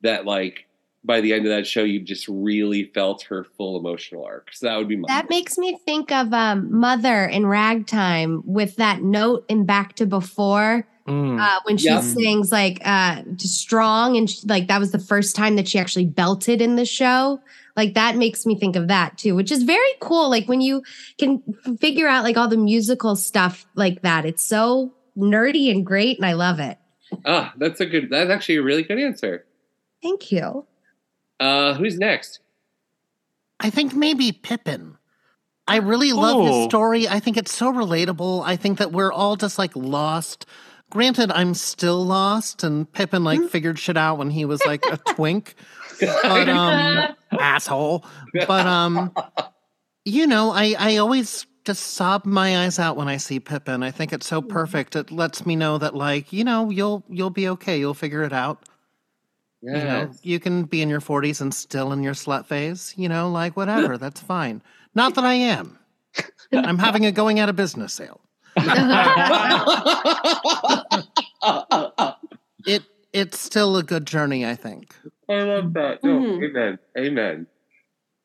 that 0.00 0.24
like 0.26 0.66
by 1.04 1.20
the 1.20 1.32
end 1.32 1.46
of 1.46 1.50
that 1.50 1.66
show 1.66 1.82
you 1.82 2.00
just 2.00 2.26
really 2.28 2.84
felt 2.92 3.22
her 3.22 3.44
full 3.56 3.78
emotional 3.78 4.24
arc 4.24 4.50
so 4.52 4.66
that 4.66 4.76
would 4.76 4.88
be 4.88 4.96
my 4.96 5.06
That 5.08 5.30
makes 5.30 5.56
me 5.58 5.78
think 5.86 6.12
of 6.12 6.32
um, 6.34 6.72
Mother 6.78 7.24
in 7.24 7.46
Ragtime 7.46 8.42
with 8.44 8.76
that 8.76 9.02
note 9.02 9.44
in 9.48 9.64
Back 9.66 9.94
to 9.96 10.06
Before 10.06 10.86
Mm. 11.08 11.40
uh, 11.40 11.58
when 11.64 11.76
she 11.78 11.86
Yep. 11.88 12.02
sings 12.04 12.52
like 12.52 12.78
uh, 12.84 13.22
strong 13.38 14.16
and 14.18 14.28
she, 14.30 14.46
like 14.46 14.68
that 14.68 14.78
was 14.78 14.92
the 14.92 14.98
first 14.98 15.34
time 15.34 15.56
that 15.56 15.66
she 15.66 15.78
actually 15.78 16.04
belted 16.06 16.60
in 16.60 16.76
the 16.76 16.84
show. 16.84 17.40
Like 17.74 17.94
that 17.94 18.16
makes 18.16 18.44
me 18.46 18.54
think 18.56 18.76
of 18.76 18.86
that 18.88 19.16
too, 19.16 19.34
which 19.34 19.50
is 19.50 19.62
very 19.64 19.92
cool. 20.00 20.28
Like 20.28 20.46
when 20.46 20.60
you 20.60 20.82
can 21.18 21.42
figure 21.80 22.06
out 22.06 22.22
like 22.22 22.36
all 22.36 22.46
the 22.48 22.58
musical 22.58 23.16
stuff 23.16 23.66
like 23.74 24.02
that, 24.02 24.26
it's 24.26 24.44
so 24.44 24.92
nerdy 25.16 25.70
and 25.70 25.84
great, 25.84 26.18
and 26.18 26.26
I 26.26 26.34
love 26.34 26.60
it. 26.60 26.76
ah 27.24 27.54
that's 27.56 27.80
a 27.80 27.86
good 27.86 28.10
that's 28.10 28.30
actually 28.30 28.56
a 28.56 28.62
really 28.62 28.82
good 28.84 28.98
answer 29.00 29.46
Thank 30.02 30.30
you. 30.30 30.66
Uh 31.40 31.74
who's 31.74 31.98
next 31.98 32.40
I 33.62 33.68
think 33.68 33.94
maybe 33.94 34.32
Pippin. 34.32 34.96
I 35.68 35.76
really 35.76 36.12
love 36.14 36.36
Oh. 36.36 36.44
his 36.46 36.64
story. 36.64 37.06
I 37.06 37.20
think 37.20 37.36
it's 37.36 37.52
so 37.54 37.70
relatable. 37.70 38.42
I 38.42 38.56
think 38.56 38.78
that 38.78 38.90
we're 38.90 39.12
all 39.12 39.36
just 39.36 39.58
like 39.58 39.76
lost. 39.76 40.46
Granted, 40.90 41.30
I'm 41.30 41.52
still 41.52 42.02
lost, 42.04 42.64
and 42.64 42.90
Pippin 42.90 43.22
like 43.22 43.40
figured 43.50 43.78
shit 43.78 43.98
out 43.98 44.16
when 44.16 44.30
he 44.30 44.46
was 44.46 44.64
like 44.64 44.84
a 44.86 44.96
twink, 45.14 45.54
but 46.00 46.48
um, 46.48 47.14
asshole. 47.38 48.04
But 48.32 48.66
um, 48.66 49.12
you 50.06 50.26
know, 50.26 50.50
I 50.52 50.74
I 50.78 50.96
always 50.96 51.44
just 51.66 51.82
sob 51.92 52.24
my 52.24 52.64
eyes 52.64 52.78
out 52.78 52.96
when 52.96 53.08
I 53.08 53.18
see 53.18 53.38
Pippin. 53.40 53.82
I 53.82 53.90
think 53.90 54.14
it's 54.14 54.26
so 54.26 54.40
perfect. 54.40 54.96
It 54.96 55.12
lets 55.12 55.44
me 55.44 55.54
know 55.54 55.76
that 55.76 55.94
like 55.94 56.32
you 56.32 56.44
know 56.44 56.70
you'll 56.70 57.04
you'll 57.10 57.28
be 57.28 57.46
okay. 57.50 57.78
You'll 57.78 57.92
figure 57.94 58.22
it 58.22 58.32
out. 58.32 58.64
You 59.62 59.84
know, 59.84 60.10
you 60.22 60.40
can 60.40 60.64
be 60.64 60.80
in 60.82 60.88
your 60.88 61.00
40s 61.00 61.40
and 61.40 61.52
still 61.52 61.92
in 61.92 62.02
your 62.02 62.14
slut 62.14 62.46
phase, 62.46 62.94
you 62.96 63.08
know, 63.08 63.30
like 63.30 63.56
whatever, 63.56 63.98
that's 63.98 64.20
fine. 64.20 64.62
Not 64.94 65.14
that 65.16 65.24
I 65.24 65.34
am. 65.34 65.78
I'm 66.52 66.78
having 66.78 67.04
a 67.06 67.12
going 67.12 67.38
out 67.40 67.48
of 67.50 67.56
business 67.56 67.92
sale. 67.92 68.20
It 72.66 72.82
it's 73.12 73.38
still 73.40 73.76
a 73.78 73.82
good 73.82 74.06
journey, 74.06 74.44
I 74.46 74.54
think. 74.54 74.94
I 75.28 75.42
love 75.42 75.72
that. 75.74 76.04
No, 76.04 76.20
Mhm. 76.20 76.44
amen. 76.44 76.78
Amen. 76.98 77.46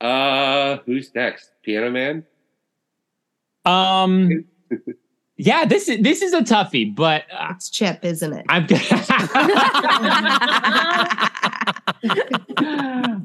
Uh 0.01 0.77
who's 0.85 1.13
next? 1.15 1.51
Piano 1.63 1.89
Man? 1.89 2.25
Um, 3.65 4.45
yeah, 5.37 5.65
this 5.65 5.89
is 5.89 6.01
this 6.01 6.21
is 6.21 6.33
a 6.33 6.41
toughie, 6.41 6.95
but 6.95 7.23
uh, 7.31 7.53
It's 7.55 7.69
Chip, 7.69 8.05
isn't 8.05 8.33
it? 8.33 8.45
I'm. 8.47 8.65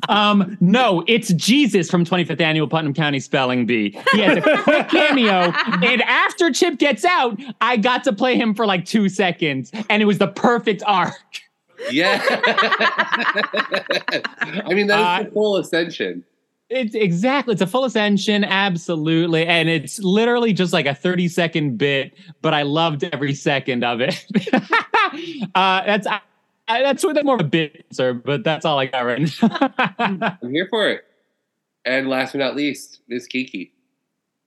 um, 0.08 0.56
no, 0.60 1.04
it's 1.06 1.32
Jesus 1.34 1.88
from 1.90 2.04
25th 2.04 2.40
Annual 2.40 2.66
Putnam 2.68 2.94
County 2.94 3.20
Spelling 3.20 3.64
Bee. 3.64 3.96
He 4.12 4.20
has 4.20 4.38
a 4.38 4.58
quick 4.62 4.88
cameo, 4.88 5.52
and 5.84 6.02
after 6.02 6.50
Chip 6.50 6.78
gets 6.78 7.04
out, 7.04 7.38
I 7.60 7.76
got 7.76 8.02
to 8.04 8.12
play 8.12 8.36
him 8.36 8.54
for 8.54 8.66
like 8.66 8.84
two 8.86 9.08
seconds, 9.08 9.70
and 9.88 10.02
it 10.02 10.06
was 10.06 10.18
the 10.18 10.28
perfect 10.28 10.82
arc. 10.86 11.14
Yeah. 11.90 12.20
I 14.66 14.74
mean 14.74 14.88
that 14.88 15.20
is 15.20 15.26
the 15.28 15.32
full 15.32 15.56
ascension. 15.56 16.24
It's 16.70 16.94
exactly. 16.94 17.52
It's 17.52 17.62
a 17.62 17.66
full 17.66 17.84
ascension, 17.84 18.44
absolutely, 18.44 19.44
and 19.44 19.68
it's 19.68 19.98
literally 19.98 20.52
just 20.52 20.72
like 20.72 20.86
a 20.86 20.94
thirty 20.94 21.26
second 21.26 21.78
bit, 21.78 22.14
but 22.42 22.54
I 22.54 22.62
loved 22.62 23.02
every 23.02 23.34
second 23.34 23.82
of 23.82 24.00
it. 24.00 24.24
uh, 25.56 25.84
that's 25.84 26.06
I, 26.06 26.20
I, 26.68 26.82
that's 26.82 27.02
sort 27.02 27.16
of 27.16 27.24
more 27.24 27.34
of 27.34 27.40
a 27.40 27.44
bit 27.44 27.86
sir, 27.90 28.14
but 28.14 28.44
that's 28.44 28.64
all 28.64 28.78
I 28.78 28.86
got 28.86 29.04
right 29.04 29.20
now. 29.20 30.36
I'm 30.42 30.52
here 30.52 30.68
for 30.70 30.88
it. 30.88 31.04
And 31.84 32.08
last 32.08 32.32
but 32.32 32.38
not 32.38 32.54
least, 32.54 33.00
Miss 33.08 33.26
Kiki. 33.26 33.72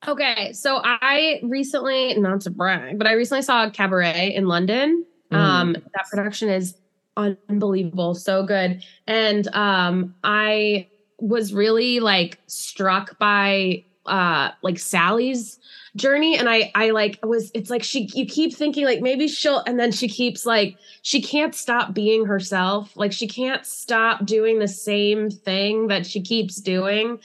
Okay, 0.08 0.54
so 0.54 0.80
I 0.84 1.42
recently, 1.44 2.14
not 2.16 2.42
to 2.42 2.50
brag, 2.50 2.98
but 2.98 3.08
I 3.08 3.14
recently 3.14 3.42
saw 3.42 3.66
a 3.66 3.72
Cabaret 3.72 4.34
in 4.34 4.48
London. 4.48 5.06
Mm. 5.32 5.38
Um, 5.38 5.74
that 5.74 6.06
production 6.10 6.50
is 6.50 6.76
unbelievable, 7.18 8.16
so 8.16 8.46
good. 8.46 8.84
And 9.08 9.48
um, 9.54 10.16
I 10.24 10.88
was 11.28 11.54
really 11.54 12.00
like 12.00 12.40
struck 12.48 13.18
by 13.18 13.84
uh 14.06 14.52
like 14.62 14.78
Sally's 14.78 15.60
journey 15.96 16.38
and 16.38 16.50
I 16.50 16.72
I 16.76 16.90
like 16.90 17.20
was 17.24 17.52
it's 17.54 17.70
like 17.70 17.84
she 17.84 18.10
you 18.14 18.26
keep 18.26 18.54
thinking 18.54 18.86
like 18.86 19.02
maybe 19.02 19.28
she'll 19.28 19.60
and 19.60 19.80
then 19.80 19.92
she 19.92 20.08
keeps 20.08 20.46
like 20.46 20.78
she 21.02 21.22
can't 21.22 21.56
stop 21.56 21.94
being 21.94 22.26
herself. 22.26 22.96
Like 22.96 23.14
she 23.14 23.28
can't 23.28 23.66
stop 23.66 24.26
doing 24.26 24.60
the 24.60 24.68
same 24.68 25.30
thing 25.30 25.88
that 25.88 26.06
she 26.06 26.22
keeps 26.22 26.58
doing 26.58 27.20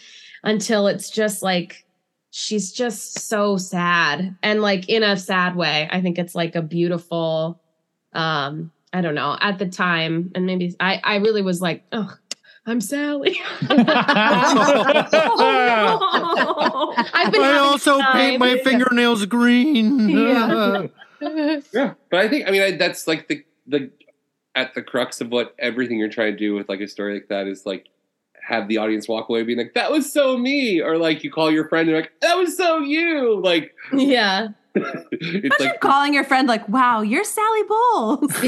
until 0.44 0.86
it's 0.86 1.10
just 1.10 1.42
like 1.42 1.84
she's 2.30 2.72
just 2.72 3.18
so 3.18 3.56
sad. 3.56 4.36
And 4.42 4.60
like 4.62 4.88
in 4.88 5.02
a 5.02 5.16
sad 5.16 5.56
way. 5.56 5.88
I 5.90 6.00
think 6.00 6.18
it's 6.18 6.34
like 6.34 6.54
a 6.54 6.62
beautiful 6.62 7.60
um 8.12 8.70
i 8.92 9.00
don't 9.00 9.14
know. 9.14 9.36
At 9.40 9.58
the 9.58 9.66
time 9.66 10.30
and 10.34 10.46
maybe 10.46 10.76
i 10.78 11.00
i 11.02 11.16
really 11.16 11.42
was 11.42 11.60
like 11.60 11.84
oh 11.92 12.14
i'm 12.68 12.80
sally 12.80 13.40
I've 17.10 17.32
been 17.32 17.42
I 17.42 17.56
also 17.58 17.98
time. 18.00 18.12
paint 18.12 18.40
my 18.40 18.58
fingernails 18.58 19.26
green. 19.26 20.08
Yeah. 20.18 20.86
Yeah, 21.72 21.94
but 22.12 22.20
I 22.20 22.28
think 22.28 22.46
I 22.46 22.52
mean 22.52 22.62
I, 22.62 22.70
that's 22.76 23.08
like 23.08 23.26
the 23.26 23.44
the 23.66 23.90
at 24.54 24.74
the 24.74 24.82
crux 24.82 25.20
of 25.20 25.30
what 25.30 25.52
everything 25.58 25.98
you're 25.98 26.08
trying 26.08 26.32
to 26.32 26.38
do 26.38 26.54
with 26.54 26.68
like 26.68 26.80
a 26.80 26.86
story 26.86 27.14
like 27.14 27.26
that 27.28 27.48
is 27.48 27.66
like 27.66 27.86
have 28.40 28.68
the 28.68 28.78
audience 28.78 29.08
walk 29.08 29.28
away 29.28 29.42
being 29.42 29.58
like 29.58 29.74
that 29.74 29.90
was 29.90 30.12
so 30.12 30.38
me 30.38 30.80
or 30.80 30.96
like 30.96 31.24
you 31.24 31.32
call 31.32 31.50
your 31.50 31.68
friend 31.68 31.88
and 31.88 31.90
you're 31.90 32.00
like 32.00 32.12
that 32.20 32.36
was 32.36 32.56
so 32.56 32.78
you 32.78 33.40
like 33.42 33.74
yeah 33.92 34.48
it's 35.12 35.44
Imagine 35.44 35.66
like 35.66 35.80
calling 35.80 36.14
your 36.14 36.24
friend 36.24 36.46
like, 36.48 36.68
"Wow, 36.68 37.00
you're 37.02 37.24
Sally 37.24 37.62
Bowles." 37.68 38.32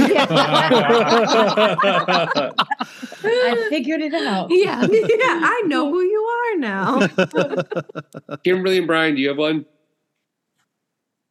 I 3.22 3.66
figured 3.68 4.00
it 4.00 4.14
out. 4.14 4.48
yeah, 4.50 4.82
yeah, 4.82 5.40
I 5.42 5.62
know 5.66 5.90
who 5.90 6.00
you 6.00 6.20
are 6.22 6.56
now. 6.58 7.06
Kimberly 8.44 8.78
and 8.78 8.86
Brian, 8.86 9.14
do 9.14 9.20
you 9.20 9.28
have 9.28 9.38
one? 9.38 9.66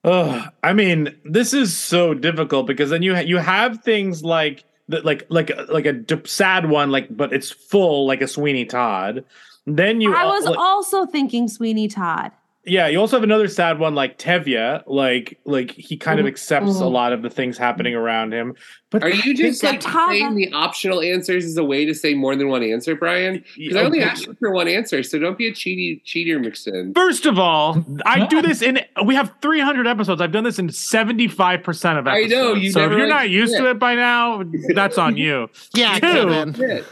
Oh, 0.03 0.45
I 0.63 0.73
mean, 0.73 1.15
this 1.25 1.53
is 1.53 1.75
so 1.75 2.13
difficult 2.13 2.67
because 2.67 2.89
then 2.89 3.01
you 3.01 3.15
ha- 3.15 3.21
you 3.21 3.37
have 3.37 3.81
things 3.83 4.23
like 4.23 4.63
the, 4.87 5.01
like 5.01 5.25
like 5.29 5.51
like 5.69 5.85
a 5.85 5.93
d- 5.93 6.21
sad 6.25 6.69
one, 6.69 6.89
like 6.91 7.15
but 7.15 7.33
it's 7.33 7.51
full, 7.51 8.05
like 8.07 8.21
a 8.21 8.27
Sweeney 8.27 8.65
Todd. 8.65 9.25
Then 9.65 9.99
you 10.01 10.13
I 10.15 10.25
was 10.25 10.45
like- 10.45 10.57
also 10.57 11.05
thinking 11.05 11.47
Sweeney 11.47 11.87
Todd. 11.87 12.31
Yeah, 12.65 12.87
you 12.87 12.99
also 12.99 13.15
have 13.15 13.23
another 13.23 13.47
sad 13.47 13.79
one 13.79 13.95
like 13.95 14.17
Tevye, 14.19 14.83
like 14.85 15.39
like 15.45 15.71
he 15.71 15.95
kind 15.95 16.19
of 16.19 16.27
accepts 16.27 16.79
a 16.79 16.83
Mhm. 16.83 16.91
lot 16.91 17.13
of 17.13 17.21
the 17.21 17.29
things 17.29 17.57
happening 17.57 17.95
around 17.95 18.33
him. 18.33 18.53
But 18.91 19.01
Are 19.03 19.09
you 19.09 19.33
just 19.33 19.61
think- 19.61 19.85
like 19.85 20.09
saying 20.09 20.35
the 20.35 20.51
optional 20.51 20.99
answers 21.01 21.45
as 21.45 21.55
a 21.57 21.63
way 21.63 21.85
to 21.85 21.93
say 21.95 22.13
more 22.15 22.35
than 22.35 22.49
one 22.49 22.61
answer, 22.61 22.95
Brian? 22.95 23.43
Because 23.57 23.77
I 23.77 23.83
only 23.83 24.01
asked 24.01 24.27
you 24.27 24.35
for 24.39 24.51
one 24.51 24.67
answer, 24.67 25.01
so 25.03 25.17
don't 25.17 25.37
be 25.37 25.47
a 25.47 25.51
cheaty 25.53 26.01
cheater 26.03 26.37
mixed 26.37 26.67
in. 26.67 26.93
First 26.93 27.25
of 27.25 27.39
all, 27.39 27.83
I 28.05 28.25
do 28.27 28.41
this 28.41 28.61
in. 28.61 28.79
We 29.05 29.15
have 29.15 29.33
300 29.41 29.87
episodes. 29.87 30.19
I've 30.21 30.33
done 30.33 30.43
this 30.43 30.59
in 30.59 30.69
75 30.69 31.63
percent 31.63 31.97
of 31.97 32.07
episodes 32.07 32.33
I 32.33 32.35
know, 32.35 32.53
you 32.55 32.71
so 32.71 32.81
if 32.85 32.91
you're 32.91 33.07
not 33.07 33.29
used 33.29 33.55
to 33.57 33.69
it 33.69 33.79
by 33.79 33.95
now, 33.95 34.43
that's 34.75 34.97
on 34.97 35.15
you. 35.15 35.49
Yeah, 35.75 35.97
Two, 35.97 36.83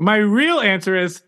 my 0.00 0.16
real 0.16 0.58
answer 0.58 0.96
is 0.96 1.22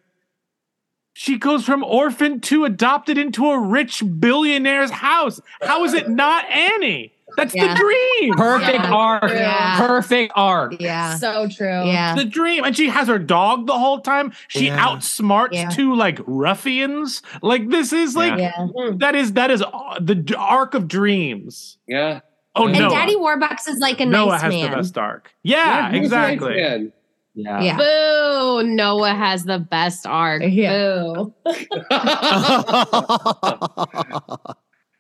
she 1.15 1.39
goes 1.39 1.65
from 1.65 1.83
orphan 1.83 2.41
to 2.43 2.65
adopted 2.65 3.17
into 3.17 3.47
a 3.51 3.59
rich 3.59 4.03
billionaire's 4.05 4.91
house. 4.91 5.41
How 5.63 5.85
is 5.85 5.95
it 5.95 6.09
not 6.11 6.45
Annie? 6.51 7.13
That's 7.37 7.55
Yeah. 7.55 7.75
the 7.75 7.81
dream. 7.81 8.35
Perfect 8.35 8.85
Yeah. 8.85 8.93
arc. 8.95 9.23
Yeah. 9.31 9.79
Perfect 9.87 10.33
arc. 10.37 10.81
Yeah. 10.81 11.17
So 11.17 11.49
true. 11.49 11.85
Yeah. 11.87 12.15
The 12.15 12.25
dream, 12.25 12.63
and 12.65 12.77
she 12.77 12.89
has 12.89 13.09
her 13.09 13.19
dog 13.19 13.67
the 13.67 13.77
whole 13.79 13.99
time. 14.01 14.33
She 14.49 14.67
Yeah. 14.67 14.79
outsmarts 14.87 15.53
Yeah. 15.55 15.69
two 15.71 15.95
like 15.97 16.21
ruffians. 16.27 17.23
Like 17.43 17.71
this 17.71 17.93
is 17.93 18.15
like 18.15 18.39
Yeah. 18.39 18.67
that 18.99 19.17
is 19.17 19.33
that 19.33 19.51
is 19.51 19.63
uh, 19.63 19.99
the 20.01 20.37
arc 20.39 20.75
of 20.75 20.87
dreams. 20.87 21.79
Yeah. 21.89 22.21
Oh 22.55 22.65
no. 22.67 22.71
and 22.71 22.79
no, 22.79 22.91
Daddy 22.91 23.17
Warbucks 23.17 23.67
is 23.69 23.79
like 23.81 24.01
a 24.01 24.07
Noah 24.07 24.33
nice 24.33 24.43
has 24.43 24.53
man. 24.55 24.71
the 24.71 24.77
best 24.77 24.97
arc. 24.99 25.33
Yeah, 25.43 25.91
he's 25.91 26.13
a 26.13 26.15
nice 26.15 26.33
exactly. 26.35 26.55
man. 26.55 26.93
Yeah. 27.35 27.61
Yeah. 27.63 27.77
Boo! 27.79 28.63
Noah 28.65 29.15
has 29.15 29.45
the 29.45 29.59
best 29.59 30.07
arc. 30.07 30.43
Boo. 30.43 31.35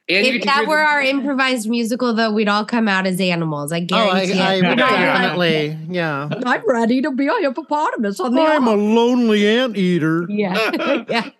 And 0.06 0.26
If 0.26 0.44
that 0.44 0.66
were 0.66 0.76
the- 0.76 0.82
our 0.82 1.00
improvised 1.00 1.66
musical, 1.66 2.12
though, 2.12 2.30
we'd 2.30 2.46
all 2.48 2.66
come 2.66 2.88
out 2.88 3.06
as 3.06 3.18
animals. 3.22 3.72
I 3.72 3.86
Oh, 3.90 3.96
I, 4.10 4.26
guarantee 4.26 4.38
I 4.38 4.54
it. 4.56 4.68
would 4.68 4.78
Yeah. 4.78 5.22
definitely, 5.22 5.78
yeah. 5.88 6.28
I'm 6.44 6.68
ready 6.68 7.00
to 7.00 7.10
be 7.10 7.26
a 7.26 7.32
hippopotamus 7.40 8.20
on 8.20 8.34
the 8.34 8.42
I'm 8.42 8.66
a 8.66 8.74
lonely 8.74 9.46
anteater. 9.48 10.26
Yeah. 10.28 11.04
yeah. 11.08 11.30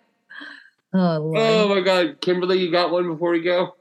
Oh, 0.97 1.17
Lord. 1.19 1.37
Oh 1.37 1.67
my 1.75 1.81
god, 1.81 2.21
Kimberly, 2.21 2.57
you 2.57 2.71
got 2.71 2.89
one 2.89 3.05
before 3.11 3.31
we 3.31 3.41
go? 3.41 3.75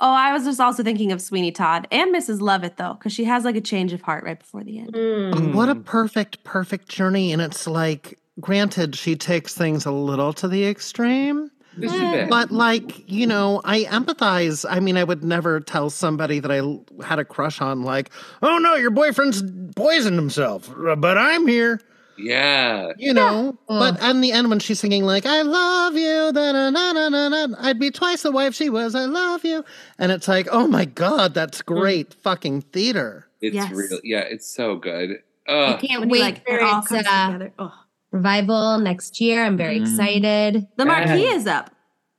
Oh, 0.00 0.12
I 0.12 0.32
was 0.32 0.44
just 0.44 0.60
also 0.60 0.84
thinking 0.84 1.10
of 1.10 1.20
Sweeney 1.20 1.50
Todd 1.50 1.88
and 1.90 2.14
Mrs. 2.14 2.40
Lovett 2.40 2.76
though, 2.76 2.94
because 2.94 3.12
she 3.12 3.24
has 3.24 3.44
like 3.44 3.56
a 3.56 3.60
change 3.60 3.92
of 3.92 4.00
heart 4.02 4.22
right 4.24 4.38
before 4.38 4.62
the 4.62 4.78
end. 4.78 4.92
Mm. 4.92 5.54
What 5.54 5.68
a 5.68 5.74
perfect, 5.74 6.44
perfect 6.44 6.88
journey. 6.88 7.32
And 7.32 7.42
it's 7.42 7.66
like, 7.66 8.18
granted, 8.40 8.94
she 8.94 9.16
takes 9.16 9.54
things 9.54 9.86
a 9.86 9.90
little 9.90 10.32
to 10.34 10.46
the 10.46 10.66
extreme. 10.66 11.50
Just 11.80 11.96
a 11.96 11.98
bit. 11.98 12.30
But 12.30 12.50
like, 12.50 13.08
you 13.08 13.26
know, 13.26 13.60
I 13.64 13.84
empathize. 13.84 14.64
I 14.68 14.80
mean, 14.80 14.96
I 14.96 15.04
would 15.04 15.22
never 15.22 15.60
tell 15.60 15.90
somebody 15.90 16.40
that 16.40 16.50
I 16.50 16.60
had 17.04 17.18
a 17.18 17.24
crush 17.24 17.60
on, 17.60 17.82
like, 17.82 18.10
oh 18.42 18.58
no, 18.58 18.74
your 18.74 18.90
boyfriend's 18.90 19.42
poisoned 19.76 20.16
himself, 20.16 20.72
but 20.96 21.18
I'm 21.18 21.46
here. 21.46 21.80
Yeah. 22.18 22.92
You 22.98 23.14
know, 23.14 23.56
but 23.68 24.02
in 24.02 24.20
the 24.20 24.32
end, 24.32 24.50
when 24.50 24.58
she's 24.58 24.80
singing 24.80 25.04
like 25.04 25.24
"I 25.26 25.42
love 25.42 25.94
you," 25.94 26.32
da, 26.32 26.52
da, 26.52 26.70
da, 26.70 26.92
da, 26.92 27.08
da, 27.08 27.28
da, 27.46 27.54
I'd 27.60 27.78
be 27.78 27.90
twice 27.90 28.22
the 28.22 28.32
wife 28.32 28.54
she 28.54 28.68
was. 28.70 28.94
I 28.94 29.04
love 29.04 29.44
you, 29.44 29.64
and 29.98 30.10
it's 30.12 30.28
like, 30.28 30.48
oh 30.50 30.66
my 30.66 30.84
god, 30.84 31.34
that's 31.34 31.62
great 31.62 32.14
fucking 32.14 32.62
theater. 32.62 33.28
It's 33.40 33.54
Yes. 33.54 33.72
real. 33.72 34.00
Yeah, 34.02 34.20
it's 34.20 34.52
so 34.52 34.76
good. 34.76 35.22
I 35.48 35.52
Uh, 35.52 35.78
can't 35.78 36.08
wait 36.10 36.20
like 36.20 36.44
for 36.46 36.56
it 36.58 36.62
all 36.62 36.80
its 36.80 36.92
uh. 36.92 37.48
Oh. 37.58 37.72
revival 38.10 38.78
next 38.78 39.20
year. 39.20 39.44
I'm 39.44 39.56
very 39.56 39.78
Mm. 39.78 39.82
excited. 39.82 40.66
The 40.76 40.84
marquee 40.84 41.24
is 41.26 41.46
up. 41.46 41.70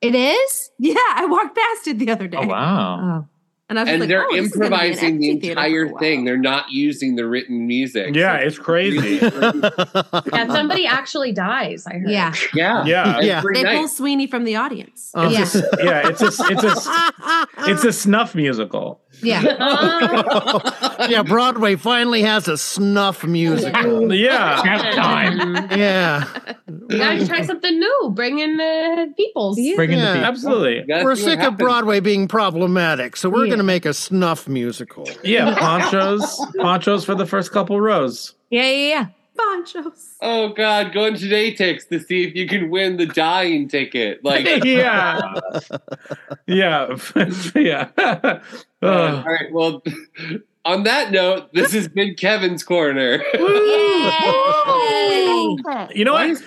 It 0.01 0.15
is? 0.15 0.71
Yeah, 0.79 0.95
I 1.15 1.25
walked 1.25 1.57
past 1.57 1.87
it 1.87 1.99
the 1.99 2.09
other 2.09 2.27
day. 2.27 2.37
Oh 2.39 2.47
wow. 2.47 2.99
Oh. 3.01 3.27
And 3.69 3.77
I 3.77 3.83
was 3.83 3.91
and 3.91 3.99
like, 3.99 4.09
they're 4.09 4.25
oh, 4.25 4.35
this 4.35 4.47
is 4.47 4.51
gonna 4.57 4.69
be 4.69 4.75
an 4.75 4.81
improvising 4.81 5.19
the 5.19 5.29
empty 5.29 5.41
theater 5.41 5.61
for 5.61 5.61
a 5.61 5.81
entire 5.85 5.99
thing. 5.99 6.25
They're 6.25 6.37
not 6.37 6.71
using 6.71 7.15
the 7.15 7.27
written 7.27 7.67
music. 7.67 8.15
Yeah, 8.15 8.39
So 8.39 8.45
it's 8.47 8.57
crazy. 8.57 9.19
Yeah, 10.33 10.47
somebody 10.47 10.85
actually 10.85 11.31
dies. 11.31 11.85
I 11.85 11.93
heard. 11.99 12.09
Yeah. 12.09 12.33
yeah. 12.53 12.85
Yeah. 12.85 13.19
Yeah. 13.19 13.43
They 13.53 13.63
night. 13.63 13.77
pull 13.77 13.87
Sweeney 13.87 14.27
from 14.27 14.43
the 14.43 14.55
audience. 14.55 15.11
Um, 15.13 15.31
Yeah. 15.31 15.47
A, 15.53 15.83
yeah, 15.83 16.07
it's 16.09 16.21
a 16.21 16.27
it's 16.49 16.63
a 16.63 17.47
it's 17.71 17.83
a 17.83 17.93
snuff 17.93 18.33
musical. 18.35 19.01
Yeah. 19.21 19.43
Oh. 19.61 21.07
yeah, 21.09 21.21
Broadway 21.23 21.75
finally 21.75 22.21
has 22.21 22.47
a 22.47 22.57
snuff 22.57 23.23
musical. 23.23 24.13
Yeah. 24.13 24.61
Half 24.63 24.95
time. 24.95 25.55
yeah, 25.77 26.25
You 26.67 26.97
gotta 26.97 27.27
try 27.27 27.41
mm. 27.41 27.45
something 27.45 27.79
new. 27.79 28.11
Bring 28.15 28.39
in 28.39 28.57
the 28.57 29.13
peoples. 29.17 29.59
Bring 29.75 29.91
in 29.91 29.99
the 29.99 30.05
Yeah. 30.05 30.27
Absolutely. 30.27 30.85
We're 31.03 31.15
sick 31.15 31.39
of. 31.41 31.57
Broadway 31.57 31.99
being 31.99 32.27
problematic, 32.27 33.17
so 33.17 33.29
we're 33.29 33.43
Yeah. 33.45 33.49
going 33.49 33.57
to 33.59 33.63
make 33.63 33.85
a 33.85 33.93
snuff 33.93 34.47
musical. 34.47 35.07
Yeah, 35.23 35.55
ponchos, 35.59 36.39
ponchos 36.57 37.03
for 37.05 37.15
the 37.15 37.25
first 37.25 37.51
couple 37.51 37.79
rows. 37.81 38.33
Yeah, 38.49 38.63
yeah, 38.63 38.87
yeah. 38.89 39.05
Ponchos. 39.39 40.15
Oh 40.21 40.49
God, 40.49 40.91
go 40.93 41.05
into 41.05 41.25
Daytix 41.25 41.87
to 41.89 41.99
see 41.99 42.23
if 42.23 42.35
you 42.35 42.47
can 42.47 42.69
win 42.69 42.97
the 42.97 43.05
dying 43.05 43.67
ticket. 43.67 44.23
Like, 44.23 44.45
yeah, 44.65 45.21
yeah, 46.47 46.95
yeah. 47.55 47.89
uh, 47.97 48.39
all 48.83 49.23
right. 49.23 49.51
Well, 49.51 49.81
on 50.65 50.83
that 50.83 51.11
note, 51.11 51.53
this 51.53 51.71
has 51.73 51.87
been 51.87 52.15
Kevin's 52.15 52.63
corner. 52.63 53.23
You 55.93 56.05
know 56.05 56.13
what? 56.13 56.41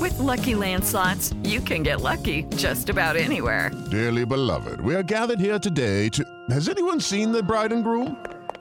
With 0.00 0.18
Lucky 0.18 0.54
Land 0.54 0.84
slots, 0.84 1.32
you 1.42 1.60
can 1.60 1.82
get 1.82 2.00
lucky 2.00 2.42
just 2.56 2.88
about 2.88 3.16
anywhere. 3.16 3.70
Dearly 3.90 4.24
beloved, 4.24 4.80
we 4.80 4.94
are 4.94 5.02
gathered 5.02 5.40
here 5.40 5.58
today 5.58 6.08
to. 6.10 6.24
Has 6.50 6.68
anyone 6.68 7.00
seen 7.00 7.32
the 7.32 7.42
bride 7.42 7.72
and 7.72 7.82
groom? 7.82 8.16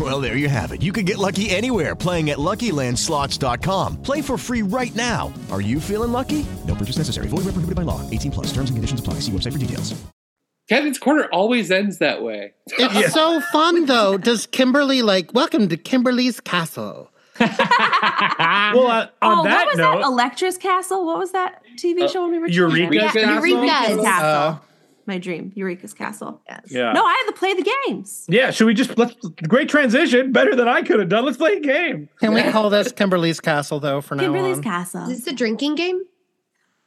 Well, 0.00 0.18
there 0.18 0.38
you 0.38 0.48
have 0.48 0.72
it. 0.72 0.80
You 0.80 0.92
can 0.92 1.04
get 1.04 1.18
lucky 1.18 1.50
anywhere 1.50 1.94
playing 1.94 2.30
at 2.30 2.38
LuckyLandSlots.com. 2.38 4.02
Play 4.02 4.22
for 4.22 4.38
free 4.38 4.62
right 4.62 4.94
now. 4.94 5.30
Are 5.50 5.60
you 5.60 5.78
feeling 5.78 6.10
lucky? 6.10 6.46
No 6.66 6.74
purchase 6.74 6.96
necessary. 6.96 7.28
Void 7.28 7.44
where 7.44 7.52
prohibited 7.52 7.74
by 7.74 7.82
law. 7.82 8.08
18 8.08 8.30
plus. 8.30 8.46
Terms 8.46 8.70
and 8.70 8.78
conditions 8.78 9.00
apply. 9.00 9.14
See 9.14 9.32
website 9.32 9.52
for 9.52 9.58
details. 9.58 10.00
Kevin's 10.70 10.98
corner 10.98 11.28
always 11.32 11.70
ends 11.70 11.98
that 11.98 12.22
way. 12.22 12.52
It's 12.68 13.12
so 13.12 13.40
fun 13.52 13.86
though. 13.86 14.16
Does 14.16 14.46
Kimberly 14.46 15.02
like 15.02 15.34
welcome 15.34 15.68
to 15.68 15.76
Kimberly's 15.76 16.40
castle? 16.40 17.10
well, 17.40 17.50
uh, 18.86 19.08
on 19.20 19.40
oh, 19.40 19.44
that 19.44 19.64
what 19.64 19.66
was 19.66 19.78
note, 19.78 19.96
that? 19.96 20.04
Electra's 20.04 20.58
Castle? 20.58 21.06
What 21.06 21.18
was 21.18 21.32
that 21.32 21.62
TV 21.76 22.08
show 22.10 22.22
when 22.22 22.32
we 22.32 22.38
were 22.38 22.48
Eureka's 22.48 23.12
children? 23.12 23.24
Castle? 23.24 23.48
Eureka's 23.48 24.04
Castle. 24.04 24.06
Uh, 24.06 24.58
My 25.10 25.18
dream, 25.18 25.50
Eureka's 25.56 25.92
Castle. 25.92 26.40
Yes. 26.48 26.60
Yeah. 26.70 26.92
No, 26.92 27.04
I 27.04 27.12
had 27.12 27.32
to 27.32 27.36
play 27.38 27.52
the 27.54 27.68
games. 27.86 28.26
yeah, 28.28 28.52
should 28.52 28.66
we 28.66 28.74
just 28.74 28.96
let's 28.96 29.14
great 29.48 29.68
transition, 29.68 30.30
better 30.30 30.54
than 30.54 30.68
I 30.68 30.82
could 30.82 31.00
have 31.00 31.08
done. 31.08 31.24
Let's 31.24 31.36
play 31.36 31.54
a 31.54 31.60
game. 31.60 32.08
Can 32.20 32.32
we 32.32 32.42
call 32.52 32.70
this 32.70 32.92
Kimberly's 32.92 33.40
castle 33.40 33.80
though? 33.80 34.00
For 34.00 34.14
now 34.14 34.22
Kimberly's? 34.22 34.60
Castle. 34.60 35.10
Is 35.10 35.24
this 35.24 35.32
a 35.32 35.36
drinking 35.36 35.74
game? 35.74 36.00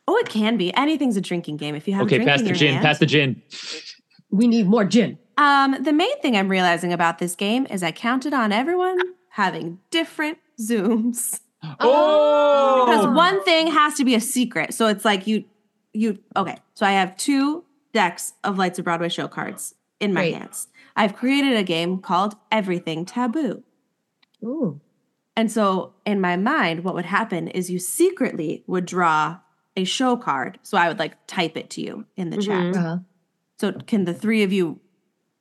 Oh, 0.08 0.16
it 0.18 0.30
can 0.30 0.56
be. 0.58 0.74
Anything's 0.76 1.18
a 1.18 1.22
drinking 1.22 1.58
game 1.58 1.76
if 1.76 1.86
you 1.88 1.94
have 1.96 2.04
a 2.04 2.06
Okay, 2.06 2.16
drink 2.18 2.30
pass 2.30 2.40
in 2.40 2.46
the 2.46 2.50
your 2.52 2.58
gin. 2.58 2.74
hand. 2.76 2.86
Pass 2.86 3.00
the 3.00 3.06
gin. 3.06 3.42
We 4.32 4.48
need 4.48 4.68
more 4.68 4.86
gin. 4.86 5.18
Um, 5.38 5.76
the 5.84 5.92
main 5.94 6.18
thing 6.22 6.38
I'm 6.38 6.48
realizing 6.50 6.94
about 6.94 7.20
this 7.20 7.36
game 7.36 7.68
is 7.70 7.84
I 7.84 7.92
counted 7.92 8.34
on 8.34 8.52
everyone 8.54 8.98
having 9.32 9.80
different 9.92 10.38
zooms. 10.62 11.40
Oh, 11.80 12.86
Because 12.86 13.08
one 13.16 13.44
thing 13.44 13.68
has 13.68 13.96
to 13.96 14.06
be 14.06 14.16
a 14.16 14.20
secret. 14.22 14.74
So 14.74 14.88
it's 14.88 15.04
like 15.06 15.28
you 15.28 15.44
you 15.94 16.20
okay. 16.36 16.58
So 16.74 16.86
I 16.86 16.92
have 16.92 17.16
two 17.18 17.64
decks 17.94 18.34
of 18.44 18.58
Lights 18.58 18.80
of 18.80 18.86
Broadway 18.86 19.10
show 19.10 19.28
cards 19.28 19.76
in 20.00 20.14
my 20.14 20.22
Great. 20.22 20.36
hands. 20.36 20.68
I've 20.96 21.16
created 21.16 21.56
a 21.56 21.64
game 21.64 22.00
called 22.00 22.36
Everything 22.52 23.06
Taboo. 23.06 23.64
Ooh. 24.44 24.82
And 25.36 25.52
so 25.52 25.94
in 26.06 26.22
my 26.22 26.36
mind, 26.38 26.84
what 26.84 26.94
would 26.94 27.06
happen 27.06 27.48
is 27.48 27.70
you 27.72 27.80
secretly 27.80 28.64
would 28.68 28.86
draw 28.86 29.38
a 29.76 29.84
show 29.84 30.16
card. 30.18 30.60
So 30.62 30.78
I 30.78 30.88
would 30.88 31.00
like 31.00 31.14
type 31.26 31.58
it 31.58 31.70
to 31.72 31.82
you 31.82 32.06
in 32.16 32.30
the 32.30 32.38
chat. 32.38 32.76
Uh-huh. 32.76 32.98
So 33.60 33.72
can 33.72 34.06
the 34.06 34.14
three 34.14 34.44
of 34.44 34.54
you 34.54 34.80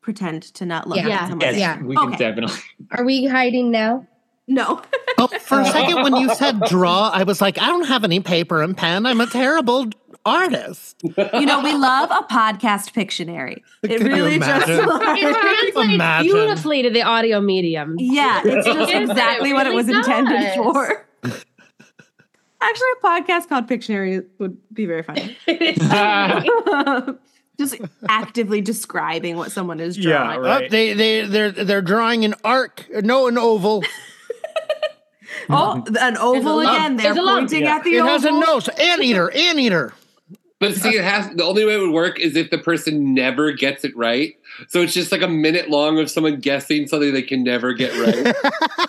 pretend 0.00 0.42
to 0.54 0.64
not 0.64 0.88
look 0.88 0.98
Yeah. 0.98 1.08
at 1.10 1.20
someone? 1.28 1.40
Yes, 1.40 1.56
Yeah. 1.58 1.82
we 1.82 1.94
can 1.96 2.08
Okay. 2.08 2.16
definitely. 2.16 2.56
Are 2.92 3.04
we 3.04 3.26
hiding 3.26 3.70
now? 3.70 4.06
No. 4.48 4.80
Oh, 5.18 5.26
for 5.28 5.60
a 5.60 5.66
second, 5.66 6.02
when 6.02 6.16
you 6.16 6.34
said 6.34 6.60
draw, 6.68 7.10
I 7.12 7.22
was 7.22 7.40
like, 7.40 7.60
I 7.60 7.66
don't 7.66 7.86
have 7.86 8.02
any 8.04 8.20
paper 8.20 8.62
and 8.62 8.76
pen. 8.76 9.06
I'm 9.06 9.20
a 9.20 9.26
terrible 9.26 9.86
artist. 10.24 11.00
you 11.02 11.46
know, 11.46 11.60
we 11.62 11.72
love 11.72 12.10
a 12.10 12.22
podcast 12.32 12.92
Pictionary. 12.92 13.62
It 13.82 13.88
Could 13.88 14.00
you 14.02 14.06
really 14.08 14.38
just 14.38 14.68
It 14.68 15.72
translates 15.74 16.22
beautifully 16.22 16.82
to 16.82 16.90
the 16.90 17.02
audio 17.02 17.40
medium. 17.40 17.96
Yeah, 17.98 18.42
it's 18.44 18.66
just 18.66 18.78
Yes, 18.78 18.90
it 18.90 19.10
exactly 19.10 19.52
what 19.52 19.66
it 19.66 19.70
really 19.70 19.84
was 19.84 19.88
intended 19.96 20.54
for. 20.54 21.06
Actually, 22.60 22.88
a 23.00 23.04
podcast 23.04 23.48
called 23.48 23.66
Pictionary 23.66 24.24
would 24.38 24.56
be 24.72 24.86
very 24.86 25.02
funny. 25.02 25.36
just 27.58 27.74
actively 28.08 28.60
describing 28.60 29.36
what 29.36 29.50
someone 29.50 29.80
is 29.80 29.96
drawing. 29.96 30.08
Yeah, 30.10 30.24
drawing. 30.36 30.40
right. 30.42 30.64
Oh, 30.64 30.68
they 30.70 30.92
they 30.92 31.22
they're 31.26 31.50
they're 31.50 31.82
drawing 31.82 32.24
an 32.24 32.34
arc, 32.44 32.86
no, 33.02 33.26
an 33.26 33.36
oval. 33.36 33.82
Oh, 35.48 35.82
an 36.00 36.16
oval 36.18 36.60
again. 36.60 36.96
They're 36.96 37.14
There's 37.14 37.26
pointing 37.26 37.62
Yeah. 37.64 37.76
at 37.76 37.84
the 37.84 37.96
It 37.96 38.00
oval. 38.00 38.12
has 38.12 38.24
a 38.24 38.30
nose. 38.30 38.68
Anteater, 38.68 39.30
anteater. 39.32 39.92
But 40.62 40.76
see, 40.76 40.90
it 40.90 41.02
has 41.02 41.28
the 41.34 41.42
only 41.42 41.64
way 41.64 41.74
it 41.74 41.80
would 41.80 41.90
work 41.90 42.20
is 42.20 42.36
if 42.36 42.50
the 42.50 42.58
person 42.58 43.14
never 43.14 43.50
gets 43.50 43.84
it 43.84 43.96
right. 43.96 44.36
So 44.68 44.80
it's 44.80 44.94
just 44.94 45.10
like 45.10 45.20
a 45.20 45.26
minute 45.26 45.68
long 45.70 45.98
of 45.98 46.08
someone 46.08 46.38
guessing 46.38 46.86
something 46.86 47.12
they 47.12 47.20
can 47.20 47.42
never 47.42 47.72
get 47.72 47.92
right. 47.98 48.32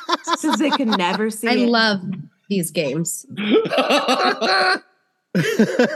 because 0.08 0.60
they 0.60 0.70
can 0.70 0.92
never 0.92 1.32
see 1.32 1.48
I 1.48 1.54
it. 1.54 1.68
love 1.68 2.02
these 2.48 2.70
games. 2.70 3.26
All 3.40 3.46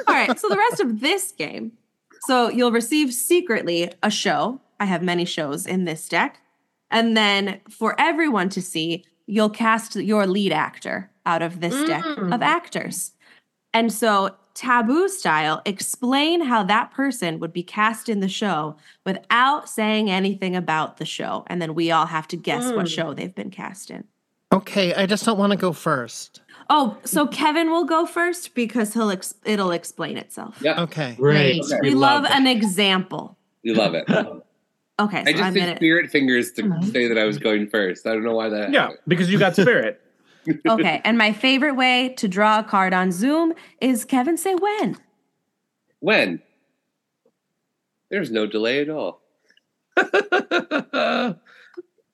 right. 0.08 0.40
So 0.40 0.50
the 0.50 0.58
rest 0.58 0.80
of 0.82 1.00
this 1.00 1.32
game. 1.32 1.74
So 2.22 2.50
you'll 2.50 2.72
receive 2.72 3.14
secretly 3.14 3.92
a 4.02 4.10
show. 4.10 4.60
I 4.80 4.86
have 4.86 5.04
many 5.04 5.26
shows 5.26 5.68
in 5.68 5.86
this 5.86 6.10
deck. 6.10 6.40
And 6.90 7.16
then 7.16 7.62
for 7.70 7.94
everyone 8.00 8.50
to 8.50 8.64
see, 8.64 9.06
you'll 9.28 9.52
cast 9.52 9.96
your 9.96 10.26
lead 10.26 10.54
actor 10.54 11.12
out 11.28 11.44
of 11.44 11.60
this 11.60 11.76
deck 11.88 12.04
mm. 12.04 12.34
of 12.34 12.42
actors. 12.42 13.12
And 13.76 13.94
so, 13.94 14.36
taboo 14.58 15.08
style, 15.08 15.62
explain 15.66 16.42
how 16.42 16.64
that 16.64 16.92
person 16.92 17.40
would 17.40 17.54
be 17.54 17.62
cast 17.64 18.10
in 18.10 18.20
the 18.20 18.28
show 18.28 18.76
without 19.06 19.70
saying 19.70 20.10
anything 20.10 20.56
about 20.56 20.98
the 20.98 21.06
show. 21.06 21.44
And 21.48 21.62
then 21.62 21.76
we 21.76 21.92
all 21.92 22.08
have 22.08 22.28
to 22.30 22.36
guess 22.38 22.66
what 22.72 22.86
Mm. 22.88 22.90
show 22.96 23.14
they've 23.14 23.34
been 23.36 23.52
cast 23.52 23.92
in. 23.92 24.04
Okay, 24.52 24.94
I 24.96 25.06
just 25.06 25.26
don't 25.26 25.38
want 25.38 25.52
to 25.52 25.58
go 25.58 25.74
first. 25.74 26.42
Oh, 26.70 26.98
so 27.04 27.28
Kevin 27.28 27.70
will 27.70 27.84
go 27.86 28.06
first 28.06 28.56
because 28.56 28.94
he'll 28.94 29.12
ex- 29.12 29.36
it'll 29.46 29.72
explain 29.72 30.18
itself. 30.18 30.58
yeah, 30.62 30.82
Okay. 30.82 31.14
Great. 31.18 31.62
Okay. 31.64 31.78
We, 31.82 31.92
love 31.92 32.26
an 32.26 32.48
example. 32.48 33.38
we 33.64 33.74
love 33.74 33.94
it. 33.94 34.06
Okay, 35.00 35.24
so 35.24 35.30
I 35.30 35.32
just 35.32 35.44
I'm 35.44 35.54
did 35.54 35.60
gonna 35.60 35.76
spirit 35.76 36.10
fingers 36.10 36.52
to 36.54 36.64
say 36.92 37.08
that 37.08 37.20
I 37.20 37.26
was 37.26 37.38
going 37.38 37.68
first. 37.70 38.08
I 38.08 38.14
don't 38.14 38.24
know 38.24 38.34
why 38.36 38.50
that. 38.50 38.72
Yeah, 38.72 38.82
happened. 38.82 39.00
because 39.08 39.30
you 39.32 39.38
got 39.38 39.54
spirit. 39.56 40.02
Okay. 40.68 41.02
And 41.04 41.18
my 41.18 41.34
favorite 41.34 41.76
way 41.76 42.14
to 42.18 42.28
draw 42.28 42.60
a 42.60 42.64
card 42.64 42.94
on 42.94 43.12
Zoom 43.12 43.54
is 43.82 44.06
Kevin 44.06 44.38
say 44.38 44.56
when. 44.56 44.98
When? 46.00 46.42
There's 48.10 48.32
no 48.32 48.46
delay 48.46 48.82
at 48.82 48.90
all. 48.90 49.22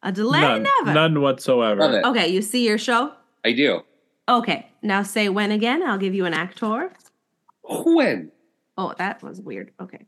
A 0.05 0.11
delay, 0.11 0.41
none, 0.41 0.63
never. 0.63 0.93
none 0.93 1.21
whatsoever. 1.21 1.81
Love 1.81 1.93
it. 1.93 2.05
Okay, 2.05 2.27
you 2.27 2.41
see 2.41 2.67
your 2.67 2.77
show. 2.77 3.13
I 3.45 3.53
do. 3.53 3.81
Okay, 4.27 4.69
now 4.81 5.03
say 5.03 5.29
when 5.29 5.51
again. 5.51 5.81
I'll 5.83 5.97
give 5.97 6.13
you 6.13 6.25
an 6.25 6.33
actor. 6.33 6.91
When? 7.63 8.31
Oh, 8.77 8.93
that 8.97 9.23
was 9.23 9.39
weird. 9.39 9.71
Okay. 9.79 10.05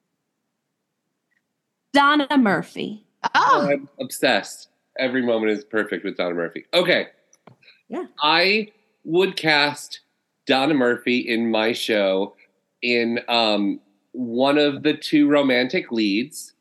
Donna 1.94 2.28
Murphy. 2.38 3.06
Oh, 3.34 3.70
I'm 3.72 3.88
obsessed. 4.00 4.70
Every 4.98 5.22
moment 5.22 5.52
is 5.52 5.64
perfect 5.64 6.04
with 6.04 6.18
Donna 6.18 6.36
Murphy. 6.36 6.66
Okay. 6.74 7.08
Yeah. 7.90 8.06
I 8.22 8.72
would 9.04 9.36
cast 9.36 10.00
Donna 10.46 10.74
Murphy 10.74 11.20
in 11.20 11.52
my 11.52 11.74
show 11.74 12.36
in 12.82 13.20
um, 13.28 13.80
one 14.12 14.58
of 14.58 14.84
the 14.84 14.94
two 14.94 15.28
romantic 15.28 15.92
leads. 15.92 16.54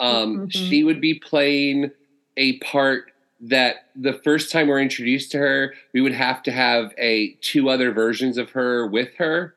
Um, 0.00 0.48
Mhm. 0.48 0.52
She 0.52 0.84
would 0.84 1.00
be 1.00 1.14
playing 1.14 1.90
a 2.36 2.58
part 2.58 3.12
that 3.40 3.86
the 3.94 4.12
first 4.12 4.50
time 4.50 4.68
we're 4.68 4.80
introduced 4.80 5.30
to 5.32 5.38
her, 5.38 5.74
we 5.92 6.00
would 6.00 6.12
have 6.14 6.42
to 6.44 6.52
have 6.52 6.92
a 6.98 7.32
two 7.40 7.68
other 7.68 7.92
versions 7.92 8.38
of 8.38 8.50
her 8.50 8.86
with 8.86 9.10
her 9.18 9.54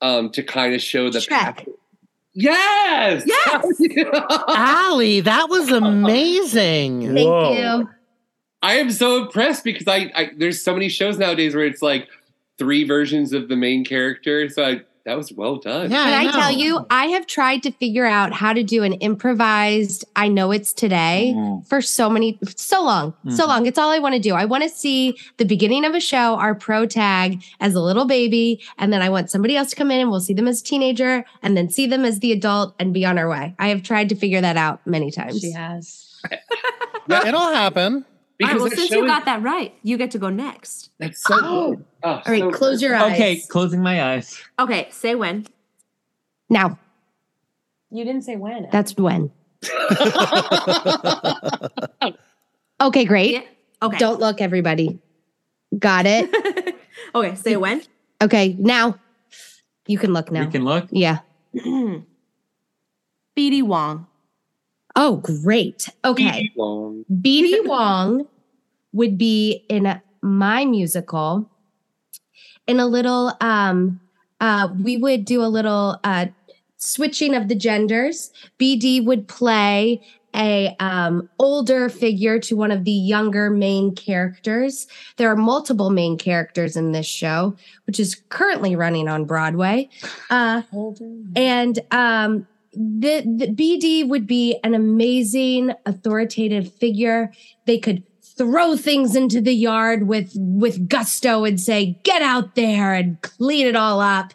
um, 0.00 0.30
to 0.30 0.42
kind 0.42 0.74
of 0.74 0.82
show 0.82 1.10
the 1.10 1.18
Shrek. 1.20 1.66
Yes. 2.34 3.24
Yes! 3.26 3.64
Allie, 4.48 5.20
that 5.20 5.48
was 5.50 5.70
amazing. 5.72 7.14
Thank 7.14 7.28
Whoa. 7.28 7.78
you. 7.78 7.88
I 8.62 8.74
am 8.74 8.90
so 8.90 9.22
impressed 9.22 9.64
because 9.64 9.88
I, 9.88 10.10
I 10.14 10.30
there's 10.36 10.62
so 10.62 10.72
many 10.72 10.88
shows 10.88 11.18
nowadays 11.18 11.54
where 11.54 11.64
it's 11.66 11.82
like 11.82 12.08
three 12.58 12.84
versions 12.84 13.32
of 13.32 13.48
the 13.48 13.56
main 13.56 13.84
character. 13.84 14.48
So 14.48 14.62
I, 14.64 14.80
that 15.04 15.16
was 15.16 15.32
well 15.32 15.56
done. 15.56 15.90
Yeah, 15.90 16.04
Can 16.04 16.28
I, 16.28 16.30
tell 16.30 16.52
you, 16.52 16.86
I 16.88 17.06
have 17.06 17.26
tried 17.26 17.64
to 17.64 17.72
figure 17.72 18.06
out 18.06 18.32
how 18.32 18.52
to 18.52 18.62
do 18.62 18.84
an 18.84 18.92
improvised 18.94 20.04
I 20.14 20.28
know 20.28 20.52
it's 20.52 20.72
today 20.72 21.32
Mm. 21.34 21.66
for 21.66 21.82
so 21.82 22.08
many 22.08 22.38
so 22.54 22.84
long. 22.84 23.14
So 23.30 23.44
Mhm. 23.44 23.48
long. 23.48 23.66
It's 23.66 23.78
all 23.78 23.90
I 23.90 23.98
want 23.98 24.14
to 24.14 24.20
do. 24.20 24.34
I 24.34 24.44
want 24.44 24.62
to 24.62 24.68
see 24.68 25.16
the 25.38 25.44
beginning 25.44 25.84
of 25.84 25.94
a 25.96 26.00
show, 26.00 26.36
our 26.36 26.54
pro 26.54 26.86
tag 26.86 27.42
as 27.58 27.74
a 27.74 27.80
little 27.80 28.04
baby, 28.04 28.60
and 28.78 28.92
then 28.92 29.02
I 29.02 29.08
want 29.08 29.28
somebody 29.28 29.56
else 29.56 29.70
to 29.70 29.76
come 29.76 29.90
in 29.90 29.98
and 29.98 30.08
we'll 30.08 30.20
see 30.20 30.34
them 30.34 30.46
as 30.46 30.60
a 30.60 30.64
teenager 30.64 31.24
and 31.42 31.56
then 31.56 31.68
see 31.68 31.86
them 31.88 32.04
as 32.04 32.20
the 32.20 32.30
adult 32.30 32.76
and 32.78 32.94
be 32.94 33.04
on 33.04 33.18
our 33.18 33.28
way. 33.28 33.56
I 33.58 33.68
have 33.70 33.82
tried 33.82 34.08
to 34.10 34.14
figure 34.14 34.40
that 34.40 34.56
out 34.56 34.86
many 34.86 35.10
times. 35.10 35.40
She 35.40 35.50
has. 35.50 36.06
It'll 37.10 37.40
happen. 37.52 38.04
All 38.40 38.48
right, 38.48 38.54
Because 38.54 38.62
well, 38.62 38.70
since 38.70 38.88
show 38.88 38.96
you 38.96 39.04
is- 39.04 39.10
got 39.10 39.24
that 39.26 39.42
right, 39.42 39.74
you 39.82 39.96
get 39.98 40.10
to 40.12 40.18
go 40.18 40.30
next. 40.30 40.90
that's 40.98 41.22
so 41.22 41.34
good. 41.36 41.44
Oh, 41.44 41.82
oh 42.02 42.08
All 42.10 42.22
right, 42.26 42.40
so 42.40 42.50
close 42.50 42.80
good. 42.80 42.86
your 42.86 42.96
eyes. 42.96 43.12
Okay, 43.12 43.40
closing 43.48 43.82
my 43.82 44.02
eyes. 44.14 44.40
Okay, 44.58 44.88
say 44.90 45.14
when. 45.14 45.46
Now, 46.50 46.78
You 47.90 48.04
didn't 48.04 48.22
say 48.22 48.36
when. 48.36 48.68
that's 48.72 48.96
when. 48.96 49.30
Okay, 52.80 53.04
great. 53.04 53.46
Okay. 53.80 53.96
Don't 53.98 54.18
look, 54.18 54.40
everybody. 54.40 54.98
Got 55.78 56.04
it. 56.06 56.74
okay, 57.14 57.34
say 57.36 57.54
when. 57.56 57.80
Okay, 58.20 58.56
now 58.58 58.98
you 59.86 59.98
can 59.98 60.12
look 60.12 60.32
now. 60.32 60.42
You 60.42 60.48
can 60.50 60.64
look. 60.64 60.88
Yeah. 60.90 61.18
BD 63.36 63.62
Wong. 63.62 64.08
Oh, 64.96 65.16
great. 65.16 65.88
Okay. 66.04 66.50
BD 66.56 67.64
Wong 67.66 68.26
would 68.92 69.16
be 69.16 69.64
in 69.68 70.00
my 70.20 70.64
musical 70.64 71.48
in 72.66 72.78
a 72.78 72.86
little 72.86 73.32
um 73.40 74.00
uh 74.40 74.68
we 74.82 74.96
would 74.96 75.24
do 75.24 75.42
a 75.42 75.46
little 75.48 75.98
uh 76.04 76.26
switching 76.76 77.34
of 77.34 77.48
the 77.48 77.54
genders. 77.54 78.30
BD 78.58 79.04
would 79.04 79.26
play 79.28 80.00
a 80.34 80.74
um 80.78 81.28
older 81.38 81.88
figure 81.88 82.38
to 82.38 82.56
one 82.56 82.70
of 82.70 82.84
the 82.84 82.92
younger 82.92 83.50
main 83.50 83.94
characters. 83.94 84.86
There 85.16 85.30
are 85.30 85.36
multiple 85.36 85.90
main 85.90 86.16
characters 86.18 86.76
in 86.76 86.92
this 86.92 87.06
show, 87.06 87.56
which 87.86 87.98
is 87.98 88.14
currently 88.28 88.76
running 88.76 89.08
on 89.08 89.24
Broadway. 89.24 89.88
Uh 90.30 90.62
and 91.36 91.78
um 91.90 92.46
the, 92.72 93.20
the 93.20 93.48
BD 93.48 94.08
would 94.08 94.26
be 94.26 94.58
an 94.64 94.74
amazing 94.74 95.72
authoritative 95.84 96.72
figure. 96.72 97.32
They 97.66 97.78
could 97.78 98.02
throw 98.36 98.76
things 98.76 99.14
into 99.14 99.40
the 99.40 99.54
yard 99.54 100.08
with 100.08 100.32
with 100.36 100.88
gusto 100.88 101.44
and 101.44 101.60
say, 101.60 101.98
"Get 102.02 102.22
out 102.22 102.54
there 102.54 102.94
and 102.94 103.20
clean 103.22 103.66
it 103.66 103.76
all 103.76 104.00
up." 104.00 104.32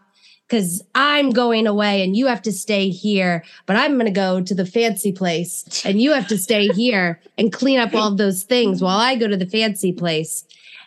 Cause 0.50 0.82
I'm 0.96 1.32
going 1.32 1.68
away 1.68 2.02
and 2.02 2.16
you 2.16 2.28
have 2.28 2.42
to 2.44 2.54
stay 2.54 2.90
here, 2.90 3.44
but 3.66 3.76
I'm 3.76 3.98
gonna 3.98 4.12
go 4.12 4.40
to 4.40 4.56
the 4.56 4.66
fancy 4.66 5.12
place 5.12 5.84
and 5.84 6.02
you 6.02 6.14
have 6.14 6.28
to 6.30 6.38
stay 6.38 6.70
here 6.70 7.20
and 7.38 7.52
clean 7.52 7.80
up 7.80 7.94
all 7.94 8.16
those 8.16 8.44
things 8.44 8.82
while 8.82 8.98
I 8.98 9.16
go 9.16 9.28
to 9.28 9.36
the 9.36 9.46
fancy 9.46 9.92
place. 9.92 10.46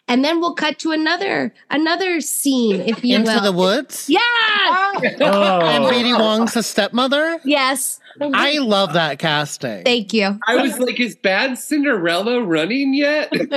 And 0.09 0.25
then 0.25 0.41
we'll 0.41 0.55
cut 0.55 0.79
to 0.81 0.91
another 0.91 1.55
another 1.71 2.21
scene, 2.21 2.81
if 2.81 3.05
you 3.05 3.15
Into 3.17 3.33
will. 3.33 3.43
the 3.43 3.53
woods? 3.53 4.09
Yeah. 4.09 4.19
Oh. 4.23 4.93
Oh. 5.21 5.61
And 5.61 5.85
oh. 5.85 5.91
BD 5.93 6.19
Wong's 6.19 6.57
a 6.57 6.63
stepmother? 6.65 7.39
Yes. 7.45 8.01
I 8.21 8.59
love 8.59 8.93
that 8.95 9.21
casting. 9.21 9.85
Thank 9.85 10.13
you. 10.13 10.37
I 10.49 10.57
was 10.57 10.79
like, 10.81 10.99
is 10.99 11.15
Bad 11.15 11.57
Cinderella 11.59 12.43
running 12.43 12.93
yet? 12.93 13.33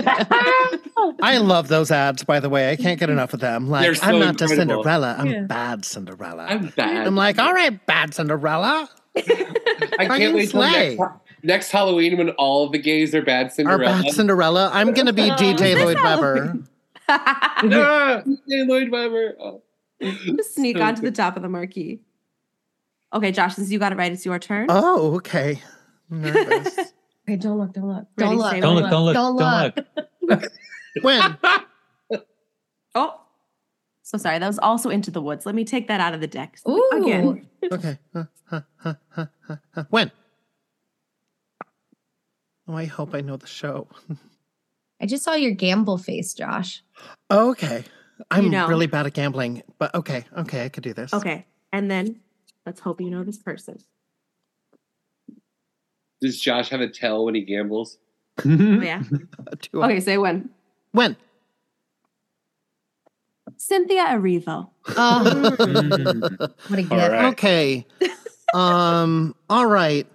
I 1.22 1.38
love 1.40 1.68
those 1.70 1.90
ads, 1.92 2.24
by 2.24 2.40
the 2.40 2.50
way. 2.50 2.70
I 2.70 2.76
can't 2.76 3.00
get 3.00 3.10
enough 3.10 3.34
of 3.34 3.40
them. 3.40 3.70
Like, 3.70 3.96
so 3.96 4.06
I'm 4.06 4.20
not 4.20 4.38
just 4.38 4.54
incredible. 4.54 4.84
Cinderella, 4.84 5.16
I'm 5.18 5.26
Yeah. 5.28 5.42
bad 5.42 5.86
Cinderella. 5.86 6.46
I'm 6.48 6.68
bad. 6.68 7.08
I'm 7.08 7.16
like, 7.16 7.40
all 7.40 7.52
right, 7.54 7.84
bad 7.88 8.14
Cinderella. 8.14 8.90
I 9.16 9.22
Fucking 9.22 10.08
can't 10.08 10.36
wait 10.36 10.50
till 10.52 10.62
slay. 10.62 10.96
next, 10.98 11.14
next 11.44 11.72
Halloween 11.72 12.18
when 12.18 12.30
all 12.32 12.66
of 12.66 12.72
the 12.72 12.80
gays 12.80 13.14
are 13.14 13.22
Bad 13.22 13.46
Our 13.46 13.52
Cinderella. 13.52 14.02
bad 14.04 14.14
Cinderella. 14.14 14.70
I'm 14.74 14.94
going 14.94 15.08
to 15.08 15.14
be 15.14 15.30
DJ 15.32 15.76
Lloyd 15.84 15.98
Webber. 16.02 16.58
Ah, 17.10 18.24
Lloyd 18.48 18.90
Webber. 18.90 19.36
Oh. 19.38 19.62
Just 20.02 20.56
sneak 20.56 20.78
So 20.78 20.84
onto 20.84 21.02
the 21.02 21.12
top 21.12 21.36
of 21.36 21.44
the 21.44 21.50
marquee. 21.50 22.00
Okay, 23.14 23.32
Josh, 23.34 23.56
since 23.56 23.70
you 23.72 23.78
got 23.78 23.92
it 23.92 23.98
right, 23.98 24.12
it's 24.12 24.26
your 24.26 24.40
turn. 24.40 24.68
Oh, 24.70 25.16
okay. 25.16 25.62
Nervous. 26.10 26.80
Okay, 27.26 27.38
don't 27.38 27.58
look, 27.58 27.72
don't 27.72 27.88
look. 27.88 28.06
Ready, 28.18 28.36
Don't 28.36 28.38
look. 28.38 28.62
Don't 28.62 28.76
look, 28.76 28.90
don't 28.92 29.06
look, 29.06 29.14
Don't 29.14 29.38
don't 29.38 30.40
look. 30.42 30.52
when? 31.02 31.38
Oh, 32.96 33.22
so 34.02 34.18
sorry. 34.18 34.40
That 34.40 34.48
was 34.48 34.60
also 34.60 34.90
into 34.90 35.10
the 35.10 35.22
woods. 35.22 35.46
Let 35.46 35.56
me 35.56 35.64
take 35.64 35.88
that 35.88 36.02
out 36.02 36.14
of 36.14 36.20
the 36.20 36.28
deck 36.28 36.58
Ooh. 36.68 36.90
again. 36.92 37.48
Okay. 37.72 37.98
Huh, 38.14 38.26
huh, 38.76 38.94
huh. 39.10 39.84
When? 39.90 40.12
Oh, 42.68 42.76
I 42.76 42.86
hope 42.86 43.14
I 43.14 43.22
know 43.22 43.38
the 43.38 43.48
show. 43.48 43.88
I 45.02 45.06
just 45.06 45.24
saw 45.24 45.34
your 45.34 45.52
gamble 45.52 45.98
face, 45.98 46.34
Josh. 46.34 46.84
Okay. 47.30 47.84
I'm 48.32 48.50
know. 48.50 48.68
really 48.68 48.88
bad 48.88 49.06
at 49.06 49.14
gambling, 49.14 49.64
but 49.80 49.94
okay. 49.96 50.24
Okay, 50.38 50.64
I 50.66 50.70
could 50.70 50.84
do 50.84 50.94
this. 50.94 51.14
Okay, 51.14 51.46
and 51.74 51.90
then 51.92 52.22
let's 52.66 52.80
hope 52.80 53.02
you 53.02 53.10
know 53.10 53.24
this 53.24 53.38
person. 53.38 53.80
Does 56.22 56.40
Josh 56.40 56.70
have 56.70 56.80
a 56.80 56.88
tell 56.88 57.26
when 57.26 57.36
he 57.36 57.42
gambles? 57.42 57.98
Oh, 58.46 58.50
yeah. 58.82 59.02
Okay, 59.74 60.00
say 60.00 60.18
when. 60.18 60.50
When? 60.92 61.18
Cynthia 63.58 64.06
Erivo. 64.06 64.70
Oh, 64.90 65.56
Mm. 65.60 66.40
what 66.68 66.80
a 66.80 66.82
gift. 66.82 66.92
All 66.92 67.10
right. 67.10 67.26
Okay. 67.34 67.86
um, 68.54 69.36
all 69.50 69.66
right. 69.66 70.08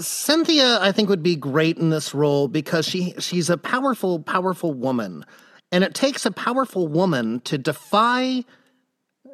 Cynthia, 0.00 0.78
I 0.80 0.92
think, 0.92 1.08
would 1.08 1.22
be 1.22 1.36
great 1.36 1.78
in 1.78 1.90
this 1.90 2.14
role 2.14 2.48
because 2.48 2.86
she 2.86 3.14
she's 3.18 3.50
a 3.50 3.56
powerful, 3.56 4.20
powerful 4.20 4.72
woman. 4.72 5.24
And 5.72 5.82
it 5.82 5.94
takes 5.94 6.24
a 6.24 6.30
powerful 6.30 6.86
woman 6.86 7.40
to 7.40 7.58
defy 7.58 8.44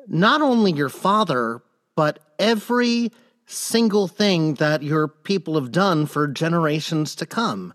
not 0.08 0.40
only 0.40 0.72
your 0.72 0.88
father, 0.88 1.62
but 1.94 2.20
every 2.38 3.12
single 3.46 4.08
thing 4.08 4.54
that 4.54 4.82
your 4.82 5.08
people 5.08 5.54
have 5.54 5.70
done 5.70 6.06
for 6.06 6.26
generations 6.26 7.14
to 7.16 7.26
come. 7.26 7.74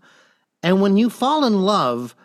And 0.62 0.82
when 0.82 0.96
you 0.96 1.08
fall 1.08 1.44
in 1.44 1.62
love 1.62 2.16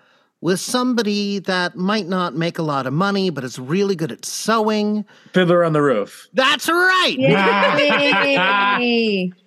with 0.42 0.60
somebody 0.60 1.40
that 1.40 1.78
might 1.78 2.08
not 2.08 2.36
make 2.36 2.58
a 2.58 2.64
lot 2.64 2.88
of 2.88 2.94
money, 2.94 3.30
but 3.30 3.44
is 3.44 3.60
really 3.60 3.96
good 3.96 4.12
at 4.12 4.26
sewing, 4.26 5.06
Fiddler 5.32 5.64
on 5.64 5.74
the 5.74 5.82
Roof. 5.82 6.28
that's 6.34 6.68
right. 6.68 7.16
Yay. 7.18 9.32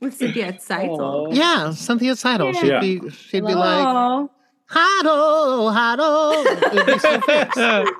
With 0.00 0.14
Cynthia 0.14 0.54
Seitzel. 0.54 1.34
Yeah, 1.34 1.72
Cynthia 1.72 2.16
Seidel. 2.16 2.52
She'd 2.54 2.80
be 2.80 3.10
she'd 3.10 3.46
be 3.46 3.54
like, 3.54 3.86
Hello. 3.86 4.30
Hado, 4.70 5.74
Hado. 5.74 6.72
It'd 6.72 6.86
be 6.86 6.98
so 6.98 7.20
fast. 7.20 7.90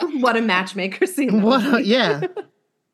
what 0.20 0.36
a 0.36 0.40
matchmaker 0.40 1.06
scene. 1.06 1.42
What 1.42 1.62
a- 1.74 1.84
yeah. 1.84 2.22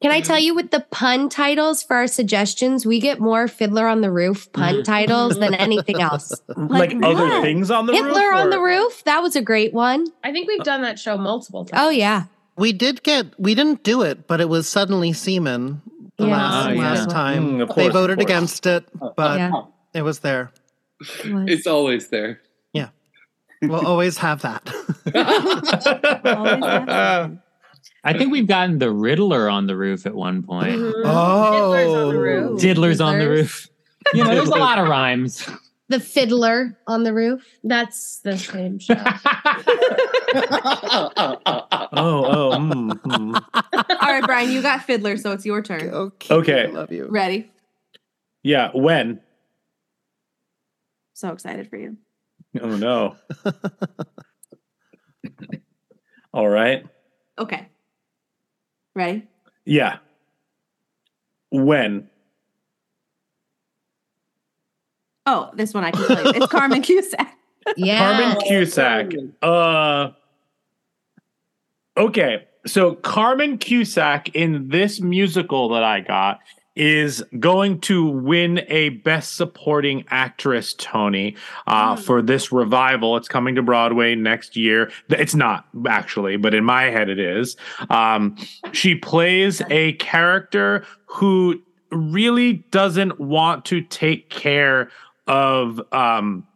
Can 0.02 0.10
I 0.10 0.20
tell 0.20 0.38
you 0.38 0.54
with 0.54 0.70
the 0.70 0.80
pun 0.90 1.30
titles 1.30 1.82
for 1.82 1.96
our 1.96 2.06
suggestions, 2.06 2.84
we 2.84 3.00
get 3.00 3.20
more 3.20 3.48
Fiddler 3.48 3.86
on 3.86 4.02
the 4.02 4.10
Roof 4.10 4.52
pun 4.52 4.74
mm. 4.74 4.84
titles 4.84 5.38
than 5.38 5.54
anything 5.54 6.00
else. 6.00 6.30
Like, 6.48 6.94
other 7.02 7.26
what? 7.26 7.42
things 7.42 7.70
on 7.70 7.86
the 7.86 7.92
roof. 7.92 8.04
Hitler 8.04 8.34
on 8.34 8.50
the 8.50 8.60
Roof, 8.60 9.02
that 9.04 9.22
was 9.22 9.34
a 9.34 9.40
great 9.40 9.72
one. 9.72 10.06
I 10.22 10.30
think 10.32 10.46
we've 10.46 10.62
done 10.62 10.82
that 10.82 10.98
show 10.98 11.16
multiple 11.16 11.64
times. 11.64 11.80
Oh, 11.82 11.88
yeah. 11.88 12.24
We 12.58 12.72
did 12.72 13.02
get 13.02 13.38
we 13.40 13.54
didn't 13.54 13.82
do 13.82 14.02
it, 14.02 14.26
but 14.26 14.40
it 14.40 14.48
was 14.48 14.68
suddenly 14.68 15.12
semen 15.12 15.80
the 16.16 16.26
Yeah. 16.26 16.36
last 16.36 16.74
yeah. 16.74 16.80
last 16.82 17.10
time. 17.10 17.58
Mm, 17.58 17.62
of 17.68 17.74
they 17.76 17.88
voted 17.88 18.20
against 18.20 18.66
it, 18.66 18.84
but 19.16 19.38
Yeah. 19.38 19.52
it 19.94 20.02
was 20.02 20.20
there. 20.20 20.50
It's 21.24 21.66
always 21.66 22.08
there. 22.08 22.40
Yeah. 22.72 22.88
We'll 23.62 23.86
always 23.92 24.16
have 24.18 24.42
that. 24.42 24.72
Always 26.24 26.64
have 26.64 27.38
I 28.06 28.12
think 28.16 28.32
we've 28.32 28.46
gotten 28.46 28.78
the 28.78 28.90
Riddler 28.90 29.48
on 29.48 29.66
the 29.66 29.76
roof 29.76 30.04
at 30.06 30.14
one 30.14 30.42
point. 30.42 30.76
Mm-hmm. 30.76 31.08
Diddlers 31.08 31.96
on 31.96 32.08
the 32.10 32.16
Oh. 32.16 32.20
roof. 32.20 32.60
Diddler's 32.60 33.00
on 33.00 33.18
the 33.18 33.28
roof. 33.28 33.68
You 34.12 34.24
know, 34.24 34.34
there's 34.34 34.48
a 34.48 34.56
lot 34.56 34.78
of 34.78 34.88
rhymes. 34.88 35.48
The 35.88 36.00
Fiddler 36.00 36.78
on 36.86 37.04
the 37.04 37.12
Roof. 37.12 37.44
That's 37.62 38.20
the 38.20 38.38
same 38.38 38.78
show. 38.78 38.94
Oh, 41.96 42.24
oh. 42.24 42.56
mm, 42.58 42.90
mm. 42.90 43.44
All 43.72 44.12
right, 44.12 44.24
Brian, 44.24 44.50
you 44.50 44.62
got 44.62 44.82
Fiddler, 44.82 45.16
so 45.16 45.30
it's 45.32 45.46
your 45.46 45.62
turn. 45.62 45.90
okay. 45.90 46.34
Okay. 46.34 46.64
I 46.64 46.70
love 46.70 46.90
you. 46.90 47.06
Ready? 47.08 47.52
Yeah, 48.42 48.70
when? 48.74 49.20
So 51.12 51.28
excited 51.30 51.70
for 51.70 51.76
you. 51.76 51.96
Oh, 52.60 52.76
no. 52.76 53.16
All 56.34 56.48
right. 56.48 56.84
Okay. 57.38 57.68
Ready? 58.96 59.28
Yeah. 59.64 59.98
When? 61.50 62.10
Oh, 65.26 65.50
this 65.54 65.72
one 65.72 65.84
I 65.84 65.90
can 65.90 66.06
tell 66.06 66.24
you. 66.24 66.32
It's 66.34 66.46
Carmen 66.46 66.82
Cusack. 66.86 67.36
Yeah. 67.76 67.98
Carmen 67.98 68.40
Cusack. 68.46 69.12
Uh 69.42 70.10
Okay. 71.96 72.46
So 72.66 72.94
Carmen 72.94 73.58
Cusack 73.58 74.34
in 74.34 74.68
this 74.68 75.00
musical 75.00 75.68
that 75.70 75.82
I 75.82 76.00
got 76.00 76.40
is 76.76 77.22
going 77.38 77.80
to 77.80 78.04
win 78.04 78.60
a 78.68 78.88
best 78.88 79.36
supporting 79.36 80.04
actress 80.08 80.74
Tony 80.76 81.36
uh, 81.68 81.94
for 81.94 82.20
this 82.20 82.50
revival. 82.50 83.16
It's 83.16 83.28
coming 83.28 83.54
to 83.54 83.62
Broadway 83.62 84.16
next 84.16 84.56
year. 84.56 84.90
It's 85.08 85.36
not 85.36 85.68
actually, 85.86 86.36
but 86.36 86.52
in 86.52 86.64
my 86.64 86.84
head 86.84 87.08
it 87.08 87.20
is. 87.20 87.56
Um, 87.90 88.36
she 88.72 88.96
plays 88.96 89.62
a 89.70 89.92
character 89.94 90.84
who 91.06 91.62
really 91.92 92.54
doesn't 92.72 93.20
want 93.20 93.64
to 93.66 93.80
take 93.80 94.30
care 94.30 94.90
of 95.26 95.80
um, 95.92 96.46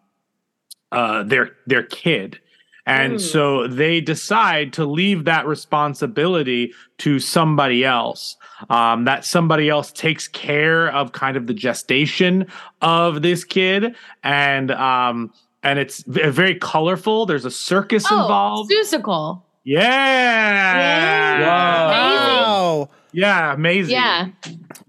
uh, 0.92 1.22
their 1.24 1.50
their 1.66 1.82
kid 1.82 2.38
And 2.86 3.16
Mm. 3.16 3.20
so 3.20 3.66
they 3.68 4.00
decide 4.00 4.72
to 4.72 4.86
leave 4.86 5.26
that 5.26 5.46
responsibility 5.46 6.72
to 6.98 7.20
somebody 7.20 7.84
else. 7.84 8.36
Um, 8.70 9.04
that 9.04 9.26
somebody 9.26 9.68
else 9.68 9.92
takes 9.92 10.26
care 10.26 10.88
of 10.90 11.12
kind 11.12 11.36
of 11.36 11.46
the 11.46 11.52
gestation 11.52 12.46
of 12.80 13.20
this 13.20 13.44
kid. 13.44 13.94
And 14.24 14.70
um, 14.70 15.30
and 15.62 15.78
it's 15.78 16.02
v- 16.04 16.30
very 16.30 16.54
colorful. 16.54 17.26
There's 17.26 17.44
a 17.44 17.50
circus 17.50 18.06
Oh, 18.10 18.22
involved. 18.22 18.70
Seussical. 18.72 19.42
Yeah. 19.64 21.40
Wow. 21.46 22.88
Yeah, 23.12 23.52
amazing. 23.52 23.92
Yeah. 23.96 24.28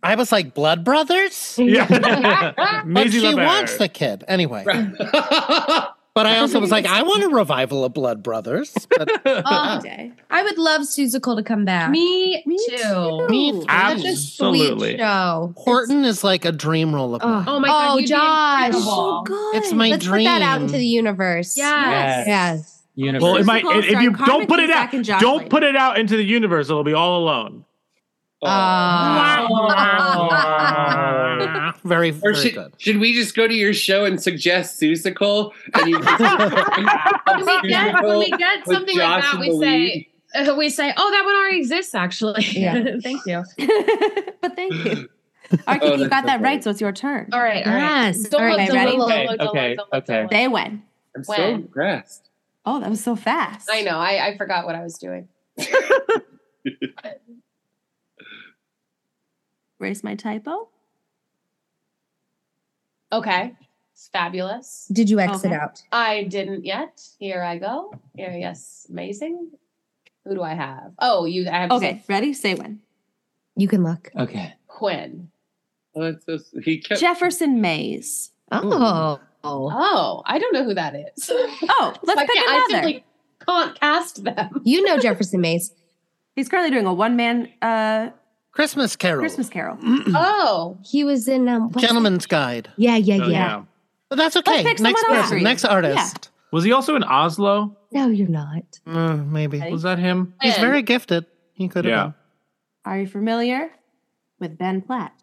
I 0.04 0.16
was 0.16 0.32
like, 0.32 0.54
Blood 0.54 0.84
Brothers? 0.84 1.58
Yeah. 1.58 1.86
but 2.86 3.12
she 3.12 3.20
LeBaron. 3.22 3.46
wants 3.46 3.78
the 3.78 3.88
kid 3.90 4.24
anyway. 4.28 4.64
but 6.14 6.26
I 6.26 6.40
also 6.40 6.60
was 6.60 6.72
like, 6.72 6.86
I 6.86 7.02
want 7.04 7.24
a 7.24 7.30
revival 7.30 7.86
of 7.86 7.94
Blood 7.94 8.24
Brothers. 8.24 8.74
But 8.90 9.10
Oh, 9.26 9.82
I 10.30 10.44
would 10.44 10.58
love 10.58 10.82
Seussical 10.82 11.36
to 11.38 11.44
come 11.44 11.66
back. 11.66 11.92
Me, 11.92 12.42
too. 12.46 13.28
Me 13.30 13.52
too. 13.52 13.62
Such 13.62 13.68
a 13.68 13.72
Absolutely. 13.72 14.90
sweet 14.92 15.00
show. 15.00 15.54
Horton 15.58 16.04
is 16.06 16.24
like 16.24 16.46
a 16.46 16.52
dream 16.52 16.94
role 16.94 17.16
of 17.16 17.22
mine. 17.24 17.46
Oh 17.48 17.60
my 17.60 17.68
god, 17.68 17.92
Oh, 17.92 17.98
you'd 17.98 18.04
be 18.04 18.08
Josh. 18.08 18.66
incredible. 18.68 19.24
It's 19.54 19.74
my 19.74 19.90
Let's 19.90 20.06
dream. 20.06 20.26
put 20.26 20.30
that 20.30 20.42
out 20.42 20.62
into 20.62 20.74
the 20.74 20.86
universe. 20.86 21.56
Yes. 21.58 22.28
Yes. 22.28 22.76
Universe. 22.96 23.24
Well, 23.24 23.36
it 23.38 23.46
might, 23.46 23.64
Musical 23.64 23.80
if 23.96 24.02
you 24.02 24.14
starring 24.16 24.26
don't 24.26 24.48
put 24.50 24.60
it 24.60 24.70
out, 24.72 25.20
don't 25.22 25.50
put 25.50 25.64
it 25.64 25.76
out 25.78 25.98
into 25.98 26.18
the 26.18 26.24
universe. 26.24 26.70
It'll 26.70 26.84
be 26.84 26.94
all 26.94 27.22
alone. 27.24 27.64
very, 31.84 32.10
Or 32.12 32.14
very 32.14 32.36
should, 32.36 32.54
good. 32.56 32.74
should 32.78 33.00
we 33.00 33.14
just 33.14 33.36
go 33.36 33.48
to 33.48 33.54
your 33.54 33.74
show 33.74 34.06
and 34.06 34.22
suggest 34.22 34.80
Seussical? 34.80 35.52
And 35.74 35.90
you 35.90 36.00
when 36.00 37.62
we 37.64 37.70
get, 37.70 38.04
when 38.04 38.20
we 38.20 38.30
get 38.32 38.66
something 38.66 38.98
like 38.98 39.24
that, 39.24 39.40
we 39.40 39.60
say 39.60 40.08
uh, 40.36 40.56
we 40.58 40.70
say, 40.70 40.94
"Oh, 40.96 41.12
that 41.12 41.26
one 41.26 41.36
already 41.36 41.58
exists." 41.58 41.94
Actually, 41.96 42.44
Yeah. 42.52 42.84
thank 43.04 43.26
you. 43.26 43.44
but 44.42 44.56
thank 44.56 44.74
you. 44.74 45.10
All 45.52 45.58
right, 45.68 45.82
Oh, 45.84 45.96
you 45.96 46.08
got 46.08 46.22
so 46.22 46.28
that 46.28 46.28
funny. 46.28 46.44
right, 46.44 46.64
so 46.64 46.70
it's 46.70 46.80
your 46.80 46.92
turn. 46.92 47.28
All 47.34 47.42
right, 47.42 47.66
all 47.66 47.74
right. 47.74 47.80
Yes. 47.80 48.30
Don't 48.30 48.40
All 48.42 48.48
right, 48.48 48.68
look, 48.70 48.76
ready? 48.76 49.00
Okay, 49.00 49.02
okay, 49.02 49.28
look, 49.28 49.40
don't 49.40 49.50
okay. 49.50 49.76
don't 49.76 49.92
look. 50.24 50.32
Say 50.32 50.48
when. 50.48 50.84
I'm 51.16 51.24
so 51.24 51.34
impressed. 51.56 52.30
Oh, 52.66 52.80
that 52.80 52.90
was 52.90 53.04
so 53.04 53.16
fast. 53.16 53.68
I 53.72 53.82
know. 53.82 53.98
I, 53.98 54.28
I 54.28 54.38
forgot 54.38 54.66
what 54.66 54.76
I 54.76 54.84
was 54.84 54.98
doing. 55.00 55.28
Erase 59.80 60.04
my 60.04 60.16
typo. 60.16 60.70
Okay, 63.12 63.54
it's 63.94 64.08
fabulous. 64.10 64.88
Did 64.92 65.10
you 65.10 65.20
exit 65.20 65.48
Okay. 65.52 65.56
out? 65.56 65.82
I 65.92 66.24
didn't 66.26 66.66
yet. 66.66 67.02
Here 67.18 67.42
I 67.42 67.58
go. 67.58 67.94
Here, 68.16 68.32
yes, 68.38 68.86
amazing. 68.90 69.52
Who 70.26 70.36
do 70.36 70.44
I 70.44 70.54
have? 70.54 70.92
Oh, 71.00 71.26
you. 71.26 71.48
I 71.50 71.62
have 71.62 71.72
Okay, 71.72 71.94
say 72.00 72.04
ready? 72.08 72.34
Say 72.34 72.54
when. 72.54 72.82
You 73.56 73.68
can 73.68 73.84
look. 73.84 74.12
Okay. 74.18 74.54
Quinn. 74.68 75.30
Oh, 75.96 76.12
that's 76.12 76.26
so, 76.26 76.60
he 76.62 76.80
kept. 76.80 77.02
Jefferson 77.02 77.62
Mays. 77.62 78.32
Oh. 78.52 79.20
Oh, 79.42 80.22
I 80.26 80.38
don't 80.38 80.54
know 80.54 80.66
who 80.66 80.74
that 80.74 80.94
is. 80.96 81.30
Oh, 81.32 81.94
let's 82.04 82.20
pick 82.26 82.30
can't- 82.36 82.50
I 82.50 82.56
another. 82.70 82.70
simply 82.74 83.06
can't 83.48 83.80
cast 83.80 84.24
them. 84.24 84.62
You 84.66 84.84
know 84.84 85.00
Jefferson 85.00 85.40
Mays. 85.42 85.72
He's 86.36 86.50
currently 86.50 86.70
doing 86.72 86.86
a 86.86 86.94
one 86.94 87.16
man 87.16 87.50
uh, 87.62 88.10
Christmas 88.52 88.96
Carol. 88.96 89.20
Christmas 89.22 89.50
Carol. 89.50 89.78
Oh, 90.16 90.78
He 90.84 91.04
was 91.04 91.28
in 91.28 91.48
um 91.48 91.70
what's 91.72 91.86
Gentleman's 91.86 92.26
Guide. 92.26 92.68
it? 92.68 92.74
Yeah, 92.78 92.96
yeah, 92.98 93.20
Oh, 93.24 93.28
yeah. 93.30 93.64
But 94.10 94.18
that's 94.18 94.36
okay. 94.38 94.64
pick 94.64 94.80
Next 94.80 95.02
someone 95.02 95.22
person, 95.22 95.38
you. 95.38 95.44
next 95.44 95.66
artist. 95.66 96.30
Was 96.52 96.64
he 96.64 96.72
also 96.72 96.96
in 96.96 97.04
Oslo? 97.04 97.78
No, 97.92 98.08
you're 98.08 98.28
not. 98.28 98.80
Uh, 98.88 99.16
maybe. 99.18 99.60
Was 99.72 99.84
that 99.84 100.00
him? 100.00 100.34
He's 100.42 100.54
When? 100.54 100.62
very 100.62 100.82
gifted. 100.82 101.26
He 101.54 101.68
could 101.68 101.86
have 101.86 101.92
Yeah. 101.92 102.04
been. 102.06 102.14
Are 102.86 103.00
you 103.00 103.08
familiar 103.08 103.70
with 104.40 104.58
Ben 104.58 104.82
Platt? 104.82 105.14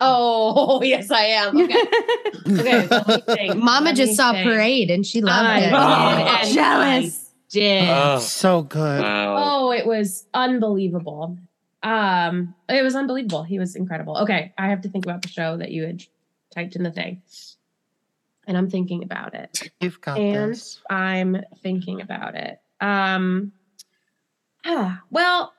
oh, 0.00 0.82
yes, 0.84 1.10
I 1.10 1.22
am. 1.22 1.56
Okay, 1.58 1.74
okay. 2.46 2.86
let 2.86 3.08
me 3.08 3.20
think. 3.34 3.56
Mama 3.62 3.86
Let 3.86 3.96
just 3.96 4.10
me 4.10 4.14
saw 4.16 4.32
think. 4.32 4.48
Parade 4.48 4.90
and 4.90 5.04
she 5.06 5.22
loved 5.22 5.48
I 5.48 5.58
it. 5.58 5.62
did, 5.64 5.74
and 6.46 6.54
jealous. 6.54 7.24
I 7.24 7.32
Did. 7.50 7.88
Oh. 7.88 8.18
So 8.20 8.62
good. 8.62 9.02
Wow. 9.02 9.36
Oh, 9.38 9.70
it 9.72 9.86
was 9.86 10.26
unbelievable. 10.34 11.38
Um, 11.82 12.54
it 12.68 12.82
was 12.82 12.96
unbelievable. 12.96 13.42
He 13.42 13.58
was 13.58 13.76
incredible. 13.76 14.16
Okay, 14.18 14.52
I 14.58 14.68
have 14.68 14.80
to 14.82 14.88
think 14.88 15.04
about 15.06 15.22
the 15.22 15.28
show 15.28 15.56
that 15.56 15.70
you 15.70 15.84
had 15.84 16.02
typed 16.54 16.76
in 16.76 16.82
the 16.82 16.90
thing. 16.90 17.22
And 18.46 18.56
I'm 18.56 18.70
thinking 18.70 19.02
about 19.02 19.34
it. 19.34 19.70
You've 19.80 20.00
got 20.00 20.18
and 20.18 20.52
this. 20.52 20.80
I'm 20.88 21.42
thinking 21.62 22.00
about 22.00 22.34
it. 22.34 22.60
Um 22.80 23.52
ah, 24.64 25.02
well, 25.10 25.52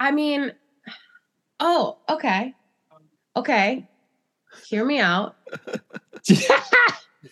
I 0.00 0.10
mean, 0.10 0.52
oh, 1.60 1.98
okay. 2.08 2.54
Okay. 3.36 3.88
Hear 4.68 4.84
me 4.84 4.98
out. 4.98 5.36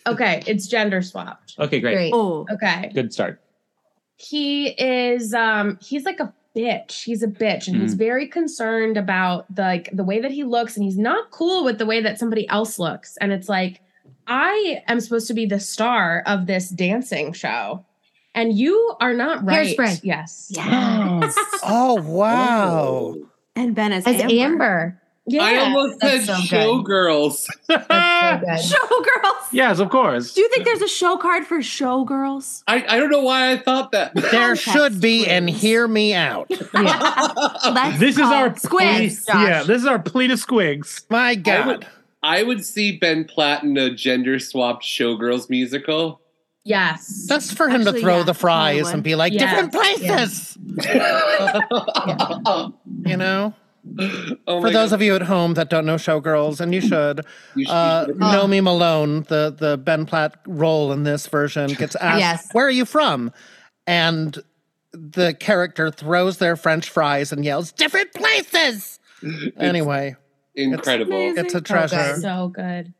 Okay, 0.07 0.41
it's 0.47 0.67
gender 0.67 1.01
swapped. 1.01 1.55
Okay, 1.59 1.79
great. 1.79 1.95
Great. 1.95 2.13
Oh, 2.13 2.45
Okay. 2.49 2.89
Good 2.93 3.13
start. 3.13 3.41
he 4.15 4.67
is 4.69 5.33
um 5.33 5.77
he's 5.81 6.05
like 6.05 6.19
a 6.19 6.33
bitch 6.55 7.03
he's 7.03 7.23
a 7.23 7.27
bitch 7.27 7.67
and 7.67 7.81
he's 7.81 7.95
Mm. 7.95 7.99
very 7.99 8.27
concerned 8.27 8.97
about 8.97 9.53
the, 9.55 9.61
like 9.61 9.89
the 9.93 10.03
way 10.03 10.19
that 10.19 10.31
he 10.31 10.43
looks 10.43 10.75
and 10.75 10.83
he's 10.83 10.97
not 10.97 11.31
cool 11.31 11.63
with 11.63 11.77
the 11.77 11.85
way 11.85 12.01
that 12.01 12.19
somebody 12.19 12.47
else 12.49 12.77
looks 12.77 13.15
and 13.17 13.31
it's 13.31 13.47
like 13.47 13.79
i 14.27 14.81
am 14.87 14.99
supposed 14.99 15.27
to 15.27 15.33
be 15.33 15.45
the 15.45 15.59
star 15.59 16.23
of 16.25 16.47
this 16.47 16.69
dancing 16.69 17.31
show 17.31 17.85
and 18.35 18.57
you 18.57 18.95
are 18.99 19.13
not 19.13 19.43
right 19.45 19.77
Hairspray. 19.77 20.01
yes 20.03 20.51
Yes. 20.53 21.35
Oh, 21.63 22.01
wow. 22.01 23.15
and 23.55 23.75
Ben 23.75 23.93
is 23.93 24.05
As 24.07 24.19
Amber. 24.21 24.33
Amber. 24.33 25.00
Yeah 25.31 25.43
I 25.43 25.57
almost 25.59 25.99
said 26.01 26.23
so 26.25 26.33
showgirls. 26.33 27.33
So. 27.67 27.77
Showgirls. 28.71 29.51
Yes, 29.51 29.79
of 29.79 29.89
course. 29.89 30.33
Do 30.33 30.41
you 30.41 30.49
think 30.49 30.65
there's 30.65 30.81
a 30.81 30.87
show 30.87 31.17
card 31.17 31.45
for 31.45 31.59
showgirls? 31.59 32.63
I, 32.67 32.85
I 32.87 32.97
don't 32.97 33.09
know 33.09 33.21
why 33.23 33.51
I 33.51 33.57
thought 33.57 33.91
that. 33.91 34.13
There 34.15 34.23
Context 34.31 34.63
should 34.71 35.01
be, 35.01 35.25
and 35.27 35.49
hear 35.49 35.87
me 35.87 36.13
out. 36.13 36.49
Let's 36.73 37.99
This 37.99 38.15
is 38.15 38.21
our 38.21 38.49
Squigs. 38.51 39.25
plea- 39.25 39.33
Yeah, 39.43 39.63
this 39.63 39.81
is 39.81 39.87
our 39.87 39.99
plea 39.99 40.27
to 40.27 40.35
Squigs. 40.35 41.03
My 41.09 41.29
I 41.29 41.35
God. 41.35 41.67
would, 41.67 41.87
I 42.23 42.43
would 42.43 42.63
see 42.65 42.97
Ben 42.97 43.25
Platt 43.25 43.63
in 43.63 43.77
a 43.77 43.89
gender 43.93 44.39
swapped 44.39 44.83
showgirls 44.83 45.49
musical. 45.49 46.21
yes 46.63 47.25
Just 47.27 47.57
for 47.57 47.67
him 47.69 47.83
to 47.85 47.93
throw 47.93 48.17
yeah, 48.19 48.23
the 48.23 48.33
fries 48.33 48.89
and 48.91 49.01
be 49.03 49.15
like, 49.15 49.33
Yeah. 49.33 49.49
different 49.49 49.73
places. 49.73 50.57
You 53.05 53.17
know? 53.17 53.53
Oh 54.47 54.61
For 54.61 54.69
those 54.71 54.91
God. 54.91 54.95
of 54.95 55.01
you 55.01 55.15
at 55.15 55.23
home 55.23 55.55
that 55.55 55.69
don't 55.69 55.85
know 55.85 55.95
Showgirls, 55.95 56.61
and 56.61 56.73
you 56.73 56.81
should, 56.81 57.25
You 57.55 57.65
should- 57.65 57.71
uh, 57.71 58.05
you 58.07 58.13
should- 58.13 58.21
Nomi 58.21 58.61
Malone, 58.63 59.23
the, 59.23 59.55
the 59.57 59.77
Ben 59.77 60.05
Platt 60.05 60.35
role 60.45 60.91
in 60.91 61.03
this 61.03 61.25
version, 61.27 61.71
gets 61.73 61.95
asked, 62.01 62.19
Yes. 62.19 62.49
Where 62.51 62.65
are 62.67 62.69
you 62.71 62.85
from? 62.85 63.31
And 63.87 64.37
the 64.93 65.33
character 65.33 65.89
throws 65.89 66.37
their 66.37 66.55
French 66.55 66.89
fries 66.89 67.31
and 67.31 67.43
yells, 67.43 67.71
Different 67.71 68.13
places. 68.13 68.99
Anyway, 69.57 70.15
incredible. 70.55 71.13
amazing. 71.13 71.45
it's 71.45 71.53
a 71.55 71.57
good. 71.57 71.65
treasure. 71.65 72.15
so 72.21 72.49
good 72.53 72.93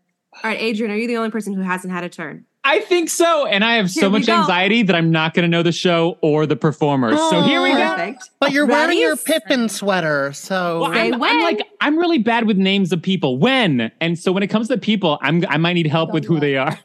All 0.43 0.49
right, 0.49 0.59
Adrian, 0.59 0.91
are 0.91 0.95
you 0.97 1.07
the 1.07 1.17
only 1.17 1.29
person 1.31 1.53
who 1.53 1.61
hasn't 1.61 1.91
had 1.93 2.03
a 2.03 2.09
turn? 2.09 2.45
I 2.63 2.79
think 2.81 3.09
so. 3.09 3.47
And 3.47 3.63
I 3.65 3.75
have 3.75 3.87
Here 3.89 4.01
so 4.01 4.09
much 4.09 4.27
go. 4.27 4.37
anxiety 4.39 4.83
that 4.83 4.95
I'm 4.95 5.09
not 5.09 5.33
going 5.33 5.43
to 5.43 5.47
know 5.47 5.63
the 5.63 5.71
show 5.71 6.17
or 6.21 6.45
the 6.45 6.55
performers. 6.55 7.19
so 7.29 7.41
here 7.41 7.61
we 7.61 7.71
go. 7.71 8.15
But 8.39 8.51
you're 8.51 8.67
wearing 8.67 8.89
Ready? 8.89 8.99
your 8.99 9.17
Pippin 9.17 9.67
sweater, 9.67 10.31
so 10.33 10.81
Well, 10.81 10.91
I'm, 10.91 11.21
I'm 11.23 11.41
like 11.41 11.67
I'm 11.81 11.97
really 11.97 12.19
bad 12.19 12.45
with 12.45 12.57
names 12.57 12.91
of 12.93 13.01
people. 13.01 13.37
When 13.39 13.91
and 13.99 14.17
so 14.17 14.31
when 14.31 14.43
it 14.43 14.47
comes 14.47 14.67
to 14.67 14.77
people, 14.77 15.17
I'm 15.21 15.43
I 15.49 15.57
might 15.57 15.73
need 15.73 15.87
help 15.87 16.13
with 16.13 16.23
who 16.25 16.39
they 16.39 16.55
are. 16.55 16.77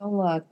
Oh, 0.00 0.10
look. 0.10 0.44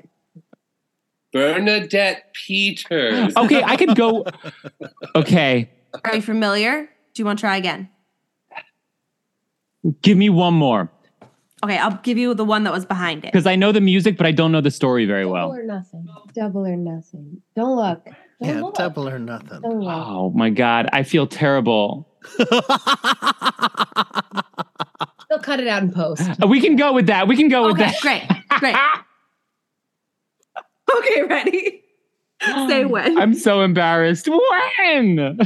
Bernadette 1.32 2.32
Peters. 2.34 3.34
Okay, 3.36 3.62
I 3.62 3.76
could 3.76 3.94
go. 3.96 4.26
Okay, 5.14 5.70
Are 6.04 6.16
you 6.16 6.22
familiar? 6.22 6.88
Do 7.14 7.20
you 7.22 7.24
want 7.24 7.38
to 7.38 7.42
try 7.42 7.56
again? 7.56 7.88
give 10.02 10.18
me 10.18 10.28
one 10.28 10.52
more 10.52 10.90
Okay, 11.64 11.78
I'll 11.78 11.98
give 12.02 12.18
you 12.18 12.34
the 12.34 12.44
one 12.44 12.64
that 12.64 12.72
was 12.72 12.84
behind 12.84 13.24
it. 13.24 13.32
because 13.32 13.46
I 13.46 13.56
know 13.56 13.72
the 13.72 13.80
music, 13.80 14.18
but 14.18 14.26
I 14.26 14.32
don't 14.32 14.52
know 14.52 14.60
the 14.60 14.70
story 14.70 15.06
very 15.06 15.24
well. 15.24 15.48
Double 15.48 15.60
or 15.60 15.64
nothing. 15.64 16.06
Double 16.34 16.66
or 16.66 16.76
nothing. 16.76 17.40
Don't 17.54 17.76
look. 17.76 18.04
Don't 18.04 18.14
yeah, 18.56 18.60
look. 18.60 18.74
double 18.74 19.08
or 19.08 19.18
nothing. 19.18 19.62
Don't 19.62 19.80
look. 19.80 20.06
Oh 20.06 20.30
my 20.34 20.50
god, 20.50 20.88
I 20.92 21.02
feel 21.02 21.26
terrible. 21.26 22.08
They'll 22.38 22.60
cut 25.40 25.60
it 25.60 25.66
out 25.66 25.82
in 25.82 25.92
post. 25.92 26.22
We 26.48 26.60
can 26.60 26.76
go 26.76 26.92
with 26.92 27.06
that. 27.06 27.26
We 27.26 27.36
can 27.36 27.48
go 27.48 27.66
with 27.66 27.78
that. 27.78 27.98
great, 28.00 28.22
great. 28.60 28.76
okay, 30.98 31.22
ready? 31.22 31.82
Say 32.68 32.84
when. 32.84 33.18
I'm 33.18 33.34
so 33.34 33.62
embarrassed. 33.62 34.28
When? 34.28 35.38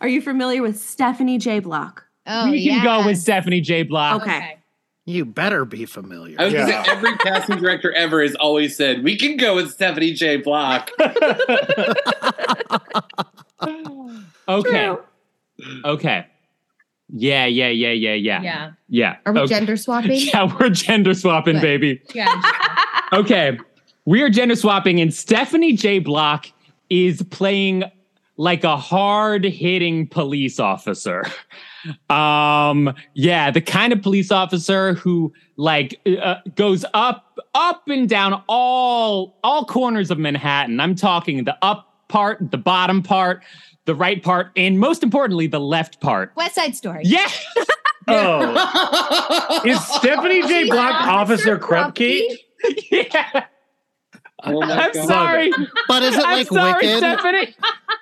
Are 0.00 0.08
you 0.08 0.20
familiar 0.20 0.60
with 0.62 0.78
Stephanie 0.78 1.38
J. 1.38 1.60
Block? 1.60 2.04
Oh, 2.26 2.50
we 2.50 2.68
can 2.68 2.84
go 2.84 3.06
with. 3.06 3.18
Stephanie 3.18 3.62
J. 3.62 3.82
Block. 3.82 4.22
Okay. 4.22 4.58
You 5.10 5.24
better 5.24 5.64
be 5.64 5.86
familiar. 5.86 6.36
I 6.38 6.44
was 6.44 6.54
gonna 6.54 6.84
say 6.84 6.90
every 6.90 7.16
casting 7.18 7.56
director 7.56 7.92
ever 7.94 8.22
has 8.22 8.34
always 8.36 8.76
said 8.76 9.02
we 9.02 9.16
can 9.16 9.36
go 9.36 9.56
with 9.56 9.72
Stephanie 9.72 10.12
J. 10.12 10.36
Block. 10.38 10.90
Okay. 14.48 14.96
Okay. 15.84 16.26
Yeah, 17.08 17.46
yeah, 17.46 17.68
yeah, 17.68 17.90
yeah, 17.92 18.14
yeah. 18.14 18.42
Yeah. 18.42 18.70
Yeah. 18.88 19.16
Are 19.26 19.32
we 19.32 19.40
Okay. 19.40 19.54
gender 19.54 19.76
swapping? 19.76 20.12
Yeah, 20.14 20.52
we're 20.58 20.70
gender 20.70 21.14
swapping, 21.14 21.54
Good. 21.56 21.62
baby. 21.62 22.02
Yeah. 22.14 22.40
Okay. 23.12 23.58
We 24.06 24.22
are 24.22 24.30
gender 24.30 24.56
swapping, 24.56 25.00
and 25.00 25.12
Stephanie 25.14 25.74
J. 25.74 25.98
Block 26.00 26.46
is 26.88 27.22
playing 27.24 27.84
like 28.38 28.64
a 28.64 28.76
hard 28.76 29.44
hitting 29.44 30.08
police 30.08 30.58
officer. 30.58 31.24
Um, 32.08 32.94
yeah, 33.14 33.50
the 33.50 33.60
kind 33.60 33.92
of 33.92 34.02
police 34.02 34.30
officer 34.30 34.94
who 34.94 35.32
like 35.56 36.00
uh, 36.20 36.36
goes 36.54 36.84
up, 36.94 37.38
up 37.54 37.88
and 37.88 38.08
down 38.08 38.42
all 38.48 39.38
all 39.42 39.64
corners 39.64 40.10
of 40.10 40.18
Manhattan. 40.18 40.80
I'm 40.80 40.94
talking 40.94 41.44
the 41.44 41.56
up 41.62 41.94
part, 42.08 42.50
the 42.50 42.58
bottom 42.58 43.02
part, 43.02 43.42
the 43.86 43.94
right 43.94 44.22
part, 44.22 44.50
and 44.56 44.78
most 44.78 45.02
importantly, 45.02 45.46
the 45.46 45.60
left 45.60 46.00
part. 46.00 46.32
West 46.36 46.54
Side 46.54 46.76
Story. 46.76 47.02
Yeah. 47.04 47.28
Oh. 48.08 49.62
Is 49.64 49.84
Stephanie 49.86 50.42
J. 50.42 50.64
Block 50.64 51.02
Officer 51.02 51.58
Krupke? 51.58 52.38
yeah. 52.90 53.44
Oh 54.44 54.60
my 54.60 54.72
I'm 54.86 54.92
God. 54.92 55.06
sorry. 55.06 55.50
But 55.88 56.02
is 56.02 56.16
it 56.16 56.24
I'm 56.24 56.38
like 56.38 56.48
sorry, 56.48 56.72
Wicked? 56.86 56.98
Stephanie. 56.98 57.54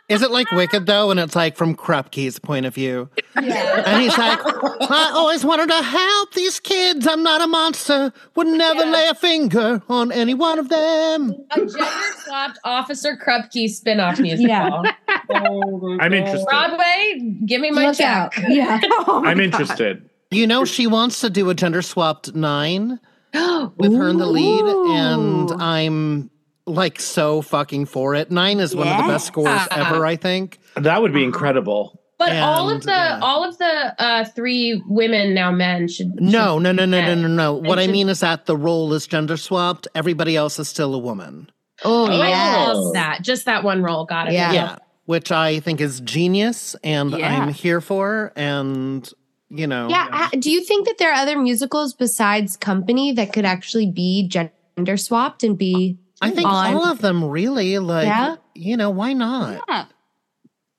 Is 0.09 0.23
it 0.23 0.31
like 0.31 0.51
Wicked 0.53 0.87
though? 0.87 1.11
And 1.11 1.21
it's 1.21 1.37
like 1.37 1.57
from 1.57 1.75
Krupke's 1.77 2.39
point 2.39 2.65
of 2.67 2.75
view. 2.75 3.11
Yeah. 3.41 3.83
And 3.87 4.03
he's 4.03 4.17
like, 4.17 4.39
I 4.43 5.11
always 5.15 5.45
wanted 5.45 5.69
to 5.69 5.83
help 5.83 6.33
these 6.33 6.61
kids. 6.61 7.07
I'm 7.07 7.23
not 7.23 7.41
a 7.43 7.47
monster. 7.47 8.13
Would 8.37 8.47
never 8.47 8.85
lay 8.87 9.09
a 9.09 9.15
finger 9.15 9.83
on 9.89 10.11
any 10.13 10.33
one 10.35 10.59
of 10.59 10.69
them. 10.71 11.35
A 11.51 11.57
gender 11.57 11.87
swapped 12.25 12.59
Officer 12.65 13.17
Krupke 13.17 13.65
spinoff 13.65 14.19
musical. 14.19 14.85
Oh 15.31 15.97
yeah. 15.97 15.97
I'm 16.01 16.15
interested. 16.15 16.47
Broadway, 16.49 17.37
give 17.45 17.61
me 17.61 17.71
my 17.71 17.89
Look 17.89 17.97
check. 17.97 18.07
out. 18.07 18.33
Yeah. 18.49 18.81
Oh 19.07 19.21
my 19.23 19.31
I'm 19.31 19.37
God. 19.39 19.45
interested. 19.45 20.09
You 20.31 20.47
know, 20.47 20.65
she 20.65 20.87
wants 20.87 21.21
to 21.21 21.31
do 21.31 21.49
a 21.51 21.55
gender 21.55 21.81
swapped 21.83 22.35
nine 22.35 23.01
with 23.77 23.93
her 23.95 24.09
in 24.09 24.19
the 24.19 24.27
lead, 24.27 24.65
and 24.65 25.51
I'm 25.63 26.31
like 26.67 27.01
so 27.01 27.43
fucking 27.43 27.87
for 27.87 28.15
it. 28.15 28.31
Nine 28.31 28.61
is 28.61 28.75
one 28.77 28.89
of 28.89 28.97
the 28.99 29.13
best 29.13 29.27
scores 29.27 29.67
ever, 29.71 30.05
I 30.05 30.17
think. 30.17 30.59
That 30.77 31.01
would 31.03 31.13
be 31.13 31.25
incredible. 31.25 32.01
But 32.19 32.37
all 32.37 32.69
of 32.69 32.83
the 32.83 32.91
yeah. 32.91 33.21
all 33.23 33.49
of 33.49 33.57
the 33.59 33.95
uh 34.03 34.25
three 34.25 34.83
women 34.89 35.35
now 35.35 35.53
men 35.53 35.87
should 35.87 36.21
No, 36.21 36.59
no, 36.59 36.73
no, 36.73 36.85
no, 36.85 37.01
no, 37.01 37.15
no, 37.15 37.29
no. 37.29 37.55
What 37.55 37.79
I 37.79 37.85
should- 37.85 37.93
mean 37.93 38.09
is 38.09 38.21
that 38.21 38.47
the 38.47 38.57
role 38.57 38.93
is 38.93 39.07
gender 39.07 39.37
swapped. 39.37 39.87
Everybody 39.95 40.35
else 40.37 40.59
is 40.59 40.69
still 40.69 40.95
a 40.95 40.99
woman. 40.99 41.49
Oh, 41.85 42.07
should, 42.07 42.21
I 42.21 42.65
love 42.73 42.95
that. 42.95 43.23
Just 43.23 43.45
that 43.45 43.63
one 43.63 43.83
role. 43.85 44.05
Got 44.05 44.29
it. 44.29 44.33
Yeah. 44.33 44.53
Yeah, 44.53 44.77
which 45.05 45.31
I 45.31 45.61
think 45.61 45.81
is 45.81 46.01
genius, 46.01 46.75
and 46.83 47.13
Yeah. 47.13 47.41
I'm 47.41 47.53
here 47.53 47.81
for. 47.81 48.33
And 48.35 49.09
you 49.51 49.67
know, 49.67 49.89
Yeah. 49.89 50.09
uh, 50.13 50.29
Do 50.39 50.51
you 50.51 50.63
think 50.63 50.87
that 50.87 50.99
there 50.99 51.11
are 51.11 51.15
other 51.21 51.39
musicals 51.39 51.95
besides 51.95 52.57
Company 52.57 53.13
that 53.13 53.33
could 53.33 53.45
actually 53.45 53.91
be 53.91 54.29
gender 54.29 54.97
swapped 54.97 55.43
and 55.43 55.57
be? 55.57 55.99
I 56.21 56.31
think 56.31 56.47
on- 56.49 56.75
all 56.75 56.85
of 56.87 57.01
them 57.01 57.25
really 57.25 57.79
like. 57.79 58.07
Yeah? 58.07 58.37
You 58.55 58.77
know, 58.77 58.91
why 58.91 59.13
not? 59.13 59.63
Yeah. 59.69 59.85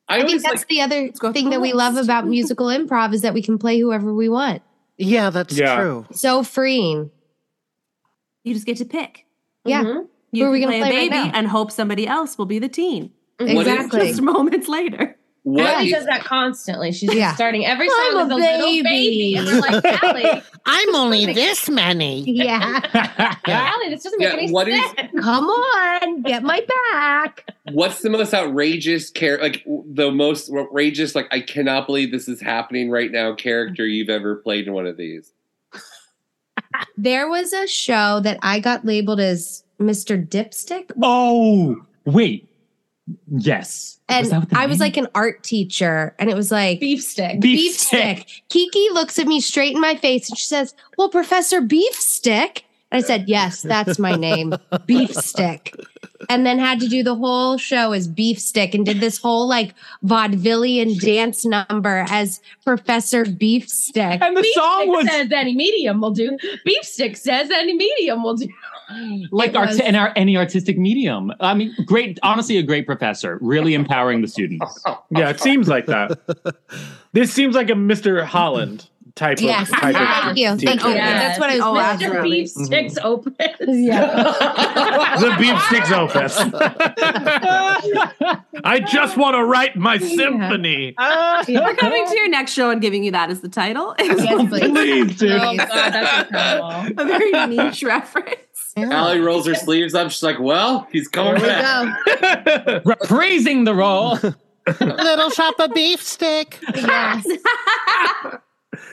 I, 0.08 0.22
I 0.22 0.26
think 0.26 0.42
that's 0.42 0.62
like 0.62 0.68
the 0.68 0.82
other 0.82 1.12
thing 1.34 1.52
that 1.52 1.62
we 1.62 1.72
love 1.74 1.96
about 1.96 2.28
musical 2.38 2.68
improv 2.68 3.14
is 3.14 3.22
that 3.22 3.34
we 3.34 3.42
can 3.44 3.58
play 3.60 3.80
whoever 3.80 4.14
we 4.14 4.28
want. 4.28 4.62
Yeah, 4.98 5.30
that's 5.30 5.56
Yeah. 5.58 5.76
true. 5.78 6.08
So 6.12 6.44
freeing. 6.44 7.12
You 8.44 8.54
just 8.54 8.66
get 8.66 8.78
to 8.78 8.86
pick. 8.86 9.26
Yeah. 9.66 9.84
Mhm. 9.84 10.08
You 10.32 10.44
Who 10.44 10.50
are 10.50 10.52
we 10.52 10.60
gonna 10.62 10.72
play 10.72 10.82
a 10.82 10.84
play 10.86 10.92
right 10.98 11.10
baby 11.12 11.28
now? 11.30 11.32
and 11.36 11.48
hope 11.48 11.72
somebody 11.72 12.08
else 12.08 12.38
will 12.38 12.46
be 12.48 12.60
the 12.60 12.68
teen. 12.70 13.12
Exactly. 13.40 14.08
Just 14.08 14.22
moments 14.22 14.68
later. 14.68 15.16
What 15.44 15.66
Allie 15.66 15.88
is- 15.88 15.94
does 15.94 16.06
that 16.06 16.24
constantly. 16.24 16.92
She's 16.92 17.14
Yeah. 17.14 17.34
starting 17.36 17.66
every 17.66 17.88
I'm 17.92 18.12
song 18.14 18.22
with 18.24 18.32
a 18.32 18.36
a 18.36 18.38
little 18.38 18.66
baby. 18.68 18.82
baby. 18.84 19.36
And 19.36 19.48
we're 19.48 19.60
like, 19.60 20.04
Allie, 20.04 20.44
I'm 20.66 20.96
only 20.96 21.26
this 21.34 21.70
many. 21.70 22.22
Yeah. 22.30 22.80
Allie, 23.46 23.90
this 23.90 24.04
doesn't 24.04 24.20
make 24.20 24.34
any 24.34 24.52
what 24.52 24.68
is- 24.68 24.82
sense. 24.92 25.12
Come 25.22 25.46
on, 25.46 26.22
get 26.24 26.44
my 26.44 26.66
back. 26.92 27.50
what's 27.72 28.02
the 28.02 28.10
most 28.10 28.34
outrageous 28.34 29.10
character 29.10 29.44
like 29.44 29.64
the 29.94 30.10
most 30.12 30.50
outrageous 30.52 31.14
like 31.14 31.28
i 31.32 31.40
cannot 31.40 31.86
believe 31.86 32.12
this 32.12 32.28
is 32.28 32.42
happening 32.42 32.90
right 32.90 33.12
now 33.12 33.32
character 33.36 33.86
you've 33.86 34.10
ever 34.10 34.38
played 34.38 34.66
in 34.66 34.74
one 34.74 34.88
of 34.88 34.98
these 34.98 35.32
There 36.98 37.30
was 37.30 37.54
a 37.54 37.68
show 37.68 38.20
that 38.22 38.38
I 38.42 38.60
got 38.60 38.86
labeled 38.86 39.20
as 39.20 39.64
Mr. 39.80 40.24
Dipstick. 40.26 40.92
Oh, 41.02 41.78
wait. 42.06 42.49
Yes. 43.32 44.00
And 44.08 44.24
Was 44.24 44.30
that 44.32 44.40
what 44.40 44.54
I 44.54 44.66
was 44.66 44.80
like 44.80 44.98
an 44.98 45.08
art 45.14 45.44
teacher, 45.44 46.16
and 46.20 46.30
it 46.30 46.36
was 46.36 46.52
like 46.52 46.80
Beef 46.80 47.04
stick. 47.04 47.40
Beef 47.40 47.60
beef 47.60 47.76
stick. 47.76 48.20
stick. 48.28 48.44
Kiki 48.50 48.90
looks 48.94 49.20
at 49.20 49.28
me 49.28 49.40
straight 49.40 49.76
in 49.76 49.82
my 49.82 49.96
face 49.96 50.30
and 50.30 50.38
she 50.38 50.46
says, 50.46 50.74
Well, 50.98 51.10
Professor 51.10 51.62
Beef 51.62 51.94
Stick. 51.94 52.66
And 52.92 53.04
I 53.04 53.08
said, 53.08 53.30
Yes, 53.30 53.62
that's 53.62 54.00
my 54.00 54.16
name, 54.16 54.56
Beef 54.88 55.14
Stick. 55.14 55.76
And 56.28 56.46
then 56.46 56.58
had 56.58 56.80
to 56.80 56.88
do 56.88 57.04
the 57.04 57.16
whole 57.16 57.58
show 57.58 57.92
as 57.92 58.08
Beef 58.08 58.40
Stick 58.40 58.74
and 58.74 58.84
did 58.86 59.00
this 59.00 59.20
whole 59.20 59.48
like 59.48 59.76
vaudevillian 60.04 61.00
dance 61.00 61.46
number 61.46 62.06
as 62.10 62.42
Professor 62.66 63.26
Beef 63.26 63.70
Stick. 63.70 64.22
and 64.22 64.36
the 64.36 64.42
Beef 64.42 64.54
song 64.56 64.82
stick 64.82 64.90
was 64.90 65.08
says 65.08 65.32
any 65.32 65.56
medium 65.56 66.02
will 66.02 66.12
do. 66.12 66.38
Beef 66.66 66.84
stick 66.84 67.16
says 67.16 67.52
any 67.52 67.76
medium 67.76 68.24
will 68.24 68.36
do. 68.36 68.48
Like 69.32 69.56
art- 69.56 69.70
was- 69.70 69.80
in 69.80 69.96
our 69.96 70.12
any 70.16 70.38
artistic 70.38 70.78
medium. 70.78 71.32
I 71.40 71.54
mean, 71.54 71.76
great, 71.86 72.20
honestly, 72.24 72.58
a 72.58 72.64
great 72.64 72.86
professor, 72.86 73.38
really 73.42 73.74
empowering 73.74 74.22
the 74.22 74.28
students. 74.28 74.66
Oh, 74.86 74.92
oh, 74.92 75.04
yeah, 75.12 75.30
it 75.30 75.38
oh. 75.40 75.44
seems 75.44 75.68
like 75.68 75.86
that. 75.88 76.20
This 77.12 77.34
seems 77.34 77.56
like 77.56 77.70
a 77.70 77.74
Mr. 77.74 78.24
Holland 78.24 78.88
type 79.16 79.40
Yes. 79.42 79.70
of 79.70 79.76
type 79.80 79.96
Thank 79.96 80.26
of 80.32 80.38
you. 80.38 80.56
Thank 80.58 80.84
you. 80.84 80.90
Yes. 80.92 81.38
That's 81.38 81.40
what 81.40 81.50
I 81.50 81.56
was 81.56 81.64
Oh, 81.64 81.74
Mr. 81.74 81.84
absolutely. 82.06 82.42
Beef 82.42 82.50
mm-hmm. 82.54 82.64
sticks 82.66 82.98
open. 83.04 83.34
Yeah. 83.68 84.14
the 85.20 85.36
beef 85.38 85.62
sticks 85.64 85.92
opus. 85.92 86.38
I 88.64 88.80
just 88.80 89.18
want 89.18 89.36
to 89.36 89.44
write 89.44 89.76
my 89.76 89.98
symphony. 89.98 90.96
We're 90.98 91.76
coming 91.76 92.08
to 92.08 92.16
your 92.16 92.30
next 92.30 92.54
show 92.54 92.70
and 92.70 92.82
giving 92.82 93.04
you 93.04 93.12
that 93.12 93.30
as 93.30 93.42
the 93.42 93.50
title. 93.50 93.96
Yes, 94.00 94.50
please. 94.50 94.70
Please, 94.70 95.18
dude. 95.18 95.32
Oh 95.32 95.56
god, 95.56 95.68
that's 95.68 96.28
incredible. 96.30 97.02
a 97.02 97.06
very 97.06 97.48
niche 97.48 97.84
reference. 97.84 98.38
Allie 98.86 99.20
rolls 99.20 99.46
her 99.48 99.56
sleeves 99.56 99.94
up 99.94 100.12
she's 100.12 100.24
like 100.24 100.40
well 100.40 100.88
he's 100.92 101.08
coming 101.08 101.38
Here 101.38 101.44
we 101.44 101.50
back 101.50 102.04
go. 102.06 102.80
Reprising 102.86 103.66
the 103.66 103.76
role. 103.76 104.18
Little 104.80 105.30
shop 105.32 105.56
of 105.60 105.74
beef 105.74 106.02
stick. 106.02 106.60
Yes. 106.76 107.26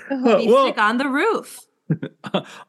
Beef 0.08 0.50
well, 0.50 0.66
stick 0.66 0.78
on 0.78 0.98
the 0.98 1.08
roof. 1.08 1.66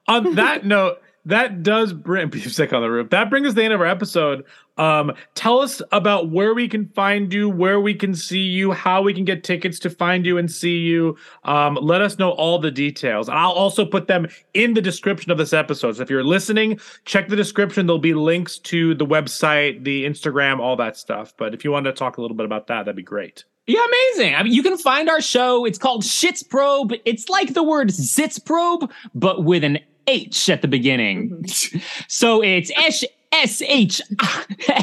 on 0.07 0.35
that 0.35 0.65
note, 0.65 1.01
that 1.27 1.63
does 1.63 1.93
bring 1.93 2.31
stick 2.39 2.73
on 2.73 2.81
the 2.81 2.89
roof. 2.89 3.09
That 3.09 3.29
brings 3.29 3.47
us 3.47 3.51
to 3.51 3.55
the 3.55 3.63
end 3.63 3.73
of 3.73 3.81
our 3.81 3.87
episode. 3.87 4.45
Um, 4.77 5.13
tell 5.33 5.59
us 5.59 5.81
about 5.91 6.29
where 6.29 6.53
we 6.53 6.67
can 6.67 6.87
find 6.89 7.33
you, 7.33 7.49
where 7.49 7.79
we 7.79 7.93
can 7.93 8.13
see 8.13 8.43
you, 8.43 8.71
how 8.71 9.01
we 9.01 9.13
can 9.13 9.25
get 9.25 9.43
tickets 9.43 9.79
to 9.79 9.89
find 9.89 10.25
you 10.25 10.37
and 10.37 10.51
see 10.51 10.77
you. 10.77 11.17
Um, 11.43 11.75
let 11.81 12.01
us 12.01 12.19
know 12.19 12.31
all 12.31 12.59
the 12.59 12.71
details. 12.71 13.27
I'll 13.27 13.51
also 13.51 13.85
put 13.85 14.07
them 14.07 14.27
in 14.53 14.73
the 14.73 14.81
description 14.81 15.31
of 15.31 15.37
this 15.37 15.53
episode. 15.53 15.97
So 15.97 16.03
if 16.03 16.09
you're 16.09 16.23
listening, 16.23 16.79
check 17.05 17.27
the 17.27 17.35
description. 17.35 17.87
There'll 17.87 17.99
be 17.99 18.13
links 18.13 18.59
to 18.59 18.93
the 18.95 19.05
website, 19.05 19.83
the 19.83 20.05
Instagram, 20.05 20.59
all 20.59 20.75
that 20.77 20.95
stuff. 20.95 21.33
But 21.37 21.53
if 21.53 21.63
you 21.63 21.71
want 21.71 21.85
to 21.85 21.91
talk 21.91 22.17
a 22.17 22.21
little 22.21 22.37
bit 22.37 22.45
about 22.45 22.67
that, 22.67 22.85
that'd 22.85 22.95
be 22.95 23.03
great. 23.03 23.45
Yeah, 23.65 23.85
amazing. 23.85 24.35
I 24.35 24.43
mean, 24.43 24.53
you 24.53 24.63
can 24.63 24.77
find 24.77 25.09
our 25.09 25.19
show. 25.19 25.65
It's 25.65 25.77
called 25.77 26.03
Shitzprobe. 26.03 27.01
It's 27.03 27.27
like 27.27 27.53
the 27.53 27.63
word 27.63 27.89
Sitzprobe, 27.89 28.89
but 29.13 29.43
with 29.43 29.65
an 29.65 29.79
H 30.07 30.49
at 30.49 30.61
the 30.61 30.67
beginning. 30.67 31.45
so 32.07 32.41
it's 32.43 32.71
S 32.75 33.03
S 33.31 33.61
H 33.61 34.01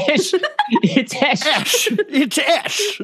H. 0.08 0.34
It's 0.82 1.14
H. 1.14 1.88
It's 2.08 2.38
Ash. 2.38 2.98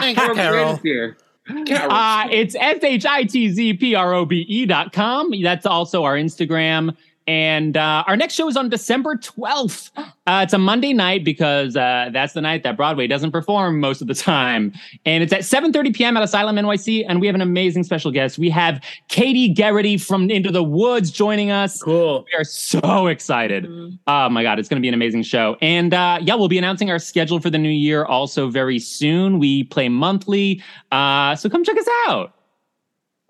Thanks, 0.00 0.20
Carol. 0.34 0.76
here 0.76 1.16
Uh, 1.48 2.28
it's 2.30 2.54
S 2.54 2.82
H 2.82 3.06
I 3.06 3.24
T 3.24 3.48
Z 3.50 3.74
P 3.74 3.94
R 3.94 4.14
O 4.14 4.24
B 4.24 4.40
E 4.48 4.66
dot 4.66 4.92
com. 4.92 5.32
That's 5.42 5.66
also 5.66 6.04
our 6.04 6.16
Instagram. 6.16 6.96
And 7.26 7.76
uh, 7.76 8.02
our 8.06 8.16
next 8.16 8.34
show 8.34 8.48
is 8.48 8.56
on 8.56 8.68
December 8.68 9.14
12th. 9.16 9.90
Uh, 9.96 10.40
it's 10.42 10.52
a 10.52 10.58
Monday 10.58 10.92
night 10.92 11.24
because 11.24 11.76
uh, 11.76 12.10
that's 12.12 12.32
the 12.32 12.40
night 12.40 12.62
that 12.64 12.76
Broadway 12.76 13.06
doesn't 13.06 13.30
perform 13.30 13.78
most 13.78 14.00
of 14.00 14.08
the 14.08 14.14
time. 14.14 14.72
And 15.04 15.22
it's 15.22 15.32
at 15.32 15.40
7.30 15.40 15.94
p.m. 15.94 16.16
at 16.16 16.22
Asylum 16.22 16.56
NYC. 16.56 17.04
And 17.08 17.20
we 17.20 17.26
have 17.26 17.34
an 17.34 17.40
amazing 17.40 17.84
special 17.84 18.10
guest. 18.10 18.38
We 18.38 18.50
have 18.50 18.82
Katy 19.08 19.54
Geraghty 19.54 19.96
from 19.96 20.30
Into 20.30 20.50
the 20.50 20.64
Woods 20.64 21.10
joining 21.10 21.50
us. 21.50 21.82
Cool. 21.82 22.24
We 22.32 22.38
are 22.38 22.44
so 22.44 23.06
excited. 23.06 23.66
Oh 24.06 24.28
my 24.28 24.42
God, 24.42 24.58
it's 24.58 24.68
going 24.68 24.80
to 24.80 24.82
be 24.82 24.88
an 24.88 24.94
amazing 24.94 25.22
show. 25.22 25.56
And 25.60 25.94
uh, 25.94 26.18
yeah, 26.22 26.34
we'll 26.34 26.48
be 26.48 26.58
announcing 26.58 26.90
our 26.90 26.98
schedule 26.98 27.38
for 27.38 27.50
the 27.50 27.58
new 27.58 27.68
year 27.68 28.04
also 28.04 28.48
very 28.48 28.78
soon. 28.78 29.38
We 29.38 29.64
play 29.64 29.88
monthly. 29.88 30.62
Uh, 30.90 31.36
so 31.36 31.48
come 31.48 31.64
check 31.64 31.78
us 31.78 31.88
out. 32.08 32.34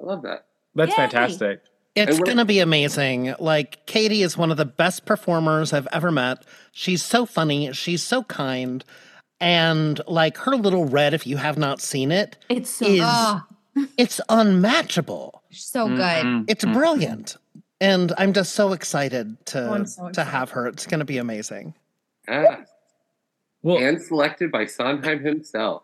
i 0.01 0.05
love 0.05 0.23
that 0.23 0.47
That's 0.75 0.91
Yay. 0.91 0.97
fantastic. 0.97 1.63
It's 1.97 2.19
going 2.21 2.37
to 2.37 2.45
be 2.45 2.61
amazing. 2.61 3.35
Like, 3.41 3.85
Katy 3.87 4.23
is 4.23 4.37
one 4.37 4.51
of 4.51 4.57
the 4.57 4.65
best 4.65 5.05
performers 5.05 5.73
I've 5.73 5.89
ever 5.93 6.11
met. 6.13 6.45
She's 6.73 7.03
so 7.03 7.27
funny. 7.27 7.73
She's 7.73 8.03
so 8.03 8.23
kind. 8.25 8.85
And 9.41 10.01
like 10.07 10.37
her 10.39 10.55
little 10.57 10.85
red, 10.85 11.15
if 11.15 11.27
you 11.27 11.37
have 11.39 11.59
not 11.59 11.81
seen 11.81 12.13
it, 12.13 12.37
it's 12.49 12.71
so 12.71 12.87
is, 12.87 13.01
Ah. 13.03 13.47
it's 13.99 14.21
unmatchable. 14.29 15.43
So 15.51 15.89
good. 15.89 16.45
It's 16.49 16.65
brilliant. 16.65 17.37
And 17.81 18.13
I'm 18.19 18.35
just 18.35 18.53
so 18.53 18.73
excited 18.73 19.45
to 19.47 19.69
Oh, 19.69 19.73
I'm 19.75 19.87
so 19.87 20.11
to 20.11 20.25
have 20.25 20.51
her. 20.51 20.67
It's 20.67 20.87
going 20.87 20.99
to 21.01 21.07
be 21.07 21.19
amazing. 21.19 21.75
Ah. 22.29 22.61
and 23.65 24.01
selected 24.01 24.53
by 24.53 24.67
Sondheim 24.67 25.21
himself. 25.25 25.83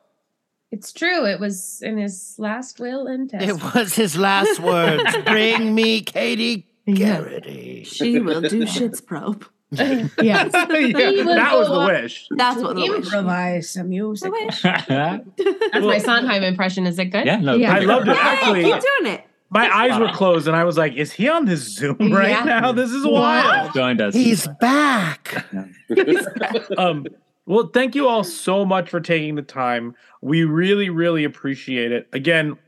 It's 0.77 0.93
true. 0.93 1.24
It 1.27 1.41
was 1.41 1.81
in 1.83 1.97
his 1.97 2.35
last 2.39 2.79
will 2.81 3.07
and 3.07 3.31
testament. 3.31 3.62
It 3.62 3.74
was 3.74 3.95
his 3.95 4.16
last 4.16 4.61
words. 4.61 5.16
Bring 5.24 5.74
me 5.74 6.03
Katy 6.03 6.66
Geraghty. 6.87 7.85
She 7.85 8.20
will 8.20 8.43
do 8.43 8.64
shitzprobe. 8.66 9.45
yes. 9.72 10.11
Yeah, 10.22 10.45
that 10.45 11.51
was 11.55 11.68
the 11.68 11.85
wish. 11.87 12.27
That's 12.31 12.61
what 12.62 12.77
the 12.77 12.83
wish. 12.83 13.05
improvise 13.07 13.70
some 13.70 13.89
music. 13.89 14.31
That's 14.62 14.62
That's 14.62 15.85
my 15.85 15.99
Sondheim 15.99 16.43
impression. 16.43 16.87
Is 16.87 16.99
it 16.99 17.07
good? 17.07 17.27
Yeah, 17.27 17.37
no, 17.41 17.55
I 17.61 17.81
loved 17.81 18.09
it. 18.09 18.16
Actually, 18.16 18.64
Keep 18.64 18.74
doing 19.01 19.14
it. 19.14 19.24
my 19.51 19.68
eyes 19.74 19.99
were 19.99 20.09
closed, 20.12 20.47
and 20.47 20.57
I 20.57 20.62
was 20.64 20.77
like, 20.79 20.95
"Is 20.95 21.11
he 21.12 21.29
on 21.29 21.47
this 21.47 21.61
Zoom 21.74 21.97
right 22.12 22.29
Yeah. 22.31 22.45
now? 22.45 22.72
This 22.72 22.91
is 22.93 23.05
wild." 23.07 23.72
Joined 23.74 24.01
us. 24.01 24.14
He's 24.14 24.47
back. 24.61 25.45
um, 26.79 27.07
well, 27.47 27.70
thank 27.72 27.95
you 27.95 28.09
all 28.09 28.24
so 28.24 28.64
much 28.64 28.89
for 28.91 29.01
taking 29.01 29.35
the 29.37 29.43
time. 29.43 29.95
We 30.27 30.43
really, 30.43 30.91
really 30.91 31.22
appreciate 31.22 31.93
it. 31.93 32.09
Again, 32.12 32.59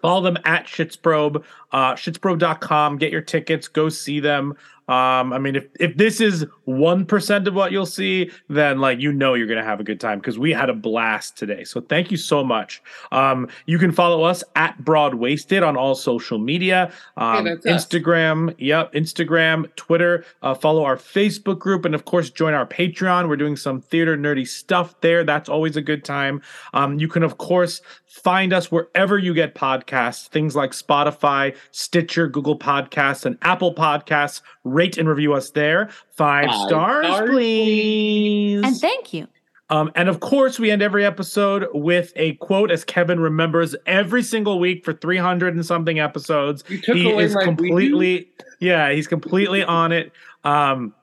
follow 0.00 0.20
them 0.20 0.36
at 0.44 0.66
Shitzprobe, 0.66 1.44
uh, 1.70 1.92
shitzprobe.com. 1.94 2.98
Get 2.98 3.12
your 3.12 3.20
tickets, 3.20 3.68
go 3.68 3.88
see 3.88 4.18
them. 4.18 4.56
Um, 4.92 5.32
I 5.32 5.38
mean, 5.38 5.56
if, 5.56 5.68
if 5.80 5.96
this 5.96 6.20
is 6.20 6.44
1% 6.68 7.46
of 7.46 7.54
what 7.54 7.72
you'll 7.72 7.86
see, 7.86 8.30
then 8.48 8.78
like, 8.78 9.00
you 9.00 9.10
know, 9.10 9.32
you're 9.32 9.46
going 9.46 9.58
to 9.58 9.64
have 9.64 9.80
a 9.80 9.84
good 9.84 9.98
time 9.98 10.18
because 10.18 10.38
we 10.38 10.52
had 10.52 10.68
a 10.68 10.74
blast 10.74 11.38
today. 11.38 11.64
So 11.64 11.80
thank 11.80 12.10
you 12.10 12.18
so 12.18 12.44
much. 12.44 12.82
Um, 13.10 13.48
you 13.64 13.78
can 13.78 13.90
follow 13.90 14.22
us 14.22 14.44
at 14.54 14.78
Broadwaysted 14.84 15.66
on 15.66 15.78
all 15.78 15.94
social 15.94 16.38
media, 16.38 16.92
um, 17.16 17.46
us. 17.46 17.64
Instagram, 17.64 18.54
yep, 18.58 18.92
Instagram, 18.92 19.74
Twitter. 19.76 20.26
Uh, 20.42 20.52
follow 20.52 20.84
our 20.84 20.96
Facebook 20.96 21.58
group, 21.58 21.86
and 21.86 21.94
of 21.94 22.04
course, 22.04 22.28
join 22.28 22.52
our 22.52 22.66
Patreon. 22.66 23.30
We're 23.30 23.36
doing 23.36 23.56
some 23.56 23.80
theater 23.80 24.18
nerdy 24.18 24.46
stuff 24.46 25.00
there. 25.00 25.24
That's 25.24 25.48
always 25.48 25.76
a 25.78 25.82
good 25.82 26.04
time. 26.04 26.42
Um, 26.74 26.98
you 26.98 27.08
can, 27.08 27.22
of 27.22 27.38
course, 27.38 27.80
find 28.12 28.52
us 28.52 28.70
wherever 28.70 29.18
you 29.18 29.32
get 29.32 29.54
podcasts, 29.54 30.28
things 30.28 30.54
like 30.54 30.72
Spotify, 30.72 31.56
Stitcher, 31.70 32.28
Google 32.28 32.58
Podcasts, 32.58 33.24
and 33.24 33.38
Apple 33.42 33.74
Podcasts. 33.74 34.42
Rate 34.64 34.98
and 34.98 35.08
review 35.08 35.32
us 35.32 35.50
there. 35.50 35.88
Five, 36.10 36.46
Five 36.46 36.68
stars, 36.68 37.06
stars, 37.06 37.30
please. 37.30 38.62
And 38.62 38.76
thank 38.76 39.14
you. 39.14 39.26
Um, 39.70 39.90
and 39.94 40.10
of 40.10 40.20
course, 40.20 40.58
we 40.58 40.70
end 40.70 40.82
every 40.82 41.02
episode 41.06 41.66
with 41.72 42.12
a 42.16 42.34
quote, 42.34 42.70
as 42.70 42.84
Kevin 42.84 43.18
remembers 43.18 43.74
every 43.86 44.22
single 44.22 44.58
week 44.58 44.84
for 44.84 44.92
300 44.92 45.54
and 45.54 45.64
something 45.64 45.98
episodes. 45.98 46.62
He 46.66 47.08
is 47.08 47.34
my 47.34 47.44
completely, 47.44 48.28
yeah, 48.60 48.92
he's 48.92 49.06
completely 49.06 49.64
on 49.64 49.90
it. 49.90 50.12
Um, 50.44 50.94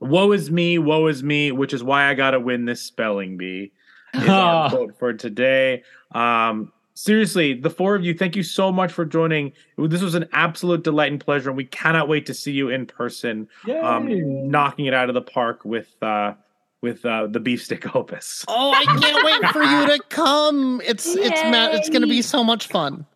woe 0.00 0.32
is 0.32 0.50
me, 0.50 0.78
woe 0.78 1.06
is 1.06 1.22
me, 1.22 1.52
which 1.52 1.72
is 1.72 1.84
why 1.84 2.08
I 2.08 2.14
got 2.14 2.32
to 2.32 2.40
win 2.40 2.64
this 2.64 2.82
spelling 2.82 3.36
bee. 3.36 3.70
Is 4.14 4.28
our 4.28 4.70
quote 4.70 4.98
for 4.98 5.12
today. 5.12 5.82
Um, 6.12 6.72
seriously, 6.94 7.54
the 7.54 7.70
four 7.70 7.94
of 7.94 8.04
you, 8.04 8.14
thank 8.14 8.36
you 8.36 8.42
so 8.42 8.72
much 8.72 8.92
for 8.92 9.04
joining. 9.04 9.52
This 9.78 10.02
was 10.02 10.14
an 10.14 10.28
absolute 10.32 10.82
delight 10.84 11.12
and 11.12 11.20
pleasure, 11.20 11.48
and 11.50 11.56
we 11.56 11.64
cannot 11.64 12.08
wait 12.08 12.26
to 12.26 12.34
see 12.34 12.52
you 12.52 12.68
in 12.70 12.86
person, 12.86 13.48
um, 13.82 14.50
knocking 14.50 14.86
it 14.86 14.94
out 14.94 15.08
of 15.08 15.14
the 15.14 15.22
park 15.22 15.64
with 15.64 15.90
uh, 16.02 16.34
with 16.82 17.04
uh, 17.04 17.26
the 17.26 17.40
beefstick 17.40 17.94
opus. 17.94 18.44
Oh, 18.48 18.72
I 18.72 18.84
can't 18.84 19.24
wait 19.42 19.50
for 19.52 19.62
you 19.62 19.86
to 19.96 20.02
come. 20.08 20.80
It's 20.84 21.06
it's 21.06 21.42
ma- 21.44 21.68
it's 21.72 21.88
going 21.88 22.02
to 22.02 22.08
be 22.08 22.22
so 22.22 22.42
much 22.42 22.66
fun. 22.68 23.06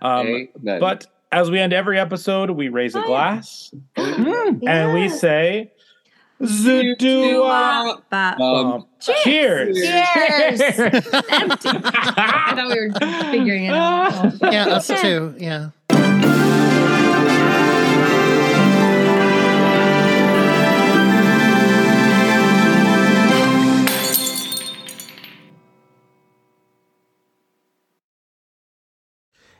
Um, 0.00 0.48
but 0.62 1.06
as 1.30 1.50
we 1.50 1.58
end 1.58 1.72
every 1.72 1.98
episode, 1.98 2.50
we 2.50 2.68
raise 2.68 2.94
a 2.94 3.02
glass 3.02 3.72
and 3.96 4.92
we 4.94 5.08
say, 5.08 5.72
Zudua. 6.42 8.02
Um, 8.40 8.86
Cheers. 9.00 9.76
Cheers. 9.76 10.60
Empty. 11.30 11.68
I 11.68 12.52
thought 12.54 12.68
we 12.68 12.80
were 12.88 13.30
figuring 13.32 13.64
it 13.64 13.72
out. 13.74 14.34
Yeah, 14.52 14.66
us 14.66 14.86
too. 14.86 15.34
Yeah. 15.38 15.70